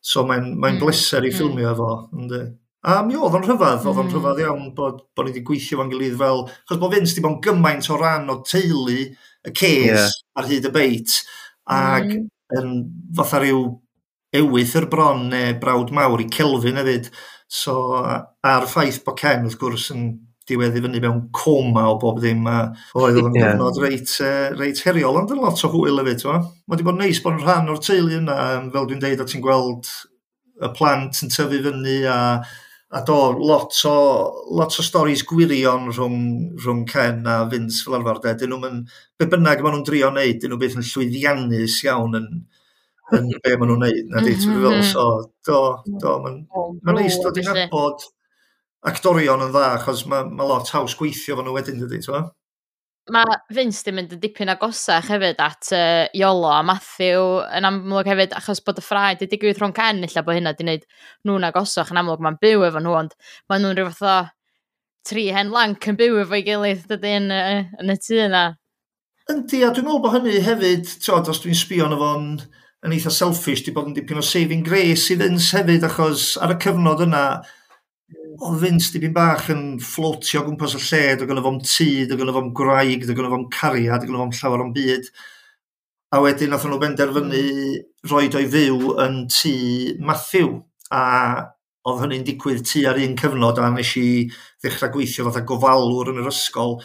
so 0.00 0.24
mae'n 0.26 0.54
mae 0.54 0.74
mm. 0.74 0.80
bleser 0.82 1.26
i 1.26 1.30
mm. 1.30 1.36
ffilmio 1.36 1.74
efo. 1.74 1.90
Ynddi. 2.16 2.42
A 2.86 3.00
mi 3.02 3.16
oedd 3.18 3.34
o'n 3.34 3.46
rhyfedd, 3.46 3.86
oedd 3.86 4.00
o'n 4.00 4.08
mm. 4.08 4.12
rhyfedd 4.14 4.42
iawn 4.44 4.66
bod, 4.74 5.00
bod 5.14 5.26
ni 5.26 5.34
wedi 5.34 5.44
gweithio 5.46 5.80
fo'n 5.80 5.92
gilydd 5.92 6.18
fel... 6.20 6.44
Chos 6.68 6.82
bod 6.82 6.94
Vince 6.94 7.14
wedi 7.14 7.24
bod 7.24 7.36
yn 7.36 7.40
gymaint 7.46 7.90
o 7.90 7.98
ran 8.00 8.30
o 8.30 8.40
teulu 8.46 9.00
y 9.46 9.54
ces 9.56 9.88
yeah. 9.88 10.12
ar 10.38 10.48
hyd 10.50 10.68
y 10.68 10.72
beit, 10.74 11.16
ac 11.70 12.10
mm. 12.10 12.28
yn 12.60 12.76
fatha 13.16 13.42
rhyw 13.42 13.64
ewyth 14.36 14.76
yr 14.78 14.88
bron 14.92 15.26
neu 15.32 15.56
brawd 15.62 15.92
mawr 15.94 16.22
i 16.22 16.28
Kelvin 16.32 16.80
hefyd. 16.80 17.10
So, 17.46 17.76
a'r 18.02 18.66
ffaith 18.66 19.04
bod 19.06 19.20
Ken, 19.20 19.44
wrth 19.46 19.58
gwrs, 19.60 19.90
yn 19.94 20.08
diwedd 20.46 20.76
i 20.78 20.82
fyny 20.82 21.00
mewn 21.02 21.24
coma 21.34 21.88
o 21.90 21.96
bob 22.02 22.20
ddim 22.22 22.44
a 22.50 22.58
oedd 22.94 23.18
o'n 23.18 23.34
yeah. 23.34 23.52
gyfnod 23.52 23.80
reit, 23.82 24.12
uh, 24.22 24.52
reit 24.54 24.82
heriol 24.86 25.18
ond 25.18 25.32
yn 25.34 25.40
lot 25.42 25.62
o 25.66 25.70
hwyl 25.72 25.98
hefyd 26.02 26.26
ma. 26.28 26.36
Mae 26.42 26.76
wedi 26.76 26.86
bod 26.86 26.98
yn 26.98 27.02
neis 27.02 27.22
bod 27.22 27.38
yn 27.38 27.42
rhan 27.46 27.72
o'r 27.72 27.82
teulu 27.82 28.20
yna 28.20 28.36
fel 28.74 28.86
dwi'n 28.90 29.02
deud 29.02 29.24
a 29.24 29.26
ti'n 29.26 29.42
gweld 29.42 29.90
y 30.56 30.70
plant 30.76 31.22
yn 31.24 31.32
tyfu 31.34 31.60
fyny 31.66 31.98
a 32.10 32.18
a 32.90 33.02
do, 33.02 33.16
lot 33.32 33.72
o, 33.84 33.96
lot 34.50 34.78
o 34.78 34.84
storys 34.84 35.24
gwirion 35.26 35.88
rhwng, 35.90 36.20
rhwng 36.62 36.84
Ken 36.86 37.26
a 37.26 37.40
Vince 37.50 37.82
fel 37.82 37.98
arfer, 37.98 38.20
de. 38.22 38.34
Dyn 38.42 38.54
nhw'n, 38.54 38.84
be 39.18 39.28
bynnag 39.32 39.64
maen 39.64 39.74
nhw'n 39.74 39.86
drio 39.88 40.12
wneud, 40.12 40.38
dyn 40.42 40.54
nhw 40.54 40.60
beth 40.60 40.76
yn 40.78 40.86
llwyddiannus 40.86 41.80
iawn 41.86 42.14
yn, 42.20 42.28
yn 43.18 43.32
be 43.34 43.56
maen 43.56 43.72
nhw'n 43.72 43.82
wneud. 43.82 44.12
Na 44.12 44.22
dit, 44.22 44.46
mm 44.46 44.62
-hmm. 44.62 44.84
so, 44.86 45.08
do, 45.48 45.60
do, 45.98 46.14
mae'n 46.22 46.38
ma 46.86 46.94
neis 46.94 47.18
dod 47.24 47.42
i'n 47.42 47.50
abod 47.66 48.06
actorion 48.86 49.42
yn 49.48 49.54
dda, 49.54 49.72
achos 49.80 50.04
mae 50.06 50.28
ma 50.30 50.46
lot 50.46 50.70
haws 50.70 50.94
gweithio 50.98 51.40
fan 51.40 51.48
nhw 51.48 51.56
wedyn, 51.58 51.82
dydy, 51.82 51.98
ti'n 52.04 52.30
Mae 53.14 53.36
Vince 53.54 53.84
di 53.86 53.92
mynd 53.94 54.14
yn 54.16 54.20
dipyn 54.22 54.50
agosach 54.50 55.12
hefyd 55.12 55.38
at 55.42 55.68
uh, 55.76 56.06
Iolo 56.18 56.48
a 56.50 56.62
Matthew 56.66 57.20
yn 57.54 57.68
amlwg 57.68 58.08
hefyd 58.10 58.32
achos 58.34 58.58
bod 58.66 58.80
y 58.80 58.82
ffrae 58.82 59.12
wedi 59.12 59.28
digwydd 59.30 59.60
rhwng 59.60 59.74
Ken 59.76 60.02
illa 60.02 60.24
bod 60.26 60.34
hynna 60.34 60.52
di 60.58 60.66
wneud 60.66 60.86
nhw'n 61.28 61.46
agosach 61.46 61.92
yn 61.94 62.00
amlwg 62.02 62.24
mae'n 62.26 62.40
byw 62.42 62.64
efo 62.66 62.82
nhw 62.82 62.96
ond 62.98 63.14
mae 63.46 63.62
nhw'n 63.62 63.78
rhyw 63.78 63.92
fath 63.92 64.08
o 64.10 64.16
tri 65.06 65.28
hen 65.36 65.54
lanc 65.54 65.86
yn 65.86 65.98
byw 66.00 66.18
efo'i 66.24 66.42
gilydd 66.48 66.88
dydy 66.90 67.12
yn, 67.20 67.30
uh, 67.30 67.60
yn 67.78 67.94
y 67.94 67.96
tu 68.02 68.18
yna. 68.24 68.44
Yndi, 69.30 69.62
a 69.62 69.70
dwi'n 69.70 69.86
meddwl 69.86 70.02
bod 70.02 70.16
hynny 70.16 70.40
hefyd, 70.42 70.90
tiod, 71.02 71.30
os 71.30 71.42
dwi'n 71.44 71.58
sbio 71.58 71.86
na 71.90 71.98
fo'n 72.00 72.26
yn 72.86 72.96
eitha 72.96 73.14
selfish, 73.14 73.62
di 73.66 73.74
bod 73.74 73.86
yn 73.90 73.94
dipyn 73.94 74.18
o 74.18 74.24
saving 74.26 74.66
grace 74.66 75.14
i 75.14 75.18
Vince 75.22 75.54
hefyd 75.54 75.86
achos 75.86 76.32
ar 76.42 76.54
y 76.54 76.58
cyfnod 76.62 77.06
yna 77.06 77.22
Oedd 78.36 78.60
Vince 78.62 78.92
dipyn 78.94 79.14
bach 79.16 79.48
yn 79.50 79.80
fflotio 79.82 80.44
gwmpas 80.46 80.76
y 80.78 80.82
lle, 80.84 81.00
dy 81.18 81.26
gynnu 81.26 81.42
fo'n 81.42 81.56
tŷ, 81.64 81.88
dy 82.06 82.18
gynnu 82.18 82.34
fo'n 82.36 82.52
graig, 82.54 83.02
dy 83.02 83.16
gynnu 83.16 83.32
fo'n 83.32 83.48
cariad, 83.50 84.02
dy 84.02 84.06
gynnu 84.06 84.20
fo'n 84.20 84.36
llawer 84.38 84.62
o'n 84.62 84.74
byd. 84.76 85.08
A 86.14 86.20
wedyn 86.22 86.52
nath 86.54 86.66
nhw 86.68 86.78
benderfynu 86.78 87.42
roed 88.12 88.36
o'i 88.38 88.46
fyw 88.52 88.92
yn 89.02 89.24
tŷ 89.32 89.54
Matthew. 90.06 90.52
A 90.94 91.02
oedd 91.86 92.04
hynny'n 92.04 92.28
digwydd 92.28 92.62
tu 92.66 92.84
ar 92.86 93.00
un 93.02 93.18
cyfnod 93.18 93.58
a 93.58 93.72
nes 93.74 93.90
i 93.98 94.06
ddechrau 94.62 94.92
gweithio 94.94 95.26
fatha 95.26 95.42
gofalwr 95.48 96.12
yn 96.12 96.22
yr 96.22 96.30
ysgol. 96.30 96.78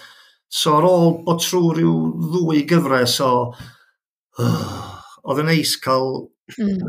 So 0.50 0.80
ar 0.80 0.90
ôl 0.90 1.22
bod 1.28 1.46
trwy 1.46 1.78
rhyw 1.78 1.96
ddwy 2.32 2.66
gyfres 2.70 3.20
o... 3.28 3.32
Uh, 4.42 4.90
oedd 5.28 5.46
yn 5.46 5.54
eis 5.54 5.78
cael... 5.84 6.26
Hmm. 6.52 6.82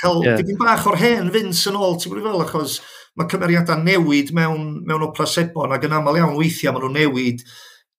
Cael 0.00 0.22
yeah. 0.24 0.38
dipyn 0.38 0.62
bach 0.62 0.86
o'r 0.88 0.96
hen 0.96 1.28
Vince 1.34 1.66
yn 1.68 1.76
ôl, 1.76 1.98
ti'n 1.98 2.14
gwybod 2.14 2.30
fel, 2.30 2.44
achos 2.46 2.78
mae 3.18 3.30
cymeriadau 3.30 3.82
newid 3.82 4.30
mewn, 4.36 4.68
mewn 4.86 5.06
o 5.06 5.10
plasebon 5.14 5.74
ac 5.74 5.86
yn 5.88 5.96
aml 5.96 6.18
iawn 6.20 6.36
weithiau 6.38 6.74
maen 6.74 6.86
nhw'n 6.86 6.98
newid 7.00 7.42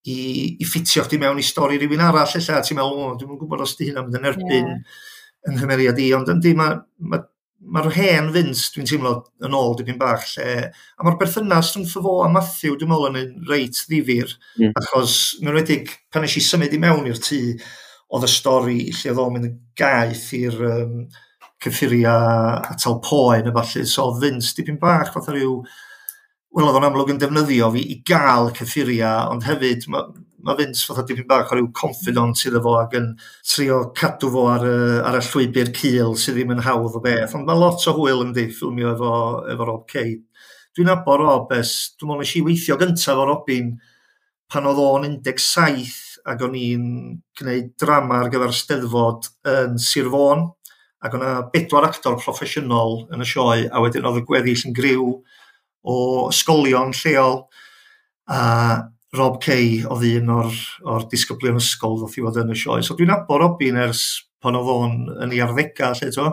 i, 0.07 0.17
i 0.57 0.67
ffitio 0.67 1.03
chdi 1.05 1.19
mewn 1.21 1.41
i 1.41 1.45
stori 1.45 1.79
rhywun 1.79 2.03
arall 2.05 2.31
lle 2.31 2.61
ti'n 2.63 2.79
meddwl, 2.79 3.03
o, 3.03 3.11
dwi'n 3.19 3.41
gwybod 3.41 3.65
os 3.65 3.75
di 3.77 3.89
hynna 3.89 4.05
mynd 4.05 4.17
yn 4.17 4.31
erbyn 4.31 4.71
yeah. 4.71 5.03
yng 5.49 5.59
nghymeriad 5.59 6.01
i, 6.01 6.07
ond 6.17 6.31
yndi, 6.33 6.55
mae'r 6.57 6.79
ma, 7.11 7.19
ma, 7.19 7.83
ma 7.83 7.83
hen 7.93 8.31
Vince, 8.33 8.71
dwi'n 8.73 8.89
teimlo, 8.89 9.13
yn 9.45 9.57
ôl 9.57 9.75
dipyn 9.77 9.99
bach 10.01 10.25
lle, 10.33 10.71
a 10.71 11.05
mae'r 11.05 11.19
berthynas 11.21 11.75
rhwng 11.75 11.89
ffo 11.91 12.17
a 12.25 12.31
Matthew, 12.33 12.79
dwi'n 12.79 12.93
meddwl, 12.93 13.11
yn 13.11 13.21
un 13.21 13.51
reit 13.51 13.83
ddifur, 13.85 14.33
mm. 14.57 14.73
achos, 14.81 15.17
mae'n 15.41 15.59
wedi'i, 15.59 15.83
pan 16.13 16.25
eisiau 16.25 16.47
symud 16.47 16.77
i 16.77 16.81
mewn 16.81 17.11
i'r 17.11 17.21
tŷ, 17.21 17.41
oedd 18.11 18.27
y 18.27 18.31
stori 18.31 18.79
lle 18.89 19.13
oedd 19.13 19.21
o'n 19.23 19.35
mynd 19.35 19.51
yn 19.51 19.59
gaeth 19.79 20.31
i'r 20.35 20.57
um, 20.67 20.95
cyffuria 21.61 22.15
atal 22.73 22.99
poen 23.05 23.49
y 23.49 23.55
falle. 23.55 23.85
So 23.89 24.09
oedd 24.09 24.21
Vince 24.25 24.55
dipyn 24.57 24.81
bach 24.81 25.13
fath 25.13 25.31
o 25.31 25.37
ryw... 25.37 25.55
Wel, 26.51 26.67
oedd 26.67 26.81
o'n 26.81 26.83
amlwg 26.89 27.13
yn 27.13 27.19
defnyddio 27.21 27.69
fi 27.71 27.81
i 27.93 28.01
gael 28.07 28.49
cyffuria, 28.57 29.11
ond 29.31 29.45
hefyd 29.47 29.85
mae 29.91 30.09
ma 30.43 30.55
Vince 30.57 30.83
fath 30.87 30.99
o 30.99 31.05
dipyn 31.07 31.27
bach 31.29 31.51
o 31.53 31.57
ryw 31.57 31.69
confidant 31.77 32.41
iddo 32.47 32.61
fo 32.65 32.73
ac 32.79 32.95
yn 32.97 33.11
trio 33.45 33.77
cadw 33.97 34.31
fo 34.33 34.47
ar 34.51 34.65
y, 34.67 34.75
ar 35.05 35.19
y 35.19 35.21
llwybr 35.27 35.71
cil 35.77 36.15
sydd 36.19 36.39
ddim 36.39 36.55
yn 36.55 36.63
hawdd 36.65 36.97
o 36.97 37.03
beth. 37.03 37.35
Ond 37.37 37.47
mae 37.47 37.59
lot 37.59 37.85
o 37.87 37.95
hwyl 37.97 38.25
yn 38.25 38.33
di 38.35 38.47
ffilmio 38.49 38.95
efo, 38.95 39.13
efo 39.53 39.67
Rob 39.69 39.85
Cade. 39.91 40.25
Dwi'n 40.75 40.91
abo 40.91 41.17
Rob 41.19 41.51
es, 41.55 41.73
dwi'n 41.99 42.11
meddwl 42.11 42.25
nes 42.25 42.35
i 42.39 42.45
weithio 42.45 42.77
gyntaf 42.81 43.21
o 43.21 43.27
Robin 43.29 43.73
pan 44.51 44.67
oedd 44.67 44.81
o'n 44.81 45.19
17 45.23 45.99
ac 46.31 46.41
o'n 46.45 46.57
i'n 46.57 46.87
gwneud 47.37 47.71
drama 47.81 48.21
ar 48.21 48.31
gyfer 48.33 48.53
steddfod 48.55 49.29
yn 49.51 49.77
Sir 49.81 50.09
Fôn 50.11 50.49
Ac 51.01 51.15
o'na 51.17 51.33
bedwar 51.53 51.87
actor 51.87 52.17
proffesiynol 52.21 53.07
yn 53.13 53.23
y 53.23 53.27
sioe, 53.27 53.65
a 53.65 53.81
wedyn 53.81 54.05
oedd 54.05 54.21
y 54.21 54.25
gweddill 54.27 54.65
yn 54.69 54.75
griw 54.77 55.05
o 55.81 55.95
ysgolion 56.29 56.93
lleol, 56.93 57.41
a 58.29 58.41
Rob 59.17 59.41
Kay 59.43 59.81
oedd 59.91 60.05
un 60.21 60.29
o'r, 60.37 60.59
or 60.87 61.07
disgyblion 61.11 61.59
ysgol 61.59 61.97
ddoth 61.99 62.19
i 62.19 62.23
fod 62.23 62.37
yn 62.43 62.53
y 62.53 62.59
sioe. 62.59 62.83
So 62.85 62.95
dwi'n 62.95 63.11
abor 63.15 63.41
Robin 63.43 63.81
ers 63.81 64.05
pan 64.41 64.55
oedd 64.57 64.69
o'n 64.71 64.95
yn 65.25 65.33
ei 65.35 65.41
arddega, 65.43 65.91
lle 65.97 66.13
to. 66.15 66.29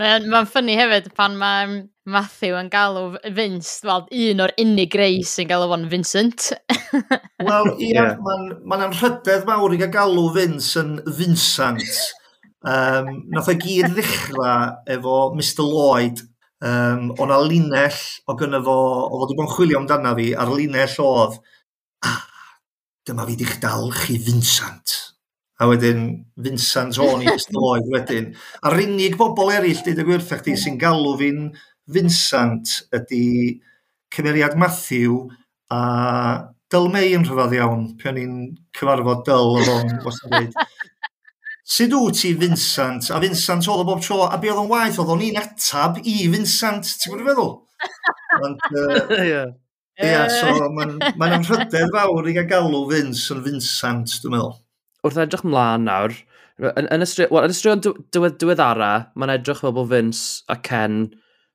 Mae'n 0.00 0.24
ma 0.30 0.40
ffynnu 0.48 0.74
hefyd 0.74 1.12
pan 1.14 1.36
mae 1.38 1.82
Matthew 2.10 2.56
yn 2.58 2.70
galw 2.72 3.14
Vince, 3.36 3.76
wel, 3.86 4.08
un 4.24 4.42
o'r 4.42 4.54
unig 4.60 4.96
rei 4.98 5.20
sy'n 5.28 5.50
galw 5.50 5.68
fo'n 5.70 5.86
Vincent. 5.92 6.50
Wel, 7.48 7.70
ie, 7.78 7.92
yeah. 7.92 8.16
mae'n 8.24 8.50
ma 8.66 8.80
anrhydedd 8.88 9.46
mawr 9.46 9.76
i 9.76 9.78
gael 9.84 9.92
galw 9.94 10.26
Vince 10.34 10.82
yn 10.82 10.98
Vincent. 11.06 12.02
Um, 12.64 13.08
nath 13.28 13.50
o 13.52 13.54
gyd 13.60 13.92
ddechrau 13.92 14.70
efo 14.94 15.16
Mr 15.36 15.66
Lloyd. 15.66 16.22
Um, 16.64 17.10
o'n 17.20 17.32
a 17.34 17.38
linell 17.44 17.98
o 18.30 18.36
gynnu 18.40 18.60
fo, 18.64 18.76
o 19.04 19.18
fod 19.20 19.34
i 19.34 19.36
bod 19.36 19.44
yn 19.44 19.50
chwilio 19.52 19.80
amdana 19.82 20.14
fi, 20.16 20.30
a'r 20.32 20.52
linell 20.54 20.94
oedd, 21.04 21.36
ah, 22.08 22.22
dyma 23.04 23.26
fi 23.28 23.36
di'ch 23.36 23.58
dal 23.60 23.90
chi 23.98 24.16
Vincent. 24.16 24.94
A 25.60 25.68
wedyn, 25.68 26.06
Vincent 26.40 26.96
o'n 27.04 27.26
i 27.26 27.28
Mr 27.28 27.58
Lloyd 27.58 27.90
wedyn. 27.92 28.32
A'r 28.64 28.80
unig 28.86 29.18
bobl 29.20 29.52
eraill, 29.52 29.84
dyd 29.84 30.00
y 30.00 30.08
gwirthach 30.08 30.40
chdi, 30.40 30.56
sy'n 30.58 30.80
galw 30.80 31.12
fi'n 31.20 31.50
Vincent 31.92 32.78
ydy 32.96 33.60
cymeriad 34.14 34.56
Matthew 34.56 35.20
a 35.74 35.82
Dyl 36.72 36.88
May 36.90 37.12
yn 37.14 37.26
rhyfedd 37.28 37.58
iawn, 37.58 37.84
pe 38.00 38.08
o'n 38.10 38.18
i'n 38.18 38.36
cyfarfod 38.74 39.22
Dyl 39.28 39.52
o 39.52 39.62
fo'n 39.68 39.92
wastad 40.06 40.32
dweud. 40.32 40.56
Sut 41.64 41.94
wyt 41.96 42.20
ti 42.20 42.34
Vincent? 42.36 43.08
A 43.08 43.18
Vincent 43.22 43.64
oedd 43.72 43.80
o 43.80 43.88
bob 43.88 44.02
tro, 44.04 44.20
a 44.28 44.36
be 44.36 44.50
oedd 44.52 44.60
o'n 44.66 44.68
waith, 44.68 44.98
oedd 45.00 45.12
o'n 45.14 45.22
un 45.24 45.38
atab 45.40 45.96
i 46.04 46.26
Vincent, 46.28 46.90
ti'n 47.00 47.14
gwybod 47.14 47.30
feddwl? 47.30 47.52
Ond, 48.44 48.66
uh, 48.82 49.14
yeah. 49.16 49.52
Ie, 49.94 50.10
yeah, 50.10 50.26
so 50.28 50.68
mae'n 50.74 50.96
ma 51.20 51.30
anrhydedd 51.36 51.92
fawr 51.94 52.28
i 52.28 52.34
gael 52.34 52.48
galw 52.50 52.84
Vince 52.90 53.30
yn 53.32 53.44
Vincent, 53.46 54.16
dwi'n 54.20 54.34
meddwl. 54.34 54.56
Wrth 55.06 55.20
edrych 55.24 55.44
mlaen 55.46 55.86
nawr, 55.88 56.16
yn, 56.60 56.88
yn, 56.88 57.04
ystri, 57.06 57.28
well, 57.30 57.46
yn 57.46 57.54
ystrion 57.54 57.80
diwedd, 57.84 58.36
diweddara, 58.42 58.90
mae'n 59.14 59.36
edrych 59.36 59.62
fel 59.64 59.74
bod 59.76 59.92
Vince 59.92 60.42
a 60.50 60.58
Ken 60.66 61.06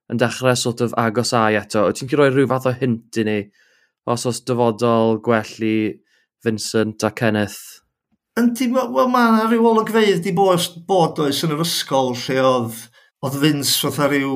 yn 0.09 0.21
dechrau 0.21 0.55
sort 0.57 0.81
of 0.81 0.95
agos 0.97 1.35
ai 1.37 1.57
eto. 1.59 1.85
Wyt 1.85 2.01
ti'n 2.01 2.13
rhoi 2.15 2.31
rhyw 2.31 2.49
fath 2.49 2.69
o 2.71 2.73
hint 2.79 3.19
i 3.21 3.27
ni 3.27 3.37
os 4.09 4.25
oes 4.25 4.41
dyfodol 4.47 5.19
gwellu 5.25 5.75
Vincent 6.45 7.05
a 7.05 7.11
Kenneth? 7.13 7.78
Yndi, 8.39 8.69
wel 8.71 9.09
mae 9.11 9.27
yna 9.33 9.47
rhyw 9.49 9.65
olygfeidd 9.73 10.21
di 10.23 10.31
bod, 10.35 10.63
bod 10.87 11.17
oes 11.19 11.41
yn 11.43 11.51
yr 11.55 11.63
ysgol 11.65 12.13
lle 12.15 12.37
oedd, 12.45 12.77
oedd 13.25 13.37
Vince 13.41 13.73
fatha 13.81 14.07
rhyw 14.07 14.35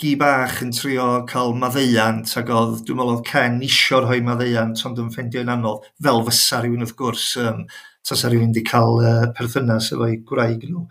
gi 0.00 0.10
bach 0.20 0.58
yn 0.64 0.72
trio 0.76 1.06
cael 1.30 1.54
maddeiant 1.62 2.34
ac 2.40 2.52
oedd, 2.52 2.82
dwi'n 2.84 2.98
meddwl 2.98 3.14
oedd 3.14 3.24
Ken 3.28 3.56
isio 3.64 4.02
rhoi 4.02 4.18
maddeiant 4.26 4.84
ond 4.88 5.00
yn 5.00 5.08
ffendio'n 5.14 5.52
anodd 5.54 5.88
fel 6.04 6.20
fysa 6.28 6.60
rhywun 6.60 6.84
wrth 6.84 6.96
gwrs 7.00 7.26
um, 7.40 7.64
tasa 8.04 8.28
rhywun 8.28 8.52
wedi 8.52 8.66
cael 8.68 9.00
uh, 9.00 9.26
perthynas 9.38 9.90
efo'i 9.94 10.20
gwraig 10.28 10.68
nhw. 10.68 10.84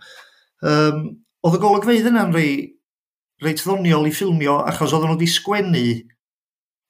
Um, 0.66 1.02
oedd 1.46 1.58
y 1.60 1.62
golygfeidd 1.62 2.10
yna'n 2.10 2.34
rei, 2.34 2.54
reit 3.44 3.62
ddoniol 3.62 4.10
i 4.10 4.14
ffilmio 4.14 4.60
achos 4.72 4.96
oedd 4.96 5.06
nhw 5.06 5.14
wedi 5.14 5.30
sgwennu 5.30 5.86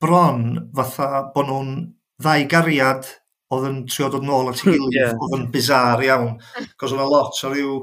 bron 0.01 0.47
fatha 0.77 1.27
bod 1.35 1.51
nhw'n 1.51 1.75
ddau 2.21 2.49
gariad 2.53 3.17
oedd 3.51 3.67
yn 3.67 3.81
trio 3.91 4.11
dod 4.13 4.27
nôl 4.27 4.51
at 4.51 4.61
ei 4.61 4.69
hmm, 4.69 4.77
gilydd, 4.77 4.97
yeah. 4.99 5.17
oedd 5.19 5.37
yn 5.39 5.49
bizar 5.55 6.03
iawn. 6.07 6.37
Cos 6.79 6.95
oedd 6.95 7.11
lot 7.11 7.41
o 7.47 7.53
ryw 7.53 7.79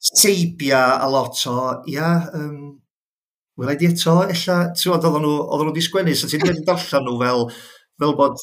seibia 0.00 0.84
a 0.98 1.08
lot 1.10 1.42
o, 1.50 1.56
ia, 1.90 2.14
um, 2.38 2.78
wel 3.60 3.76
di 3.76 3.90
eto, 3.90 4.22
ella, 4.24 4.56
ti'n 4.72 4.94
oedd 4.94 5.06
nhw, 5.10 5.34
oedd 5.44 5.66
nhw 5.66 5.74
di 5.76 5.84
sgwennu, 5.84 6.16
so 6.16 6.30
ti'n 6.30 6.46
wedi 6.46 6.64
darllen 6.66 7.06
nhw 7.06 7.18
fel, 7.20 7.46
fel 8.00 8.16
bod 8.18 8.40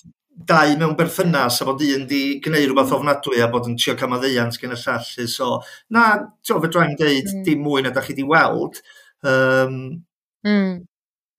dau 0.48 0.76
mewn 0.78 0.94
berthynas 0.98 1.62
a 1.62 1.66
bod 1.66 1.82
un 1.82 2.04
di 2.10 2.22
gwneud 2.46 2.68
rhywbeth 2.68 2.94
ofnadwy 2.94 3.42
a 3.42 3.48
bod 3.50 3.70
yn 3.72 3.78
trio 3.80 3.96
cael 3.98 4.12
maddeiant 4.12 4.60
gen 4.62 4.76
y 4.76 4.78
llall. 4.78 5.08
So, 5.32 5.56
na, 5.94 6.04
ti'n 6.46 6.58
oedd 6.58 6.68
fedrai'n 6.68 7.00
dweud, 7.00 7.32
mm. 7.34 7.42
dim 7.48 7.64
mwy 7.66 7.82
na 7.82 7.94
da 7.96 8.04
chi 8.06 8.14
di 8.18 8.26
weld. 8.28 8.78
Um, 9.26 9.80
mm. 10.46 10.76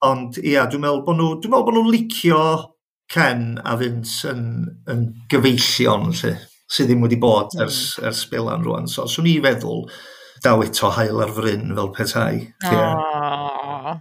Ond, 0.09 0.40
ia, 0.42 0.66
dwi'n 0.66 0.82
meddwl 0.82 1.05
bod 1.07 1.20
nhw, 1.20 1.30
dwi'n 1.38 1.55
meddwl 1.55 1.68
bod 1.68 1.78
nhw'n 1.78 1.94
licio 1.94 2.42
Ken 3.09 3.61
a 3.65 3.75
Vince 3.81 4.29
yn, 4.29 4.45
yn 4.91 5.05
gyfeillion 5.33 6.11
lle, 6.13 6.35
sydd 6.69 6.91
ddim 6.91 7.07
wedi 7.07 7.17
bod 7.21 7.55
hmm. 7.55 7.65
ers, 7.65 7.81
ers 8.05 8.27
Belan 8.29 8.67
rwan. 8.67 8.89
So, 8.91 9.07
swn 9.09 9.31
i 9.31 9.39
feddwl, 9.45 9.87
daw 10.45 10.61
eto 10.65 10.93
hael 10.95 11.23
ar 11.25 11.33
fryn 11.35 11.73
fel 11.77 11.93
petai. 11.97 12.35
Oh. 12.69 13.97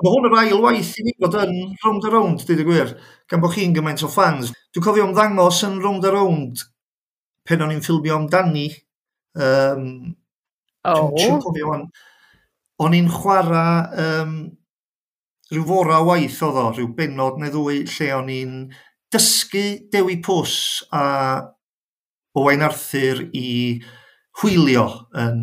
Mae 0.00 0.12
hwn 0.14 0.28
yr 0.30 0.36
ail 0.40 0.62
waith 0.64 0.94
i 1.00 1.04
ni 1.04 1.16
bod 1.20 1.34
yn 1.40 1.56
round 1.82 2.04
a 2.08 2.12
round, 2.12 2.44
dweud 2.48 2.62
y 2.62 2.64
gwir, 2.68 2.92
gan 3.28 3.42
bod 3.42 3.52
chi'n 3.56 3.74
gymaint 3.76 4.04
o 4.06 4.08
fans. 4.12 4.52
Dwi'n 4.72 4.84
cofio 4.84 5.08
ymddangos 5.08 5.64
yn 5.66 5.80
round 5.82 6.06
a 6.08 6.12
round 6.14 6.62
pen 7.48 7.64
o'n 7.64 7.74
i'n 7.74 7.82
ffilmio 7.84 8.16
amdani. 8.16 8.68
Um, 9.36 9.84
oh. 10.88 11.10
Dwi'n 11.16 11.42
cofio 11.44 11.74
o'n, 11.74 11.84
o'n 12.80 12.96
i'n 12.96 13.10
chwarae 13.12 14.04
um, 14.04 14.34
rhyw 15.50 15.66
fora 15.66 15.98
waith 16.06 16.38
oedd 16.46 16.58
o, 16.60 16.66
rhyw 16.70 16.90
benod 16.94 17.40
neu 17.42 17.50
ddwy, 17.50 17.80
lle 17.90 18.10
o'n 18.14 18.28
i'n 18.30 18.58
dysgu 19.10 19.64
Dewi 19.90 20.20
Pws 20.22 20.58
a 20.94 21.04
Owain 22.38 22.62
Arthur 22.62 23.24
i 23.34 23.80
hwylio 24.38 24.84
yn 25.18 25.40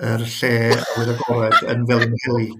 yr 0.00 0.26
lle 0.26 0.52
awydd 0.74 1.14
agored 1.14 1.56
yn 1.72 1.86
fel 1.88 2.04
yn 2.04 2.18
heli. 2.26 2.50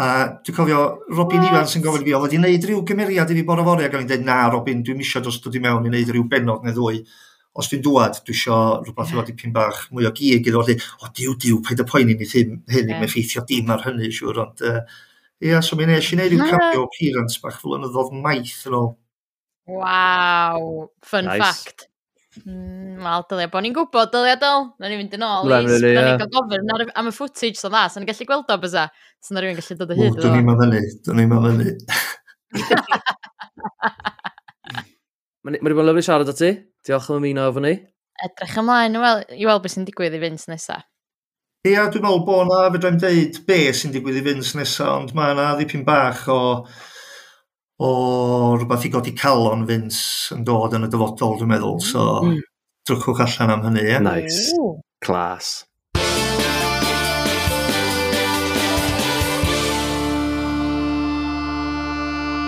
A 0.00 0.06
dwi'n 0.46 0.56
cofio 0.56 0.84
Robin 1.12 1.44
Evans 1.44 1.74
yn 1.76 1.84
gofyn 1.84 2.06
fi, 2.06 2.14
oedd 2.14 2.24
wedi 2.28 2.38
gwneud 2.38 2.66
rhyw 2.68 2.80
gymeriad 2.88 3.32
i 3.32 3.36
fi 3.36 3.44
bore 3.44 3.66
fori 3.66 3.84
ac 3.84 3.98
o'n 3.98 4.06
i'n 4.06 4.08
dweud, 4.08 4.24
na 4.24 4.38
Robin, 4.54 4.80
dwi'n 4.86 5.00
misio 5.00 5.20
dros 5.20 5.40
dod 5.44 5.58
i 5.58 5.62
mewn 5.64 5.84
i 5.84 5.92
wneud 5.92 6.14
rhyw 6.14 6.24
benod 6.30 6.64
neu 6.64 6.76
ddwy. 6.76 7.02
Os 7.60 7.68
dwi'n 7.68 7.84
dwad, 7.84 8.20
dwi 8.24 8.36
isio 8.36 8.56
rhywbeth 8.84 9.12
efo 9.12 9.26
dipyn 9.26 9.52
bach 9.52 9.82
mwy 9.92 10.08
o 10.08 10.14
gig 10.16 10.48
iddo, 10.48 10.62
o 10.62 11.12
diw, 11.12 11.36
diw, 11.44 11.60
paid 11.66 11.82
y 11.82 11.88
poeni 11.88 12.16
ni 12.16 12.28
hyn, 12.32 12.60
hyn 12.70 12.86
ddim 12.88 13.04
effeithio 13.04 13.44
dim 13.48 13.72
ar 13.74 13.82
hynny, 13.84 14.12
siwr, 14.14 14.38
ond 14.46 14.62
uh, 14.70 14.84
Ia, 15.40 15.60
so 15.64 15.76
mi 15.76 15.86
nes 15.88 16.04
i 16.12 16.16
wneud 16.18 16.34
i'w 16.36 16.48
capio 16.50 16.82
appearance 16.84 17.40
bach 17.40 17.56
fel 17.62 17.78
yn 17.78 17.86
y 17.86 17.92
ddodd 17.92 18.10
maith 18.24 18.58
yn 18.68 18.76
ôl. 18.76 18.90
Waw, 19.70 20.66
fun 21.06 21.30
nice. 21.30 21.40
fact. 21.40 21.86
Mm, 22.44 23.00
Wel, 23.00 23.24
dylia 23.30 23.48
bod 23.50 23.64
ni'n 23.64 23.74
gwybod, 23.74 24.10
dylia 24.12 24.36
dyl. 24.40 24.66
Na 24.78 24.90
ni'n 24.90 25.00
mynd 25.00 25.16
yn 25.16 25.24
ôl. 25.24 25.48
Really, 25.48 25.78
Na 25.80 25.88
yeah. 25.94 26.10
ni'n 26.10 26.20
cael 26.20 26.32
gofyn 26.34 26.74
ar, 26.74 26.84
am 27.00 27.08
y 27.10 27.14
footage 27.16 27.58
so 27.58 27.70
dda, 27.72 27.86
Sa'n 27.88 28.04
ni'n 28.04 28.10
gallu 28.12 28.28
gweld 28.28 28.52
o 28.52 28.58
bysa. 28.66 28.84
E. 28.90 29.16
Sa'n 29.24 29.38
na 29.38 29.44
rhywun 29.44 29.58
gallu 29.62 29.78
dod 29.80 29.94
o 29.94 29.98
hyd. 29.98 30.20
Dyn 30.20 30.36
ni'n 30.36 30.46
myfynnu, 30.50 30.82
dyn 31.08 31.20
ni'n 31.22 31.32
myfynnu. 31.32 31.68
Mae 35.40 35.56
wedi 35.56 35.72
bod 35.72 35.86
yn 35.86 35.88
lyflu 35.90 36.04
siarad 36.04 36.30
o 36.30 36.36
ti. 36.36 36.52
Diolch 36.86 37.10
am 37.10 37.24
ymuno 37.24 37.48
efo 37.48 37.64
ni. 37.64 37.74
Edrych 38.28 38.60
ymlaen, 38.60 39.00
i 39.00 39.48
weld 39.48 39.64
beth 39.64 39.78
sy'n 39.78 39.88
digwydd 39.88 40.16
i 40.16 40.22
fynd 40.22 40.44
nesaf. 40.52 40.84
Ia, 41.68 41.82
dwi'n 41.92 42.00
meddwl 42.00 42.22
bod 42.24 42.46
'na, 42.48 42.58
fedrai'm 42.72 42.94
deud 42.96 43.34
be' 43.44 43.72
sy'n 43.76 43.90
digwydd 43.92 44.16
i 44.16 44.20
fynd 44.24 44.46
nesa, 44.56 44.84
ond 44.96 45.10
mae 45.12 45.34
yna 45.34 45.50
ddipyn 45.58 45.82
bach 45.84 46.22
o 46.32 46.36
o 47.84 47.90
rhywbeth 48.54 48.86
i 48.88 48.90
godi 48.94 49.12
calon 49.12 49.66
Vince 49.68 50.32
yn 50.32 50.46
dod 50.48 50.72
yn 50.78 50.86
y 50.86 50.88
dyfodol, 50.88 51.34
dwi'n 51.36 51.50
meddwl, 51.52 51.76
mm. 51.76 51.84
so 51.84 52.06
mm. 52.24 52.38
drychwch 52.88 53.20
allan 53.26 53.52
am 53.58 53.66
hynny, 53.66 53.82
ia? 53.90 54.00
Nice. 54.00 54.56
Clas. 55.04 55.50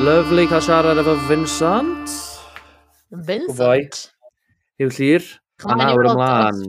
Lyfli 0.08 0.48
cael 0.48 0.64
siarad 0.64 1.04
efo 1.04 1.18
Vincent. 1.28 2.16
Vincent? 3.12 3.52
Gwboi. 3.52 3.84
Yw 4.80 4.96
llir. 4.96 5.32
A 5.66 5.76
nawr 5.78 6.08
ymlaen. 6.10 6.62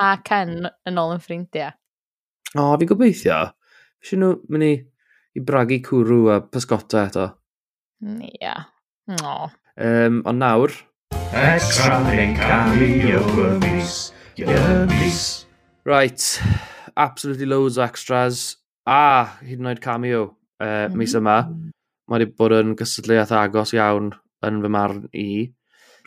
A 0.00 0.14
Ken 0.26 0.56
yn 0.88 1.00
ôl 1.00 1.14
yn 1.14 1.22
ffrindiau. 1.22 1.74
O, 2.54 2.72
fi 2.78 2.88
gobeithio. 2.88 3.38
Fysio 4.02 4.20
nhw 4.20 4.32
mynd 4.52 4.66
i, 4.66 4.72
i 5.34 5.42
bragu 5.42 5.80
cwrw 5.84 6.30
a 6.34 6.40
pysgota 6.46 7.06
eto. 7.08 7.28
Ia. 8.04 8.26
Yeah. 8.40 8.66
No. 9.20 9.50
Um, 9.76 10.22
ond 10.24 10.42
nawr... 10.42 10.74
Extra 11.34 11.98
yn 12.14 12.36
cael 12.38 12.82
ei 12.84 13.14
o'r 13.18 13.58
mis. 13.62 14.12
Right. 15.84 16.22
Absolutely 16.96 17.46
loads 17.46 17.78
of 17.78 17.88
extras. 17.88 18.56
A, 18.86 19.26
hyd 19.42 19.62
yn 19.62 19.70
oed 19.72 19.82
cameo 19.82 20.22
uh, 20.62 20.88
mis 20.94 21.14
mm-hmm. 21.14 21.22
yma. 21.22 21.72
Mae 22.06 22.20
wedi 22.20 22.36
bod 22.38 22.54
yn 22.58 22.74
gysylltiad 22.78 23.32
agos 23.34 23.74
iawn 23.74 24.12
yn 24.44 24.62
fy 24.62 24.70
marn 24.72 25.04
i 25.16 25.28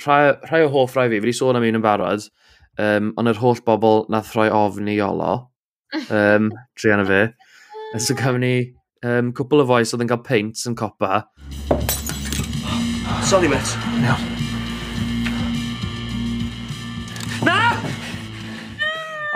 rhai, 0.06 0.36
rhai 0.50 0.64
o 0.66 0.70
hoff 0.70 0.96
rai 0.96 1.08
fi, 1.10 1.18
fi 1.18 1.26
wedi 1.26 1.36
sôn 1.36 1.58
am 1.58 1.66
un 1.68 1.80
yn 1.80 1.84
barod, 1.84 2.26
um, 2.82 3.12
ond 3.18 3.32
yr 3.32 3.42
holl 3.42 3.62
bobl 3.66 4.06
nath 4.14 4.34
rhoi 4.36 4.50
ofn 4.54 4.90
i 4.92 5.00
olo, 5.04 5.34
um, 6.08 6.52
drian 6.80 7.04
y 7.04 7.08
fi. 7.12 7.22
So 8.04 8.18
gafon 8.18 8.44
ni 8.44 8.56
um, 9.06 9.32
cwpl 9.34 9.64
o 9.64 9.68
foes 9.70 9.94
oedd 9.96 10.06
yn 10.06 10.12
cael 10.12 10.24
paint 10.26 10.66
yn 10.70 10.78
copa. 10.78 11.24
Sorry, 13.28 13.50
Matt. 13.52 13.74
No. 14.04 14.16
Na! 17.48 17.60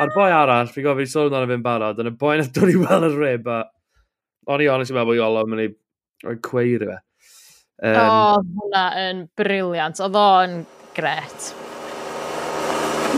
A'r 0.01 0.11
boi 0.15 0.31
arall, 0.33 0.71
fi'n 0.71 0.85
gofyn 0.85 1.07
i 1.07 1.11
sôn 1.11 1.29
amdano 1.29 1.49
fe'n 1.49 1.65
barod, 1.65 2.01
yn 2.01 2.11
y 2.11 2.17
boi 2.17 2.37
nath 2.39 2.53
dod 2.55 2.71
i 2.71 2.77
weld 2.79 3.09
y 3.09 3.13
rib, 3.17 3.47
a 3.51 3.63
o'n 4.51 4.63
i 4.63 4.69
honest 4.71 4.93
i'n 4.93 4.97
meddwl 4.97 5.11
bod 5.11 5.19
i 5.19 5.23
olo 5.25 5.45
yn 5.45 5.51
mynd 5.53 5.65
i 5.65 5.71
roi 6.25 6.37
cweir 6.45 6.85
i 6.85 6.89
fe. 6.89 6.99
Um, 7.81 7.97
oh, 7.97 8.41
hwnna 8.61 8.81
yn 9.01 9.21
briliant. 9.39 10.01
Oedd 10.05 10.17
o'n 10.21 10.59
gret. 10.93 11.47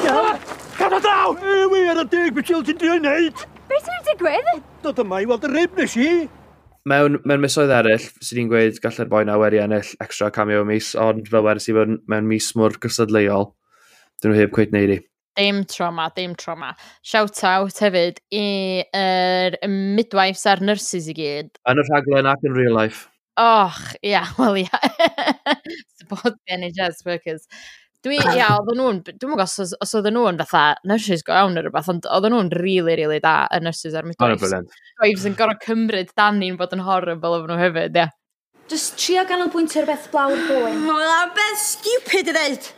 Yeah. 0.04 0.40
Gan 0.78 0.96
o 0.96 1.00
draw! 1.04 1.34
Ewi 1.36 1.82
ar 1.92 2.00
y 2.02 2.06
dig, 2.08 2.32
beth 2.38 2.48
ti'n 2.48 2.80
di 2.80 2.94
wneud? 2.94 3.44
Beth 3.68 3.90
yw'n 3.92 4.08
digwydd? 4.08 4.64
Dod 4.86 5.02
yma 5.04 5.20
i 5.20 5.28
weld 5.28 5.50
y 5.50 5.52
rib 5.52 5.76
nes 5.78 5.98
i. 6.00 6.08
Mewn, 6.90 7.20
mewn 7.28 7.44
misoedd 7.44 7.76
eraill, 7.76 8.08
sydd 8.24 8.40
ni'n 8.40 8.50
gweud 8.52 8.80
gallai'r 8.84 9.12
boi 9.12 9.22
na 9.28 9.38
wedi 9.40 9.62
ennill 9.64 9.94
extra 10.04 10.32
cameo 10.32 10.64
mis, 10.68 10.94
ond 11.00 11.28
fel 11.32 11.46
wedi 11.46 11.64
sydd 11.64 11.80
mewn, 11.82 12.02
mewn 12.12 12.28
mis 12.32 12.50
mwyr 12.60 12.80
gysadleol, 12.84 13.52
dyn 14.24 14.34
nhw 14.34 14.42
heb 14.42 14.56
cweith 14.56 14.76
neud 14.76 14.98
i. 14.98 15.00
Dim 15.40 15.64
trauma, 15.68 16.10
dim 16.16 16.36
trauma. 16.40 16.74
Shout 17.04 17.40
out 17.48 17.80
hefyd 17.84 18.20
i 18.32 18.46
er 18.96 19.60
midwives 19.68 20.48
a'r 20.48 20.64
nurses 20.64 21.12
i 21.12 21.16
gyd. 21.18 21.56
Yn 21.68 21.84
y 21.84 21.88
rhaglen 21.90 22.30
ac 22.32 22.48
yn 22.48 22.56
real 22.56 22.80
life. 22.80 23.10
Och, 23.40 23.96
ia, 24.02 24.28
wel 24.38 24.58
ia. 24.58 24.80
Support 26.00 26.36
the 26.48 26.58
NHS 26.58 27.06
workers. 27.06 27.48
Dwi, 28.04 28.18
ia, 28.36 28.50
oedden 28.58 28.78
nhw'n, 28.78 29.00
dwi'n 29.08 29.32
mwyn 29.32 29.42
os, 29.46 29.56
os 29.64 29.96
oedden 29.96 30.18
nhw'n 30.18 30.42
fatha 30.44 30.76
nurses 30.90 31.24
go 31.26 31.34
iawn 31.38 31.56
neu 31.56 31.64
rhywbeth, 31.64 31.90
ond 31.94 32.08
oedden 32.12 32.36
nhw'n 32.36 32.52
really, 32.60 32.98
really 33.00 33.22
da 33.24 33.46
y 33.56 33.62
nurses 33.64 33.96
ar 33.96 34.06
midwives. 34.06 34.54
Midwives 34.54 35.26
yn 35.30 35.38
gorau 35.40 35.58
cymryd 35.64 36.12
dani'n 36.20 36.60
bod 36.60 36.76
yn 36.76 36.84
horrible 36.84 37.40
efo 37.40 37.50
nhw 37.50 37.60
hefyd, 37.62 38.00
ia. 38.02 38.10
Just 38.72 39.00
trio 39.00 39.24
ganolbwyntio 39.28 39.86
beth 39.88 40.10
blaw'r 40.12 40.46
bwyn. 40.50 40.84
Mae'n 40.84 41.34
beth 41.40 41.64
stupid 41.64 42.30
i 42.30 42.36
ddeud! 42.36 42.72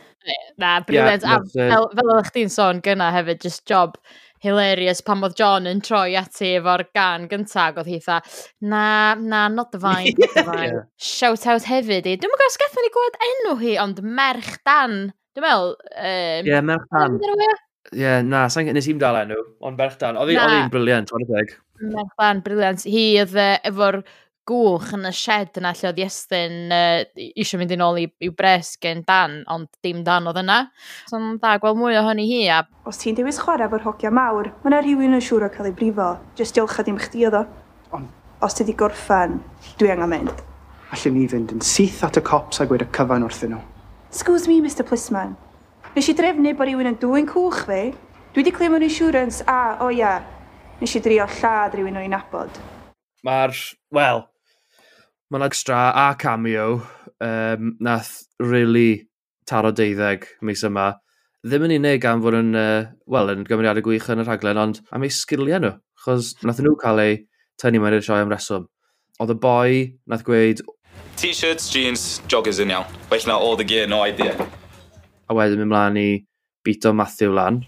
Na, 0.58 0.78
brilliant. 0.86 1.22
Yeah, 1.22 1.42
fel, 1.74 1.90
fel 1.94 2.14
o'ch 2.16 2.32
di'n 2.34 2.50
sôn 2.50 2.80
gyna 2.82 3.12
hefyd, 3.14 3.42
just 3.42 3.66
job 3.68 3.98
hilarious 4.44 5.02
pan 5.04 5.24
oedd 5.26 5.36
John 5.38 5.68
yn 5.70 5.82
troi 5.84 6.16
ati 6.18 6.54
efo'r 6.60 6.86
gan 6.96 7.28
gyntaf, 7.30 7.78
oedd 7.80 7.90
hi 7.90 8.00
tha, 8.04 8.20
na, 8.60 8.86
na, 9.20 9.46
not 9.52 9.72
the 9.72 9.80
vine, 9.82 10.14
not 10.18 10.34
the 10.34 10.46
vine. 10.50 10.72
yeah. 10.72 10.88
Shout 10.96 11.46
out 11.50 11.68
hefyd 11.68 12.08
i, 12.08 12.16
dwi'n 12.16 12.32
mwyn 12.32 12.42
gwybod 12.42 12.56
sgaethon 12.56 12.86
ni 12.86 12.92
gwybod 12.96 13.20
enw 13.30 13.54
hi, 13.62 13.76
ond 13.82 14.02
merch 14.20 14.56
dan, 14.68 14.98
dwi'n 15.36 15.46
meddwl... 15.46 15.72
Um, 15.94 16.50
yeah, 16.50 16.64
merch 16.64 16.90
dan. 16.92 17.20
E? 17.20 17.54
Ie, 17.92 18.02
yeah, 18.02 18.20
na, 18.26 18.46
sa'n 18.50 18.72
nes 18.74 18.90
i'n 18.90 18.98
dal 18.98 19.20
enw, 19.20 19.38
ond 19.64 19.78
merch 19.78 19.98
dan. 20.00 20.18
Oedd 20.18 20.34
hi'n 20.34 20.72
briliant, 20.72 21.12
o'n 21.14 21.22
i 21.22 21.28
ddeg. 21.28 21.56
Merch 21.92 22.14
dan, 22.18 22.40
briliant. 22.42 22.82
Hi 22.90 23.04
oedd 23.22 23.36
e 23.38 23.50
efo'r 23.70 24.00
gwch 24.46 24.92
yn 24.96 25.08
y 25.08 25.12
shed 25.16 25.58
yna 25.58 25.72
lle 25.74 25.88
oedd 25.90 26.00
Iestyn 26.04 26.74
uh, 26.74 27.04
eisiau 27.26 27.60
mynd 27.60 27.74
i 27.74 27.78
nôl 27.80 27.98
i'w 28.02 28.32
bres 28.36 28.74
gen 28.82 29.02
Dan, 29.06 29.40
ond 29.52 29.68
dim 29.84 30.04
Dan 30.06 30.28
oedd 30.30 30.40
yna. 30.42 30.58
So 31.10 31.18
yn 31.18 31.36
dda 31.40 31.56
gweld 31.62 31.80
mwy 31.80 31.98
o 31.98 32.04
hynny 32.06 32.26
hi 32.30 32.42
a... 32.54 32.60
Os 32.86 33.00
ti'n 33.02 33.18
dewis 33.18 33.40
chwarae 33.42 33.68
fo'r 33.72 33.86
hogia 33.86 34.12
mawr, 34.14 34.52
mae 34.62 34.70
yna 34.70 34.82
rhywun 34.84 35.18
yn 35.18 35.24
siŵr 35.24 35.48
o 35.48 35.52
cael 35.54 35.70
ei 35.70 35.76
brifo. 35.76 36.12
Jyst 36.38 36.58
diolch 36.58 36.78
a 36.78 36.86
ddim 36.86 37.00
chdi 37.02 37.26
oedd 37.26 37.40
o. 37.40 37.46
Ond... 37.98 38.12
Os 38.44 38.54
ti 38.54 38.66
di 38.68 38.74
gorffan, 38.76 39.40
dwi 39.80 39.90
angen 39.94 40.12
mynd. 40.12 40.44
Allen 40.94 41.16
ni 41.16 41.24
fynd 41.30 41.54
yn 41.56 41.64
syth 41.64 42.04
at 42.06 42.18
y 42.20 42.22
cops 42.22 42.60
a 42.62 42.66
gweud 42.68 42.84
y 42.84 42.88
cyfan 42.94 43.24
wrthyn 43.26 43.56
nhw. 43.56 43.62
Excuse 44.12 44.46
me, 44.46 44.60
Mr 44.62 44.86
Plisman. 44.86 45.34
Nes 45.96 46.12
i 46.12 46.14
drefnu 46.14 46.52
bod 46.54 46.68
rhywun 46.68 46.92
yn 46.92 47.00
dwy'n 47.02 47.26
cwch 47.30 47.64
fi. 47.66 47.80
Dwi 48.36 48.44
wedi 48.44 48.52
claim 48.54 48.76
o'n 48.76 48.84
insurance 48.84 49.42
a, 49.48 49.78
o 49.80 49.88
oh, 49.88 49.90
ia, 49.90 49.98
yeah. 49.98 50.32
nes 50.78 50.94
i 50.94 51.02
drio 51.02 51.26
lladd 51.40 51.74
rhywun 51.74 51.96
o'n 51.96 52.06
i'n 52.06 52.12
nabod. 52.14 52.60
Mae'r, 53.26 53.56
wel, 53.96 54.22
Mae'n 55.26 55.42
extra 55.42 55.90
a 55.90 56.14
cameo 56.14 56.76
um, 57.18 57.72
nath 57.82 58.28
really 58.38 59.08
taro 59.42 59.72
deuddeg 59.74 60.22
mis 60.46 60.60
yma. 60.62 60.92
Ddim 61.42 61.64
yn 61.66 61.74
unig 61.80 62.06
am 62.06 62.22
fod 62.22 62.36
yn, 62.38 62.52
uh, 62.54 62.86
wel, 63.10 63.32
yn 63.32 63.42
gymeriadau 63.48 63.82
gwych 63.88 64.06
yn 64.14 64.22
y 64.22 64.26
rhaglen, 64.28 64.60
ond 64.62 64.78
am 64.94 65.02
ei 65.02 65.10
sgiliau 65.10 65.58
nhw. 65.64 65.72
Chos 66.04 66.30
nath 66.46 66.62
nhw 66.62 66.76
cael 66.78 67.02
eu 67.02 67.18
tynnu 67.58 67.82
mewn 67.82 67.98
i'r 67.98 68.06
sioe 68.06 68.20
am 68.22 68.30
reswm. 68.30 68.68
Oedd 69.18 69.34
y 69.34 69.38
boi 69.42 69.74
nath 70.06 70.22
gweud... 70.28 70.62
T-shirts, 71.18 71.66
jeans, 71.74 72.06
joggers 72.30 72.62
yn 72.62 72.70
iawn. 72.76 72.86
Well 73.10 73.26
na 73.26 73.34
all 73.34 73.58
the 73.58 73.66
gear, 73.66 73.90
no 73.90 74.04
idea. 74.06 74.38
A 75.26 75.34
wedyn 75.34 75.58
mynd 75.64 75.74
mlaen 75.74 75.98
i 75.98 76.08
bito 76.62 76.94
Matthew 76.94 77.34
lan. 77.34 77.64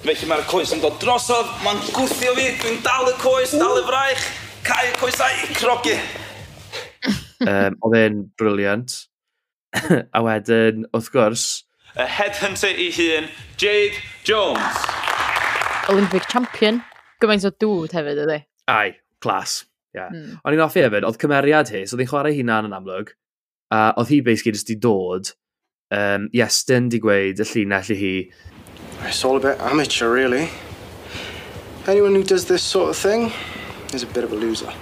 Felly 0.00 0.32
mae'r 0.32 0.48
coes 0.48 0.72
yn 0.72 0.80
dod 0.80 0.96
drosodd, 1.04 1.52
mae'n 1.60 1.84
gwthio 1.92 2.32
fi, 2.40 2.48
dwi'n 2.64 2.80
dal 2.88 3.12
y 3.12 3.16
coes, 3.20 3.52
dal 3.52 3.84
y 3.84 3.86
fraich, 3.92 4.28
cael 4.64 4.94
y 4.94 5.00
coesau 5.04 5.40
i 5.44 5.60
crogi. 5.60 6.00
Um, 7.48 7.76
oedd 7.86 7.98
e'n 7.98 8.22
briliant. 8.38 8.94
a 10.16 10.22
wedyn, 10.24 10.86
wrth 10.92 11.12
gwrs... 11.14 11.46
Y 11.92 12.06
headhunter 12.08 12.78
i 12.80 12.88
hun, 12.96 13.26
Jade 13.60 13.98
Jones. 14.24 14.78
Olympic 15.92 16.24
champion. 16.32 16.80
Gymaint 17.20 17.44
o 17.44 17.52
dŵd 17.52 17.92
hefyd 17.98 18.20
ydy. 18.24 18.38
Ai, 18.72 18.94
clas. 19.20 19.62
Yeah. 19.92 20.08
Mm. 20.08 20.38
O'n 20.40 20.56
i'n 20.56 20.64
offi 20.64 20.80
hefyd, 20.84 21.04
oedd 21.04 21.18
cymeriad 21.20 21.72
hi, 21.72 21.82
so 21.84 21.98
oedd 21.98 22.06
hi'n 22.06 22.10
chwarae 22.14 22.32
hunan 22.38 22.68
yn 22.70 22.76
amlwg. 22.78 23.12
A 23.72 23.80
uh, 23.80 24.00
oedd 24.00 24.12
hi 24.12 24.20
basically 24.24 24.56
jyst 24.56 24.72
i 24.72 24.78
dod. 24.80 25.32
Um, 25.92 26.30
Iestyn 26.32 26.88
di 26.92 27.00
gweud 27.02 27.42
y 27.42 27.48
llinell 27.50 27.92
i 27.92 27.98
hi. 28.00 28.14
It's 29.08 29.24
all 29.28 29.36
a 29.36 29.44
bit 29.44 29.60
amateur, 29.60 30.08
really. 30.12 30.48
Anyone 31.86 32.14
who 32.14 32.22
does 32.22 32.46
this 32.46 32.62
sort 32.62 32.88
of 32.88 32.96
thing 32.96 33.32
is 33.92 34.02
a 34.02 34.06
bit 34.06 34.24
of 34.24 34.32
a 34.32 34.36
loser. 34.36 34.72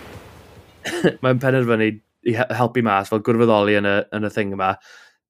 Mae'n 1.25 1.43
penderfynu 1.43 1.91
i 2.27 2.35
helpu 2.37 2.83
mas, 2.85 3.09
fel 3.11 3.23
gwrfoddoli 3.25 3.79
yn 3.81 3.89
y, 3.89 3.97
yn 4.17 4.29
y 4.29 4.33
thing 4.35 4.53
yma, 4.57 4.75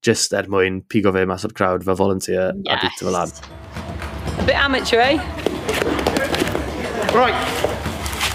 just 0.06 0.32
er 0.36 0.48
mwyn 0.50 0.80
pigo 0.90 1.12
fe 1.14 1.26
mas 1.28 1.44
o'r 1.46 1.54
crowd 1.56 1.84
fel 1.86 1.98
volunteer 1.98 2.54
yes. 2.64 2.72
a 2.72 2.78
bit 2.82 3.02
fel 3.02 3.14
lan. 3.14 3.34
A 4.40 4.46
bit 4.46 4.56
amateur, 4.56 5.00
eh? 5.00 5.18
Right. 7.14 7.36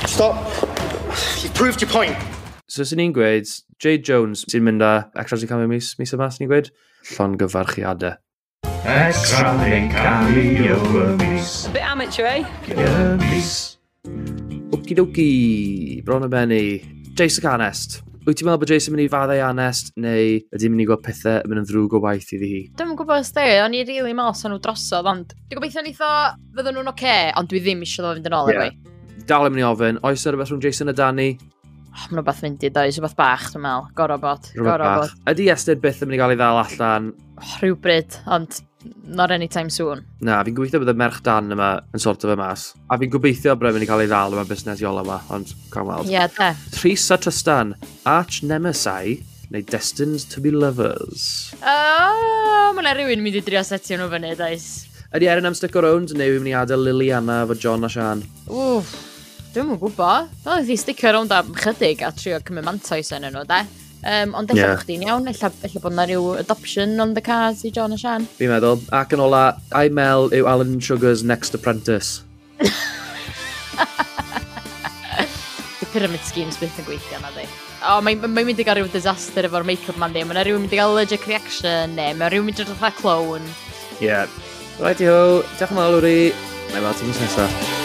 Stop. 0.08 0.36
You've 1.42 1.54
proved 1.54 1.82
your 1.82 1.92
point. 1.92 2.16
So, 2.68 2.84
sy'n 2.84 3.00
ni'n 3.00 3.16
gweud, 3.16 3.50
Jade 3.82 4.04
Jones 4.04 4.44
sy'n 4.52 4.64
mynd 4.66 4.84
â 4.84 4.94
extras 5.20 5.44
i 5.46 5.50
cameo 5.50 5.70
mis, 5.72 5.94
mis 6.00 6.14
yma, 6.16 6.30
sy'n 6.32 6.46
ni'n 6.46 6.52
gweud, 6.52 6.72
llon 7.16 7.38
gyfarchiadau. 7.40 8.20
Extra 8.86 9.54
yn 9.66 9.90
cameo 9.94 10.78
o'r 10.92 11.16
mis. 11.22 11.54
Bit 11.74 11.88
amateur, 11.90 12.30
eh? 12.30 12.44
Gyr 12.68 13.16
mis. 13.26 13.54
Okidoki, 14.76 15.30
bron 16.06 16.28
y 16.28 16.30
benni. 16.30 16.66
Jason 17.16 17.48
Canest. 17.48 18.05
Wyt 18.26 18.40
ti'n 18.40 18.48
meddwl 18.48 18.58
bod 18.64 18.72
Jason 18.74 18.90
yn 18.90 18.96
mynd 18.98 19.06
i 19.06 19.10
faddau 19.14 19.42
anest, 19.46 19.92
neu 20.02 20.30
ydy'n 20.58 20.72
mynd 20.74 20.82
i 20.82 20.86
gweld 20.90 21.04
pethau 21.06 21.44
yn 21.44 21.52
mynd 21.52 21.62
yn 21.62 21.66
ddrwg 21.70 21.92
o 21.94 22.00
waith 22.02 22.32
iddi 22.34 22.48
hi? 22.50 22.62
Dwi'n 22.74 22.96
yn 22.96 22.98
gwybod 22.98 23.22
ysdi, 23.22 23.44
o'n 23.62 23.76
i 23.78 23.84
rili 23.84 24.00
really 24.00 24.16
mos 24.18 24.42
o'n 24.42 24.50
nhw 24.56 24.64
drosodd, 24.64 25.10
ond 25.12 25.36
dwi'n 25.36 25.60
gobeithio 25.60 25.84
ni 25.86 25.94
ddo 25.94 26.10
fydden 26.58 26.74
nhw'n 26.74 26.90
oce, 26.90 26.96
okay, 27.06 27.28
ond 27.38 27.52
dwi 27.52 27.62
ddim 27.62 27.84
eisiau 27.86 28.08
ddod 28.08 28.18
fynd 28.18 28.32
yn 28.32 28.38
ôl 28.40 28.50
yeah. 28.50 28.72
efo 28.72 29.28
Dal 29.30 29.46
yn 29.46 29.54
mynd 29.54 29.62
i 29.62 29.68
ofyn, 29.68 30.02
oes 30.10 30.26
yr 30.26 30.34
rhywbeth 30.34 30.56
rhwng 30.56 30.66
Jason 30.66 30.90
a 30.90 30.98
Danny? 30.98 31.28
Oh, 31.38 32.08
Mae'n 32.08 32.18
rhywbeth 32.18 32.42
fynd 32.42 32.66
i 32.66 32.74
does, 32.80 32.98
rhywbeth 32.98 33.18
bach, 33.22 33.46
dwi'n 33.54 33.66
meddwl. 33.68 33.94
Gorobod, 34.02 34.50
gorobod. 34.58 35.14
Ydy 35.30 35.52
Esther 35.54 35.78
byth 35.86 36.02
yn 36.02 36.10
mynd 36.10 36.18
i 36.18 36.24
gael 36.24 36.34
ei 36.34 36.42
ddal 36.42 36.64
allan? 36.64 37.14
Oh, 37.38 37.54
rhywbryd, 37.62 38.18
ond 38.26 38.58
not 39.08 39.32
anytime 39.32 39.70
soon. 39.70 40.04
Na, 40.26 40.42
fi'n 40.46 40.56
gobeithio 40.58 40.82
bod 40.82 40.92
y 40.92 40.98
merch 40.98 41.22
dan 41.26 41.54
yma 41.56 41.70
yn 41.96 42.02
sort 42.02 42.26
of 42.26 42.34
y 42.34 42.38
mas. 42.40 42.68
A 42.90 42.98
fi'n 43.02 43.12
gobeithio 43.14 43.56
bod 43.60 43.76
mynd 43.76 43.86
i 43.86 43.90
cael 43.90 44.04
ei 44.06 44.10
ddal 44.12 44.36
yma 44.36 44.46
busnes 44.50 44.82
iol 44.84 45.02
yma, 45.04 45.20
ond 45.36 45.54
cael 45.74 45.88
weld. 45.90 46.10
Ie, 46.10 46.18
yeah, 46.18 46.28
te. 46.32 46.52
Rhys 46.82 47.06
a 47.14 47.20
Tristan, 47.22 47.76
arch 48.10 48.42
nemesi, 48.46 49.22
neu 49.54 49.64
destined 49.70 50.26
to 50.32 50.42
be 50.42 50.52
lovers. 50.52 51.54
Oh, 51.62 52.74
mae'n 52.76 52.92
rhywun 52.98 53.24
mynd 53.26 53.40
i 53.40 53.46
drio 53.46 53.64
setio 53.66 54.00
nhw 54.02 54.12
fyny, 54.14 54.34
dais. 54.40 54.70
Ydy 55.16 55.30
Erin 55.32 55.48
am 55.48 55.56
stick 55.56 55.76
around, 55.80 56.16
neu 56.18 56.36
fi'n 56.36 56.44
mynd 56.44 56.54
i 56.54 56.58
adael 56.60 56.86
Liliana 56.90 57.44
fo 57.48 57.56
John 57.56 57.88
a 57.88 57.92
Sian? 57.92 58.26
Wff, 58.50 58.94
dwi'n 59.56 59.70
mwyn 59.70 59.82
gwybod. 59.82 60.30
Fel 60.44 60.62
i 60.62 60.68
ddi 60.68 60.78
stick 60.82 61.06
around 61.08 61.34
am 61.36 61.56
chydig 61.56 62.04
a 62.04 62.12
trio 62.18 62.42
cymryd 62.44 62.68
mantais 62.68 63.14
yn 63.16 63.30
nhw, 63.30 63.46
de? 63.50 63.64
Um, 64.06 64.36
ond 64.38 64.52
ella 64.54 64.62
yeah. 64.62 64.78
chdi'n 64.78 65.02
iawn, 65.08 65.26
ella, 65.32 65.50
ella 65.66 65.80
bod 65.82 65.96
yna 65.96 66.04
rhyw 66.06 66.26
adoption 66.38 67.00
on 67.02 67.16
the 67.18 67.24
cards 67.26 67.64
i 67.66 67.72
John 67.74 67.96
a 67.96 67.98
Sian. 67.98 68.28
Fi'n 68.38 68.52
meddwl. 68.54 68.84
Ac 68.94 69.16
yn 69.18 69.24
ola, 69.24 69.56
I 69.74 69.90
Mel 69.90 70.30
yw 70.30 70.46
Alan 70.52 70.78
Sugar's 70.78 71.24
next 71.26 71.58
apprentice. 71.58 72.22
The 75.80 75.88
Pyramid 75.92 76.22
Scheme's 76.22 76.60
byth 76.62 76.78
yn 76.80 76.86
gweithio 76.88 77.18
na 77.24 77.34
di. 77.34 77.48
O, 77.86 77.98
mae'n 78.06 78.22
mae, 78.30 78.46
mynd 78.46 78.62
i 78.62 78.66
gael 78.68 78.78
rhyw 78.80 78.92
disaster 78.94 79.50
efo'r 79.50 79.66
make-up 79.66 79.98
man 80.02 80.14
di. 80.14 80.22
Mae'n 80.22 80.44
rhywun 80.46 80.64
mynd 80.68 80.76
i 80.76 80.80
gael 80.80 80.94
allergic 80.94 81.26
reaction, 81.30 81.98
neu 81.98 82.14
mae'n 82.14 82.32
rhywun 82.36 82.52
mynd 82.52 82.62
i 82.62 82.70
gael 82.70 82.94
clown. 83.02 83.50
Ie. 83.98 84.12
Yeah. 84.12 84.30
Right, 84.78 85.02
ho, 85.02 85.42
Diolch 85.58 85.66
yn 85.66 85.82
fawr, 85.82 85.98
Lwri. 85.98 86.16
Mae'n 86.76 86.88
fawr 86.88 87.02
ti'n 87.02 87.18
nesaf. 87.24 87.85